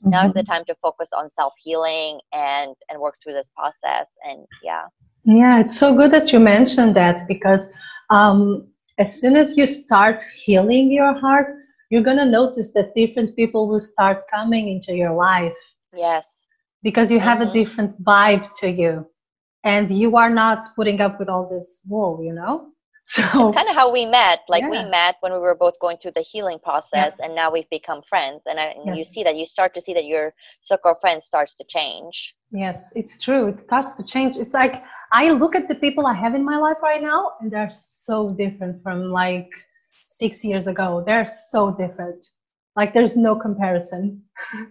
mm-hmm. 0.00 0.10
now 0.10 0.24
is 0.24 0.32
the 0.32 0.40
mm-hmm. 0.40 0.52
time 0.52 0.64
to 0.66 0.74
focus 0.82 1.08
on 1.16 1.30
self-healing 1.34 2.20
and 2.32 2.74
and 2.88 3.00
work 3.00 3.16
through 3.22 3.32
this 3.32 3.48
process 3.56 4.06
and 4.24 4.46
yeah 4.62 4.84
yeah 5.24 5.60
it's 5.60 5.78
so 5.78 5.94
good 5.94 6.10
that 6.10 6.32
you 6.32 6.40
mentioned 6.40 6.94
that 6.96 7.26
because 7.28 7.70
um 8.10 8.66
as 8.98 9.20
soon 9.20 9.36
as 9.36 9.56
you 9.56 9.66
start 9.66 10.22
healing 10.44 10.90
your 10.90 11.14
heart 11.18 11.52
you're 11.90 12.02
going 12.02 12.18
to 12.18 12.26
notice 12.26 12.70
that 12.72 12.94
different 12.94 13.34
people 13.34 13.66
will 13.68 13.80
start 13.80 14.22
coming 14.30 14.68
into 14.68 14.94
your 14.94 15.14
life 15.14 15.52
yes 15.94 16.26
because 16.82 17.10
you 17.10 17.20
have 17.20 17.38
mm-hmm. 17.38 17.50
a 17.50 17.64
different 17.64 18.02
vibe 18.02 18.48
to 18.54 18.70
you 18.70 19.06
and 19.64 19.90
you 19.90 20.16
are 20.16 20.30
not 20.30 20.66
putting 20.76 21.00
up 21.00 21.18
with 21.18 21.28
all 21.28 21.48
this 21.48 21.80
wool 21.86 22.20
you 22.22 22.32
know 22.32 22.68
so 23.10 23.22
it's 23.22 23.56
kind 23.56 23.70
of 23.70 23.74
how 23.74 23.90
we 23.90 24.04
met 24.04 24.40
like 24.48 24.62
yeah. 24.62 24.84
we 24.84 24.90
met 24.90 25.14
when 25.20 25.32
we 25.32 25.38
were 25.38 25.54
both 25.54 25.72
going 25.80 25.96
through 25.96 26.10
the 26.14 26.20
healing 26.20 26.58
process 26.58 27.12
yeah. 27.18 27.24
and 27.24 27.34
now 27.34 27.50
we've 27.50 27.70
become 27.70 28.02
friends 28.02 28.42
and, 28.44 28.60
I, 28.60 28.66
and 28.66 28.84
yes. 28.84 28.98
you 28.98 29.04
see 29.06 29.22
that 29.24 29.34
you 29.34 29.46
start 29.46 29.72
to 29.76 29.80
see 29.80 29.94
that 29.94 30.04
your 30.04 30.34
circle 30.62 30.90
of 30.90 30.98
friends 31.00 31.24
starts 31.24 31.54
to 31.54 31.64
change 31.64 32.34
yes 32.52 32.92
it's 32.96 33.18
true 33.18 33.46
it 33.46 33.60
starts 33.60 33.96
to 33.96 34.04
change 34.04 34.36
it's 34.36 34.52
like 34.52 34.82
i 35.12 35.30
look 35.30 35.56
at 35.56 35.66
the 35.68 35.74
people 35.76 36.06
i 36.06 36.12
have 36.12 36.34
in 36.34 36.44
my 36.44 36.58
life 36.58 36.76
right 36.82 37.02
now 37.02 37.32
and 37.40 37.50
they're 37.50 37.72
so 37.72 38.30
different 38.36 38.82
from 38.82 39.04
like 39.04 39.48
six 40.06 40.44
years 40.44 40.66
ago 40.66 41.02
they're 41.06 41.28
so 41.50 41.70
different 41.78 42.28
like 42.76 42.92
there's 42.92 43.16
no 43.16 43.34
comparison 43.34 44.22
mm-hmm. 44.54 44.64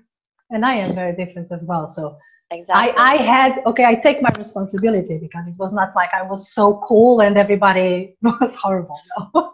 and 0.51 0.63
i 0.63 0.75
am 0.75 0.93
very 0.93 1.15
different 1.15 1.51
as 1.51 1.65
well 1.67 1.89
so 1.89 2.15
Exactly. 2.49 2.93
I, 2.97 3.13
I 3.13 3.17
had 3.17 3.61
okay. 3.65 3.83
I 3.83 3.95
take 3.95 4.21
my 4.21 4.31
responsibility 4.37 5.17
because 5.17 5.47
it 5.47 5.55
was 5.57 5.73
not 5.73 5.93
like 5.95 6.13
I 6.13 6.21
was 6.21 6.53
so 6.53 6.81
cool 6.87 7.19
and 7.19 7.37
everybody 7.37 8.15
was 8.21 8.55
horrible. 8.55 8.99
No. 9.33 9.51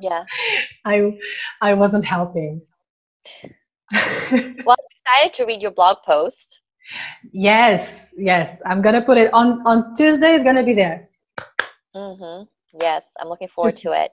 yeah. 0.00 0.24
I 0.84 1.16
I 1.62 1.74
wasn't 1.74 2.04
helping. 2.04 2.62
well, 3.92 4.02
I'm 4.32 4.86
excited 4.90 5.34
to 5.34 5.44
read 5.46 5.62
your 5.62 5.70
blog 5.70 5.98
post. 6.04 6.58
Yes, 7.32 8.12
yes. 8.16 8.60
I'm 8.66 8.82
gonna 8.82 9.02
put 9.02 9.18
it 9.18 9.32
on 9.32 9.64
on 9.64 9.94
Tuesday. 9.94 10.34
It's 10.34 10.42
gonna 10.42 10.64
be 10.64 10.74
there. 10.74 11.08
Mm-hmm. 11.94 12.44
Yes, 12.80 13.04
I'm 13.20 13.28
looking 13.28 13.48
forward 13.48 13.76
to 13.76 13.92
it. 13.92 14.10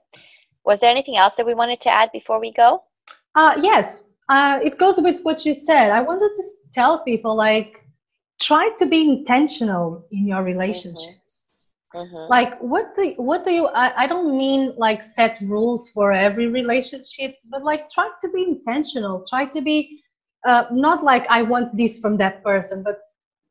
Was 0.66 0.80
there 0.80 0.92
anything 0.92 1.18
else 1.18 1.34
that 1.36 1.46
we 1.46 1.56
wanted 1.56 1.82
to 1.82 1.90
add 1.90 2.12
before 2.14 2.40
we 2.40 2.54
go? 2.54 2.84
Uh, 3.36 3.56
yes. 3.62 4.04
Uh, 4.30 4.60
it 4.64 4.78
goes 4.78 5.00
with 5.00 5.22
what 5.24 5.46
you 5.46 5.54
said. 5.54 5.92
I 5.92 6.02
wanted 6.02 6.30
to 6.36 6.44
tell 6.72 7.04
people 7.04 7.36
like 7.36 7.83
try 8.44 8.70
to 8.78 8.86
be 8.86 9.02
intentional 9.10 10.06
in 10.12 10.28
your 10.28 10.44
relationships 10.44 11.50
mm-hmm. 11.96 12.00
Mm-hmm. 12.00 12.30
like 12.30 12.60
what 12.60 12.96
do 12.96 13.14
what 13.18 13.46
do 13.46 13.52
you 13.52 13.68
I, 13.68 14.04
I 14.04 14.08
don't 14.08 14.36
mean 14.36 14.74
like 14.78 15.04
set 15.04 15.38
rules 15.44 15.92
for 15.92 16.12
every 16.12 16.48
relationships 16.48 17.48
but 17.52 17.64
like 17.64 17.90
try 17.92 18.10
to 18.22 18.30
be 18.32 18.44
intentional 18.44 19.24
try 19.30 19.46
to 19.46 19.62
be 19.62 20.02
uh, 20.48 20.66
not 20.72 21.04
like 21.04 21.26
i 21.30 21.44
want 21.44 21.78
this 21.78 22.00
from 22.00 22.18
that 22.18 22.44
person 22.44 22.82
but 22.82 23.00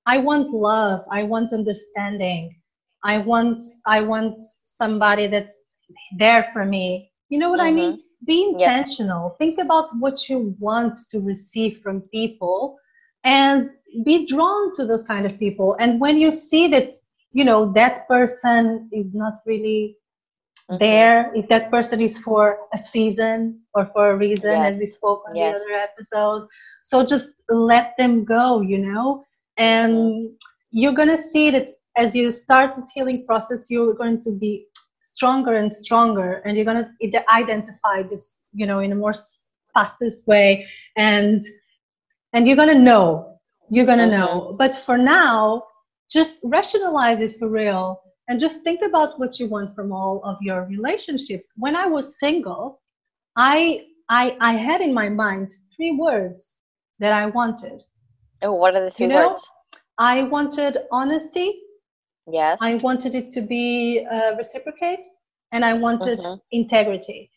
i 0.06 0.18
want 0.18 0.50
love 0.50 1.04
i 1.10 1.22
want 1.22 1.52
understanding 1.52 2.54
i 3.04 3.16
want 3.18 3.60
i 3.86 4.00
want 4.00 4.40
somebody 4.64 5.28
that's 5.28 5.62
there 6.18 6.50
for 6.52 6.64
me 6.64 7.12
you 7.28 7.38
know 7.38 7.48
what 7.48 7.60
mm-hmm. 7.60 7.68
i 7.68 7.80
mean 7.80 7.92
mm-hmm. 7.92 8.26
be 8.26 8.42
intentional 8.50 9.28
yes. 9.28 9.38
think 9.38 9.58
about 9.64 9.88
what 10.00 10.28
you 10.28 10.56
want 10.58 10.98
to 11.12 11.20
receive 11.20 11.80
from 11.80 12.00
people 12.12 12.76
and 13.24 13.68
be 14.04 14.26
drawn 14.26 14.74
to 14.74 14.84
those 14.84 15.04
kind 15.04 15.26
of 15.26 15.38
people 15.38 15.76
and 15.78 16.00
when 16.00 16.18
you 16.18 16.32
see 16.32 16.68
that 16.68 16.94
you 17.32 17.44
know 17.44 17.72
that 17.72 18.06
person 18.08 18.88
is 18.92 19.14
not 19.14 19.40
really 19.46 19.96
mm-hmm. 20.70 20.78
there 20.78 21.32
if 21.34 21.48
that 21.48 21.70
person 21.70 22.00
is 22.00 22.18
for 22.18 22.58
a 22.74 22.78
season 22.78 23.60
or 23.74 23.86
for 23.92 24.10
a 24.10 24.16
reason 24.16 24.50
yes. 24.50 24.72
as 24.72 24.78
we 24.78 24.86
spoke 24.86 25.22
on 25.28 25.36
yes. 25.36 25.54
the 25.54 25.64
other 25.64 25.74
episode 25.74 26.48
so 26.82 27.04
just 27.04 27.30
let 27.48 27.94
them 27.96 28.24
go 28.24 28.60
you 28.60 28.78
know 28.78 29.24
and 29.56 29.92
mm-hmm. 29.92 30.34
you're 30.70 30.94
to 31.08 31.18
see 31.18 31.50
that 31.50 31.68
as 31.96 32.14
you 32.16 32.30
start 32.32 32.74
this 32.76 32.90
healing 32.92 33.24
process 33.26 33.66
you're 33.70 33.94
going 33.94 34.22
to 34.22 34.32
be 34.32 34.66
stronger 35.02 35.56
and 35.56 35.72
stronger 35.72 36.42
and 36.44 36.56
you're 36.56 36.64
to 37.12 37.32
identify 37.32 38.02
this 38.02 38.42
you 38.52 38.66
know 38.66 38.80
in 38.80 38.92
a 38.92 38.94
more 38.94 39.14
fastest 39.74 40.26
way 40.26 40.66
and 40.96 41.44
and 42.32 42.46
you're 42.46 42.56
gonna 42.56 42.78
know. 42.78 43.38
You're 43.70 43.86
gonna 43.86 44.06
know. 44.06 44.54
But 44.58 44.76
for 44.84 44.98
now 44.98 45.62
just 46.10 46.38
rationalize 46.44 47.20
it 47.20 47.38
for 47.38 47.48
real 47.48 48.02
and 48.28 48.38
just 48.38 48.62
think 48.62 48.82
about 48.82 49.18
what 49.18 49.38
you 49.38 49.46
want 49.46 49.74
from 49.74 49.92
all 49.92 50.20
of 50.24 50.36
your 50.40 50.66
relationships. 50.66 51.48
When 51.56 51.74
i 51.74 51.86
was 51.86 52.18
single 52.18 52.80
i 53.36 53.84
i 54.08 54.36
i 54.40 54.52
had 54.52 54.80
in 54.80 54.92
my 54.92 55.08
mind 55.08 55.54
three 55.74 55.92
words 55.92 56.58
that 56.98 57.12
i 57.12 57.26
wanted. 57.26 57.82
Oh 58.42 58.52
what 58.52 58.76
are 58.76 58.84
the 58.84 58.90
three 58.90 59.06
you 59.06 59.12
know, 59.12 59.30
words? 59.30 59.42
I 59.98 60.24
wanted 60.24 60.78
honesty. 60.90 61.60
Yes. 62.30 62.58
I 62.60 62.74
wanted 62.76 63.14
it 63.14 63.32
to 63.32 63.40
be 63.40 64.06
uh, 64.10 64.34
reciprocate. 64.36 65.00
And 65.52 65.64
i 65.64 65.74
wanted 65.74 66.20
mm-hmm. 66.20 66.40
integrity 66.50 67.30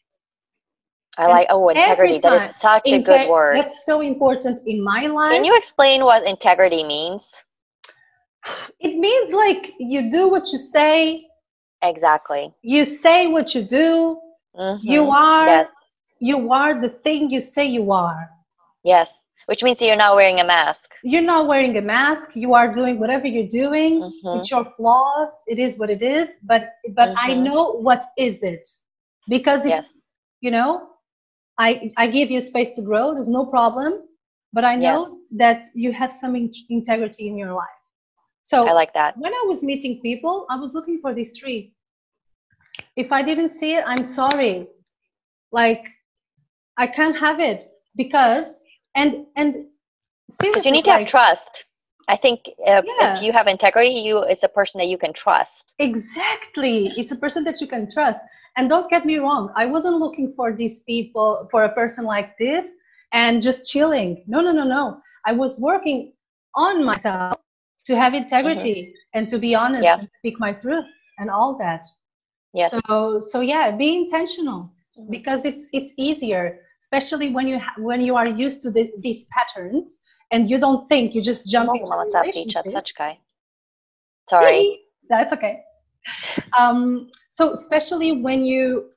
I 1.18 1.28
like 1.28 1.48
oh 1.50 1.70
integrity. 1.70 2.20
That 2.20 2.52
is 2.52 2.56
such 2.58 2.88
a 2.88 3.02
good 3.02 3.30
word. 3.30 3.58
That's 3.58 3.86
so 3.86 4.02
important 4.02 4.62
in 4.66 4.84
my 4.84 5.08
life. 5.08 5.34
Can 5.34 5.46
you 5.46 5.56
explain 5.58 6.04
what 6.04 6.24
integrity 6.26 6.84
means? 6.84 7.26
It 8.80 8.98
means 8.98 9.34
like 9.34 9.74
you 9.80 10.12
do 10.12 10.30
what 10.30 10.52
you 10.52 10.60
say. 10.60 11.26
Exactly. 11.82 12.54
You 12.62 12.86
say 12.86 13.28
what 13.28 13.56
you 13.56 13.64
do. 13.64 14.20
Mm-hmm. 14.58 14.88
You 14.88 15.10
are. 15.10 15.48
Yes. 15.48 15.68
You 16.20 16.52
are 16.52 16.80
the 16.80 16.90
thing 16.90 17.30
you 17.30 17.42
say 17.42 17.66
you 17.66 17.92
are. 17.92 18.30
Yes. 18.84 19.10
Which 19.48 19.62
means 19.62 19.78
that 19.80 19.86
you're 19.86 19.96
not 19.96 20.16
wearing 20.16 20.40
a 20.40 20.44
mask. 20.44 20.92
You're 21.04 21.22
not 21.22 21.48
wearing 21.48 21.78
a 21.78 21.82
mask. 21.82 22.32
You 22.36 22.54
are 22.56 22.74
doing 22.74 23.00
whatever 23.00 23.28
you're 23.28 23.48
doing. 23.48 24.02
Mm-hmm. 24.02 24.40
It's 24.40 24.50
your 24.50 24.66
flaws. 24.76 25.32
It 25.48 25.60
is 25.60 25.78
what 25.78 25.90
it 25.90 26.02
is. 26.02 26.40
But 26.44 26.70
but 26.94 27.10
mm-hmm. 27.10 27.32
I 27.32 27.34
know 27.36 27.72
what 27.72 28.06
is 28.18 28.44
it 28.44 28.68
because 29.28 29.66
it's 29.66 29.70
yes. 29.70 29.94
you 30.42 30.52
know 30.52 30.88
I, 31.58 31.92
I 31.98 32.08
give 32.08 32.30
you 32.30 32.42
space 32.42 32.72
to 32.76 32.82
grow. 32.82 33.14
There's 33.14 33.28
no 33.28 33.46
problem. 33.46 34.02
But 34.54 34.64
I 34.64 34.76
know 34.76 35.08
yes. 35.08 35.18
that 35.32 35.64
you 35.74 35.92
have 35.92 36.14
some 36.14 36.36
in- 36.36 36.52
integrity 36.70 37.28
in 37.28 37.38
your 37.38 37.54
life. 37.54 37.68
So 38.44 38.68
I 38.68 38.74
like 38.74 38.94
that. 38.94 39.18
When 39.18 39.34
I 39.34 39.44
was 39.48 39.64
meeting 39.64 40.00
people, 40.02 40.46
I 40.50 40.56
was 40.56 40.74
looking 40.74 41.00
for 41.02 41.14
these 41.14 41.38
three. 41.38 41.74
If 42.96 43.12
I 43.12 43.24
didn't 43.24 43.50
see 43.50 43.74
it, 43.76 43.84
I'm 43.86 44.04
sorry. 44.04 44.68
Like 45.52 45.88
I 46.78 46.88
can't 46.88 47.18
have 47.18 47.40
it 47.40 47.70
because 47.96 48.62
and 48.96 49.26
and 49.36 49.66
seriously, 50.30 50.70
you 50.70 50.72
need 50.72 50.86
to 50.86 50.92
have 50.92 51.08
trust. 51.08 51.66
I 52.08 52.18
think 52.18 52.42
if, 52.48 52.86
yeah. 52.86 53.18
if 53.18 53.24
you 53.24 53.32
have 53.32 53.48
integrity, 53.48 53.90
you 53.90 54.24
it's 54.24 54.44
a 54.44 54.48
person 54.48 54.80
that 54.80 54.88
you 54.88 54.98
can 54.98 55.14
trust. 55.14 55.74
Exactly, 55.80 56.94
it's 56.98 57.12
a 57.12 57.16
person 57.16 57.44
that 57.46 57.62
you 57.62 57.68
can 57.68 57.90
trust. 57.92 58.22
And 58.58 58.70
don't 58.70 58.90
get 58.90 59.06
me 59.06 59.18
wrong, 59.18 59.52
I 59.56 59.66
wasn't 59.66 59.98
looking 59.98 60.34
for 60.36 60.54
these 60.54 60.80
people, 60.82 61.48
for 61.52 61.64
a 61.64 61.74
person 61.74 62.06
like 62.06 62.38
this 62.38 62.66
and 63.12 63.42
just 63.42 63.66
chilling. 63.66 64.24
No, 64.28 64.40
no, 64.40 64.52
no, 64.52 64.64
no. 64.64 65.02
I 65.26 65.34
was 65.34 65.60
working 65.60 66.14
on 66.54 66.86
myself 66.86 67.38
to 67.88 67.96
have 67.96 68.14
integrity 68.14 68.76
mm-hmm. 68.76 69.18
and 69.20 69.30
to 69.30 69.38
be 69.38 69.56
honest 69.56 69.84
yeah. 69.84 70.00
and 70.00 70.10
speak 70.20 70.40
my 70.40 70.54
truth 70.54 70.86
and 71.18 71.30
all 71.30 71.58
that. 71.58 71.86
Yeah. 72.54 72.70
So, 72.70 73.20
so 73.20 73.42
yeah, 73.42 73.72
be 73.72 73.96
intentional 73.96 74.72
mm-hmm. 74.98 75.12
because 75.12 75.44
it's 75.46 75.68
it's 75.74 75.94
easier, 75.98 76.60
especially 76.82 77.30
when 77.34 77.48
you 77.48 77.60
ha- 77.60 77.76
when 77.80 78.02
you 78.02 78.16
are 78.16 78.28
used 78.28 78.62
to 78.64 78.72
the, 78.72 78.92
these 79.00 79.26
patterns 79.26 80.00
and 80.32 80.50
you 80.50 80.60
don't 80.60 80.88
think 80.90 81.16
you 81.16 81.22
just 81.22 81.46
jump 81.46 81.70
in. 81.76 81.88
Sorry. 84.30 84.80
That's 85.10 85.34
okay. 85.34 85.62
Um, 86.58 87.10
so 87.30 87.54
especially 87.54 88.12
when 88.12 88.44
you 88.46 88.90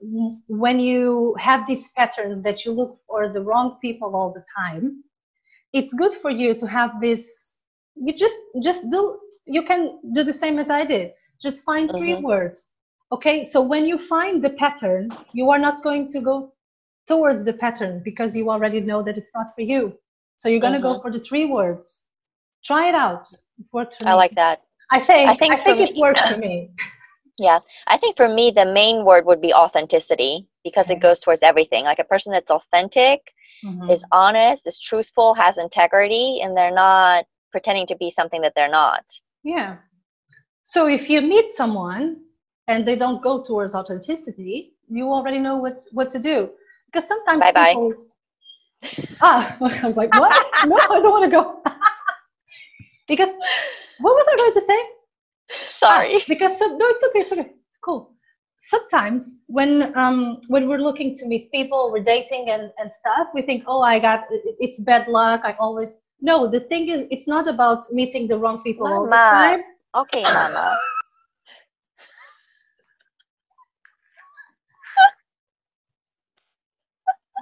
when 0.47 0.79
you 0.79 1.35
have 1.39 1.67
these 1.67 1.91
patterns 1.97 2.43
that 2.43 2.65
you 2.65 2.73
look 2.73 2.99
for 3.07 3.29
the 3.29 3.41
wrong 3.41 3.79
people 3.81 4.15
all 4.15 4.33
the 4.33 4.45
time 4.57 5.03
it's 5.73 5.93
good 5.93 6.15
for 6.15 6.31
you 6.31 6.55
to 6.55 6.67
have 6.67 7.01
this 7.01 7.59
you 7.97 8.15
just 8.15 8.37
just 8.63 8.89
do 8.91 9.19
you 9.49 9.63
can 9.63 9.99
do 10.13 10.23
the 10.23 10.33
same 10.33 10.59
as 10.59 10.71
I 10.71 10.85
did. 10.85 11.13
Just 11.43 11.65
find 11.65 11.89
mm-hmm. 11.89 11.99
three 11.99 12.15
words. 12.17 12.69
Okay, 13.11 13.45
so 13.45 13.61
when 13.61 13.87
you 13.87 13.97
find 13.97 14.45
the 14.45 14.51
pattern, 14.51 15.11
you 15.33 15.51
are 15.51 15.59
not 15.59 15.83
going 15.83 16.09
to 16.09 16.21
go 16.21 16.53
towards 17.07 17.45
the 17.47 17.55
pattern 17.55 18.03
because 18.05 18.37
you 18.37 18.51
already 18.51 18.81
know 18.81 19.03
that 19.03 19.17
it's 19.17 19.35
not 19.35 19.55
for 19.55 19.63
you. 19.63 19.95
So 20.39 20.49
you're 20.49 20.61
gonna 20.61 20.79
mm-hmm. 20.79 20.99
go 20.99 21.03
for 21.03 21.11
the 21.11 21.19
three 21.19 21.47
words. 21.47 22.05
Try 22.65 22.89
it 22.89 22.95
out. 22.95 23.27
It 23.59 23.67
worked 23.73 23.97
for 23.99 24.05
me. 24.05 24.11
I 24.11 24.15
like 24.15 24.37
that. 24.37 24.63
I 24.93 25.05
think 25.05 25.29
I 25.29 25.37
think, 25.37 25.53
I 25.53 25.65
think 25.65 25.81
it 25.81 25.95
me, 25.95 26.01
works 26.01 26.25
for 26.29 26.37
me. 26.49 26.71
Yeah, 27.39 27.59
I 27.89 27.99
think 27.99 28.17
for 28.17 28.29
me 28.29 28.53
the 28.55 28.65
main 28.65 29.05
word 29.05 29.27
would 29.27 29.41
be 29.41 29.53
authenticity 29.53 30.47
because 30.63 30.87
okay. 30.87 30.95
it 30.95 31.01
goes 31.01 31.19
towards 31.19 31.43
everything. 31.43 31.85
Like 31.85 31.99
a 31.99 32.05
person 32.05 32.31
that's 32.33 32.53
authentic, 32.53 33.21
mm-hmm. 33.65 33.91
is 33.91 34.05
honest, 34.13 34.65
is 34.69 34.79
truthful, 34.79 35.35
has 35.35 35.59
integrity, 35.59 36.41
and 36.41 36.57
they're 36.57 36.75
not 36.75 37.27
pretending 37.51 37.89
to 37.89 37.97
be 37.97 38.09
something 38.09 38.41
that 38.43 38.53
they're 38.55 38.71
not. 38.71 39.05
Yeah. 39.43 39.79
So 40.63 40.87
if 40.87 41.11
you 41.11 41.21
meet 41.21 41.51
someone 41.51 42.19
and 42.69 42.87
they 42.87 42.95
don't 42.95 43.21
go 43.25 43.43
towards 43.43 43.75
authenticity, 43.75 44.75
you 44.89 45.11
already 45.11 45.41
know 45.41 45.57
what 45.57 45.81
what 45.91 46.13
to 46.13 46.21
do. 46.21 46.51
Because 46.87 47.09
sometimes 47.09 47.41
bye 47.41 47.73
people. 47.73 48.08
Ah, 49.21 49.57
I 49.83 49.87
was 49.87 49.97
like, 49.97 50.15
what? 50.15 50.33
no, 50.65 50.77
I 50.77 51.01
don't 51.01 51.11
want 51.11 51.25
to 51.25 51.31
go. 51.31 51.63
because 53.09 53.31
what 54.01 54.15
was 54.15 54.27
I 54.33 54.37
going 54.37 54.55
to 54.55 54.61
say? 54.61 54.81
Sorry. 55.79 56.17
Ah, 56.17 56.25
because 56.29 56.61
no, 56.61 56.87
it's 56.89 57.05
okay. 57.05 57.21
It's 57.21 57.33
okay. 57.33 57.51
It's 57.69 57.79
cool. 57.83 58.13
Sometimes 58.61 59.39
when 59.47 59.97
um 59.97 60.41
when 60.49 60.69
we're 60.69 60.79
looking 60.81 61.17
to 61.17 61.27
meet 61.27 61.51
people, 61.53 61.91
we're 61.93 62.03
dating 62.03 62.51
and 62.51 62.71
and 62.79 62.93
stuff, 62.93 63.29
we 63.35 63.43
think, 63.43 63.65
oh, 63.67 63.81
I 63.81 63.99
got 63.99 64.25
it's 64.61 64.81
bad 64.81 65.09
luck. 65.09 65.43
I 65.45 65.57
always 65.59 65.97
no. 66.21 66.51
The 66.51 66.61
thing 66.61 66.89
is, 66.89 67.07
it's 67.11 67.29
not 67.29 67.49
about 67.49 67.91
meeting 67.93 68.29
the 68.29 68.37
wrong 68.37 68.63
people 68.63 68.89
Mama. 68.89 68.97
all 68.97 69.05
the 69.07 69.11
time. 69.11 69.63
Okay, 69.95 70.23
Mama. 70.23 70.77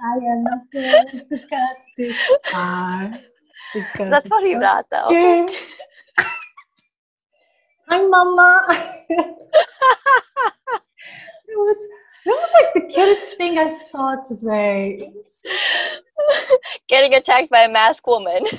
I 0.03 0.17
am 0.17 0.43
not 0.43 0.59
going 0.71 1.07
to 1.29 1.39
cut 1.49 1.77
this 1.97 2.15
part. 2.51 3.13
That's 3.97 4.29
what 4.29 4.45
he 4.45 4.53
does, 4.53 4.85
though. 4.91 5.47
Hi, 7.89 8.05
Mama. 8.05 8.61
it 9.09 9.35
was 11.47 11.77
it 12.25 12.29
was 12.29 12.49
like 12.53 12.73
the 12.73 12.81
cutest 12.93 13.37
thing 13.37 13.57
I 13.57 13.69
saw 13.69 14.17
today. 14.27 15.13
Getting 16.89 17.13
attacked 17.13 17.49
by 17.49 17.61
a 17.61 17.69
masked 17.69 18.05
woman. 18.05 18.45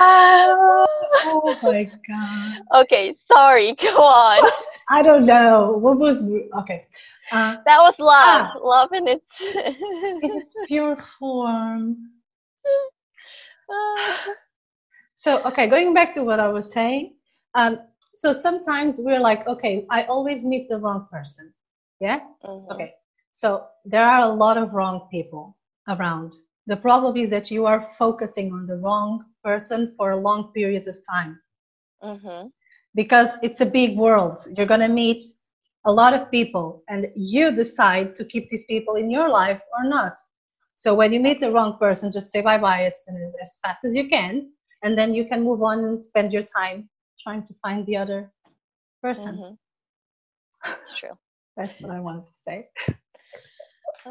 oh, 0.00 0.86
oh 1.24 1.56
my 1.62 1.88
god. 2.08 2.62
Okay, 2.82 3.14
sorry. 3.30 3.74
Go 3.74 4.02
on. 4.02 4.50
I 4.88 5.02
don't 5.02 5.26
know. 5.26 5.72
What 5.78 5.98
was 5.98 6.22
okay? 6.60 6.86
Uh, 7.32 7.56
that 7.66 7.78
was 7.78 7.98
love. 7.98 8.10
Ah, 8.14 8.54
love 8.62 8.92
in 8.92 9.08
its 9.08 9.24
its 9.40 10.54
pure 10.66 10.96
form. 11.18 12.10
So, 15.18 15.42
okay, 15.44 15.66
going 15.66 15.94
back 15.94 16.12
to 16.14 16.22
what 16.22 16.40
I 16.40 16.48
was 16.48 16.70
saying. 16.70 17.14
Um, 17.54 17.78
so 18.14 18.32
sometimes 18.32 18.98
we're 18.98 19.18
like, 19.18 19.46
okay, 19.48 19.86
I 19.90 20.04
always 20.04 20.44
meet 20.44 20.68
the 20.68 20.78
wrong 20.78 21.08
person. 21.10 21.52
Yeah? 22.00 22.20
Mm-hmm. 22.44 22.70
Okay. 22.72 22.92
So 23.32 23.64
there 23.84 24.06
are 24.06 24.20
a 24.20 24.32
lot 24.32 24.58
of 24.58 24.74
wrong 24.74 25.08
people 25.10 25.56
around. 25.88 26.34
The 26.66 26.76
problem 26.76 27.16
is 27.16 27.30
that 27.30 27.50
you 27.50 27.64
are 27.64 27.90
focusing 27.98 28.52
on 28.52 28.66
the 28.66 28.76
wrong 28.76 29.24
person 29.42 29.94
for 29.96 30.10
a 30.10 30.16
long 30.16 30.52
period 30.52 30.86
of 30.86 30.96
time. 31.08 31.40
Mm-hmm. 32.02 32.48
Because 32.96 33.38
it's 33.42 33.60
a 33.60 33.66
big 33.66 33.96
world. 33.96 34.40
You're 34.56 34.66
going 34.66 34.80
to 34.80 34.88
meet 34.88 35.22
a 35.84 35.92
lot 35.92 36.14
of 36.14 36.30
people, 36.32 36.82
and 36.88 37.06
you 37.14 37.52
decide 37.52 38.16
to 38.16 38.24
keep 38.24 38.50
these 38.50 38.64
people 38.64 38.96
in 38.96 39.08
your 39.08 39.28
life 39.28 39.60
or 39.78 39.88
not. 39.88 40.16
So 40.74 40.94
when 40.94 41.12
you 41.12 41.20
meet 41.20 41.38
the 41.38 41.52
wrong 41.52 41.78
person, 41.78 42.10
just 42.10 42.32
say 42.32 42.40
bye 42.42 42.58
bye 42.58 42.84
as, 42.86 43.04
as, 43.08 43.32
as 43.40 43.58
fast 43.62 43.84
as 43.84 43.94
you 43.94 44.08
can 44.08 44.48
and 44.82 44.96
then 44.96 45.14
you 45.14 45.24
can 45.24 45.42
move 45.42 45.62
on 45.62 45.84
and 45.84 46.04
spend 46.04 46.32
your 46.32 46.42
time 46.42 46.88
trying 47.20 47.44
to 47.46 47.54
find 47.62 47.84
the 47.86 47.96
other 47.96 48.32
person 49.02 49.36
mm-hmm. 49.36 49.54
that's 50.64 50.98
true 50.98 51.16
that's 51.56 51.80
what 51.80 51.90
i 51.90 52.00
wanted 52.00 52.24
to 52.26 52.36
say 52.44 52.68
uh, 54.06 54.10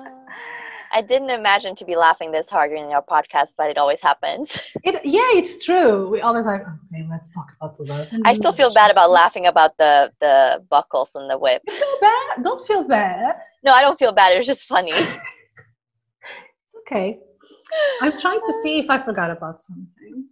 i 0.96 1.02
didn't 1.02 1.30
imagine 1.30 1.76
to 1.76 1.86
be 1.86 1.96
laughing 1.96 2.32
this 2.32 2.50
hard 2.50 2.72
in 2.72 2.90
your 2.90 3.02
podcast 3.02 3.50
but 3.58 3.70
it 3.70 3.78
always 3.78 4.00
happens 4.02 4.50
it, 4.84 4.96
yeah 5.06 5.30
it's 5.40 5.64
true 5.64 6.10
we 6.10 6.22
always 6.22 6.46
like 6.46 6.62
okay 6.62 7.06
let's 7.10 7.30
talk 7.32 7.48
about 7.60 7.78
the 7.78 7.84
love 7.84 8.08
i 8.26 8.34
still 8.34 8.54
feel 8.54 8.74
bad 8.74 8.90
about 8.90 9.12
laughing 9.12 9.46
about 9.48 9.78
the 9.78 10.12
the 10.22 10.64
buckles 10.70 11.10
and 11.16 11.30
the 11.30 11.38
whip 11.38 11.62
feel 11.68 11.98
bad 12.02 12.44
don't 12.44 12.66
feel 12.68 12.84
bad 12.84 13.36
no 13.64 13.72
i 13.72 13.82
don't 13.82 14.00
feel 14.00 14.14
bad 14.14 14.34
it 14.34 14.38
was 14.38 14.48
just 14.48 14.66
funny 14.66 14.92
it's 14.94 15.20
okay 16.82 17.20
i'm 18.02 18.18
trying 18.20 18.40
to 18.48 18.54
see 18.64 18.80
if 18.80 18.90
i 18.90 18.98
forgot 19.04 19.30
about 19.30 19.60
something 19.60 20.26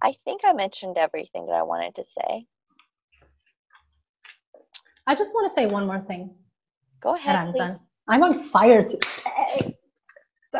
I 0.00 0.14
think 0.24 0.42
I 0.44 0.52
mentioned 0.52 0.96
everything 0.96 1.46
that 1.46 1.54
I 1.54 1.62
wanted 1.62 1.94
to 1.96 2.04
say. 2.04 2.46
I 5.06 5.14
just 5.14 5.34
want 5.34 5.48
to 5.48 5.54
say 5.54 5.66
one 5.66 5.86
more 5.86 6.00
thing. 6.00 6.30
Go 7.00 7.14
ahead. 7.16 7.34
I'm 7.34 7.52
done. 7.52 7.80
I'm 8.08 8.22
on 8.22 8.48
fire 8.50 8.84
today. 8.84 9.77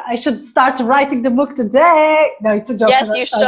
I 0.06 0.16
should 0.16 0.40
start 0.40 0.80
writing 0.80 1.22
the 1.22 1.30
book 1.30 1.54
today. 1.54 2.30
No, 2.42 2.52
it's 2.52 2.70
a 2.70 2.76
joke. 2.76 2.90
Yes, 2.90 3.08
you 3.14 3.26
should. 3.26 3.40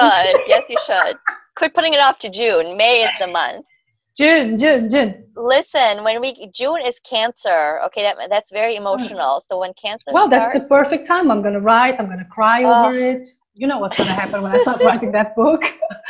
yes, 0.46 0.64
you 0.68 0.76
should. 0.86 1.16
Quit 1.56 1.74
putting 1.74 1.94
it 1.94 2.00
off 2.00 2.18
to 2.20 2.30
June. 2.30 2.76
May 2.76 3.04
is 3.04 3.10
the 3.18 3.26
month. 3.26 3.66
June, 4.16 4.58
June, 4.58 4.90
June. 4.90 5.24
Listen, 5.36 6.02
when 6.04 6.20
we 6.20 6.50
June 6.54 6.80
is 6.84 6.96
Cancer. 7.08 7.80
Okay, 7.86 8.02
that 8.02 8.16
that's 8.28 8.50
very 8.50 8.76
emotional. 8.76 9.42
So 9.48 9.60
when 9.60 9.72
Cancer. 9.80 10.12
Well, 10.12 10.26
starts, 10.26 10.52
that's 10.52 10.64
the 10.64 10.68
perfect 10.68 11.06
time. 11.06 11.30
I'm 11.30 11.42
gonna 11.42 11.60
write. 11.60 12.00
I'm 12.00 12.08
gonna 12.08 12.28
cry 12.30 12.64
uh, 12.64 12.86
over 12.86 12.98
it 12.98 13.26
you 13.60 13.66
know 13.66 13.78
what's 13.78 13.96
going 13.96 14.08
to 14.08 14.14
happen 14.14 14.42
when 14.42 14.52
I 14.52 14.56
start 14.56 14.82
writing 14.82 15.12
that 15.12 15.36
book. 15.36 15.62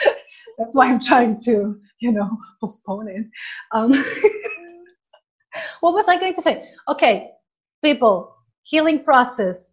That's 0.59 0.77
why 0.77 0.87
I'm 0.87 1.01
trying 1.01 1.41
to, 1.43 1.81
you 1.99 2.13
know, 2.13 2.31
postpone 2.61 3.09
it. 3.09 3.27
Um, 3.73 3.93
what 5.81 5.95
was 5.95 6.07
I 6.07 6.19
going 6.19 6.35
to 6.37 6.43
say? 6.43 6.71
Okay, 6.89 7.31
people, 7.83 8.37
healing 8.63 9.03
process. 9.03 9.73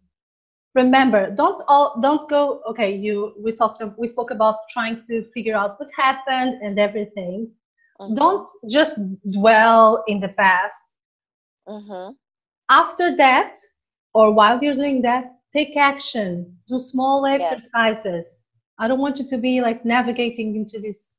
Remember, 0.74 1.30
don't 1.30 1.62
all 1.66 1.98
don't 2.00 2.28
go. 2.28 2.60
Okay, 2.70 2.94
you 2.94 3.34
we 3.42 3.52
talked 3.52 3.82
we 3.96 4.06
spoke 4.06 4.30
about 4.30 4.56
trying 4.70 5.02
to 5.04 5.24
figure 5.34 5.56
out 5.56 5.80
what 5.80 5.88
happened 5.96 6.60
and 6.62 6.78
everything. 6.78 7.50
Mm-hmm. 8.00 8.14
Don't 8.14 8.48
just 8.68 8.96
dwell 9.30 10.04
in 10.06 10.20
the 10.20 10.28
past. 10.28 10.82
Mm-hmm. 11.66 12.12
After 12.70 13.16
that, 13.16 13.56
or 14.14 14.32
while 14.32 14.62
you're 14.62 14.74
doing 14.74 15.02
that, 15.02 15.38
take 15.52 15.76
action 15.76 16.56
do 16.68 16.78
small 16.78 17.26
exercises 17.26 18.26
yes. 18.26 18.36
i 18.78 18.88
don't 18.88 18.98
want 18.98 19.18
you 19.18 19.26
to 19.26 19.38
be 19.38 19.60
like 19.60 19.84
navigating 19.84 20.56
into 20.56 20.78
this 20.78 21.10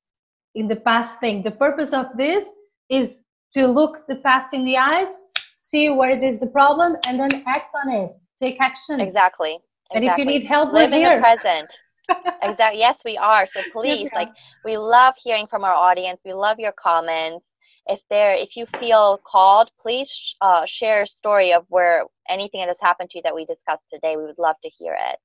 in 0.55 0.67
the 0.67 0.75
past 0.75 1.19
thing 1.19 1.41
the 1.43 1.51
purpose 1.51 1.93
of 1.93 2.05
this 2.15 2.45
is 2.89 3.21
to 3.51 3.67
look 3.67 4.07
the 4.07 4.17
past 4.17 4.53
in 4.53 4.63
the 4.65 4.77
eyes 4.77 5.23
see 5.57 5.89
where 5.89 6.11
it 6.11 6.23
is 6.23 6.39
the 6.39 6.47
problem 6.47 6.95
and 7.07 7.19
then 7.19 7.43
act 7.47 7.73
on 7.83 7.91
it 7.91 8.11
take 8.41 8.59
action 8.61 8.99
exactly, 8.99 9.59
exactly. 9.91 9.95
and 9.95 10.05
if 10.05 10.17
you 10.17 10.25
need 10.25 10.45
help 10.45 10.73
live 10.73 10.91
in 10.91 11.03
the 11.03 11.19
present. 11.19 11.69
Exactly 12.41 12.79
yes 12.79 12.97
we 13.05 13.17
are. 13.17 13.45
So 13.45 13.61
please 13.71 14.01
yes, 14.01 14.11
like 14.15 14.29
we 14.65 14.77
love 14.77 15.13
hearing 15.23 15.45
from 15.47 15.63
our 15.63 15.73
audience. 15.73 16.19
We 16.25 16.33
love 16.33 16.57
your 16.59 16.71
comments. 16.71 17.45
If 17.85 17.99
there 18.09 18.33
if 18.33 18.55
you 18.55 18.65
feel 18.79 19.19
called 19.25 19.69
please 19.79 20.11
uh, 20.41 20.65
share 20.65 21.03
a 21.03 21.07
story 21.07 21.53
of 21.53 21.65
where 21.69 22.05
anything 22.27 22.61
that 22.61 22.67
has 22.67 22.77
happened 22.81 23.09
to 23.11 23.19
you 23.19 23.21
that 23.23 23.35
we 23.35 23.45
discussed 23.45 23.83
today. 23.93 24.17
We 24.17 24.23
would 24.23 24.39
love 24.39 24.55
to 24.63 24.69
hear 24.69 24.95
it. 24.99 25.17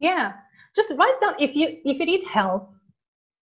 Yeah. 0.00 0.32
Just 0.74 0.92
write 0.98 1.20
down 1.20 1.34
if 1.38 1.54
you 1.54 1.78
if 1.84 2.00
you 2.00 2.06
need 2.06 2.24
help 2.24 2.70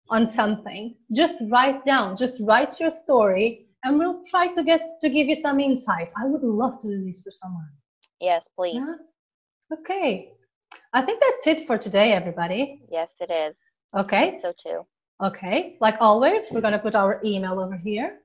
on 0.08 0.26
something 0.26 0.96
just 1.12 1.40
write 1.52 1.84
down 1.84 2.16
just 2.16 2.40
write 2.40 2.80
your 2.80 2.90
story 2.90 3.66
and 3.84 3.96
we'll 3.96 4.22
try 4.28 4.48
to 4.52 4.62
get 4.64 5.00
to 5.00 5.08
give 5.08 5.28
you 5.28 5.36
some 5.36 5.60
insight. 5.60 6.12
I 6.20 6.26
would 6.26 6.42
love 6.42 6.80
to 6.80 6.88
do 6.88 7.04
this 7.04 7.22
for 7.22 7.30
someone. 7.30 7.68
Yes 8.20 8.42
please. 8.56 8.74
Yeah? 8.74 8.94
Okay 9.72 10.32
i 10.92 11.02
think 11.02 11.20
that's 11.20 11.46
it 11.46 11.66
for 11.66 11.78
today 11.78 12.12
everybody 12.12 12.80
yes 12.90 13.10
it 13.20 13.30
is 13.30 13.54
okay 13.96 14.38
so 14.42 14.52
too 14.62 14.80
okay 15.22 15.76
like 15.80 15.96
always 16.00 16.50
we're 16.50 16.60
going 16.60 16.72
to 16.72 16.78
put 16.78 16.94
our 16.94 17.20
email 17.24 17.60
over 17.60 17.76
here 17.76 18.20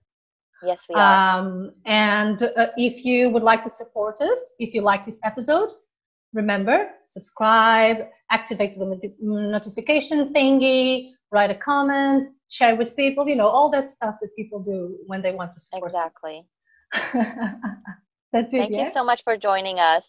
Yes, 0.64 0.80
we 0.90 0.96
are. 0.96 1.40
Um, 1.40 1.72
and 1.86 2.42
uh, 2.42 2.68
if 2.78 3.06
you 3.06 3.30
would 3.30 3.44
like 3.44 3.64
to 3.64 3.70
support 3.70 4.22
us, 4.22 4.54
if 4.60 4.74
you 4.74 4.82
like 4.82 5.06
this 5.06 5.20
episode, 5.24 5.70
remember 6.34 6.90
subscribe, 7.08 7.98
activate 8.32 8.76
the 8.76 9.14
notification 9.22 10.34
thingy, 10.34 11.12
write 11.32 11.52
a 11.52 11.56
comment, 11.56 12.30
share 12.50 12.76
with 12.76 12.96
people. 12.96 13.28
You 13.28 13.36
know 13.36 13.48
all 13.48 13.70
that 13.72 13.92
stuff 13.92 14.16
that 14.22 14.30
people 14.36 14.62
do 14.62 14.98
when 15.08 15.22
they 15.22 15.32
want 15.32 15.54
to 15.54 15.60
support. 15.60 15.92
Exactly. 15.92 16.46
That's 18.34 18.54
it. 18.54 18.58
Thank 18.58 18.72
yeah? 18.72 18.86
you 18.86 18.94
so 18.94 19.04
much 19.04 19.24
for 19.24 19.38
joining 19.38 19.80
us. 19.80 20.06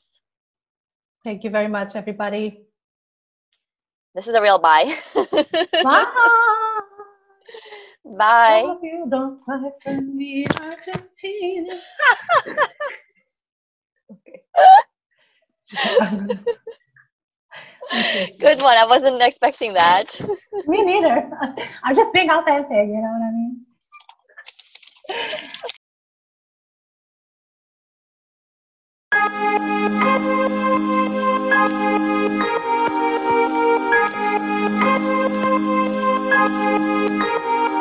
Thank 1.27 1.43
you 1.43 1.51
very 1.51 1.67
much, 1.67 1.97
everybody. 1.97 2.63
This 4.15 4.29
is 4.29 4.35
a 4.37 4.41
real 4.41 4.61
bye. 4.61 4.95
bye. 5.83 6.05
Bye. 8.17 8.77
You, 8.81 9.07
don't 9.11 9.41
for 9.45 10.01
me, 10.01 10.47
Argentina. 10.61 11.81
okay. 14.13 14.43
Good 18.39 18.63
one. 18.63 18.79
I 18.79 18.87
wasn't 18.87 19.21
expecting 19.21 19.73
that. 19.73 20.07
me 20.69 20.85
neither. 20.85 21.29
I'm 21.83 21.97
just 21.97 22.13
being 22.13 22.31
authentic, 22.31 22.87
you 22.87 23.03
know 23.03 23.11
what 23.19 23.23
I 23.27 23.33
mean? 23.33 23.67
Thank 29.17 29.33
you. 37.71 37.76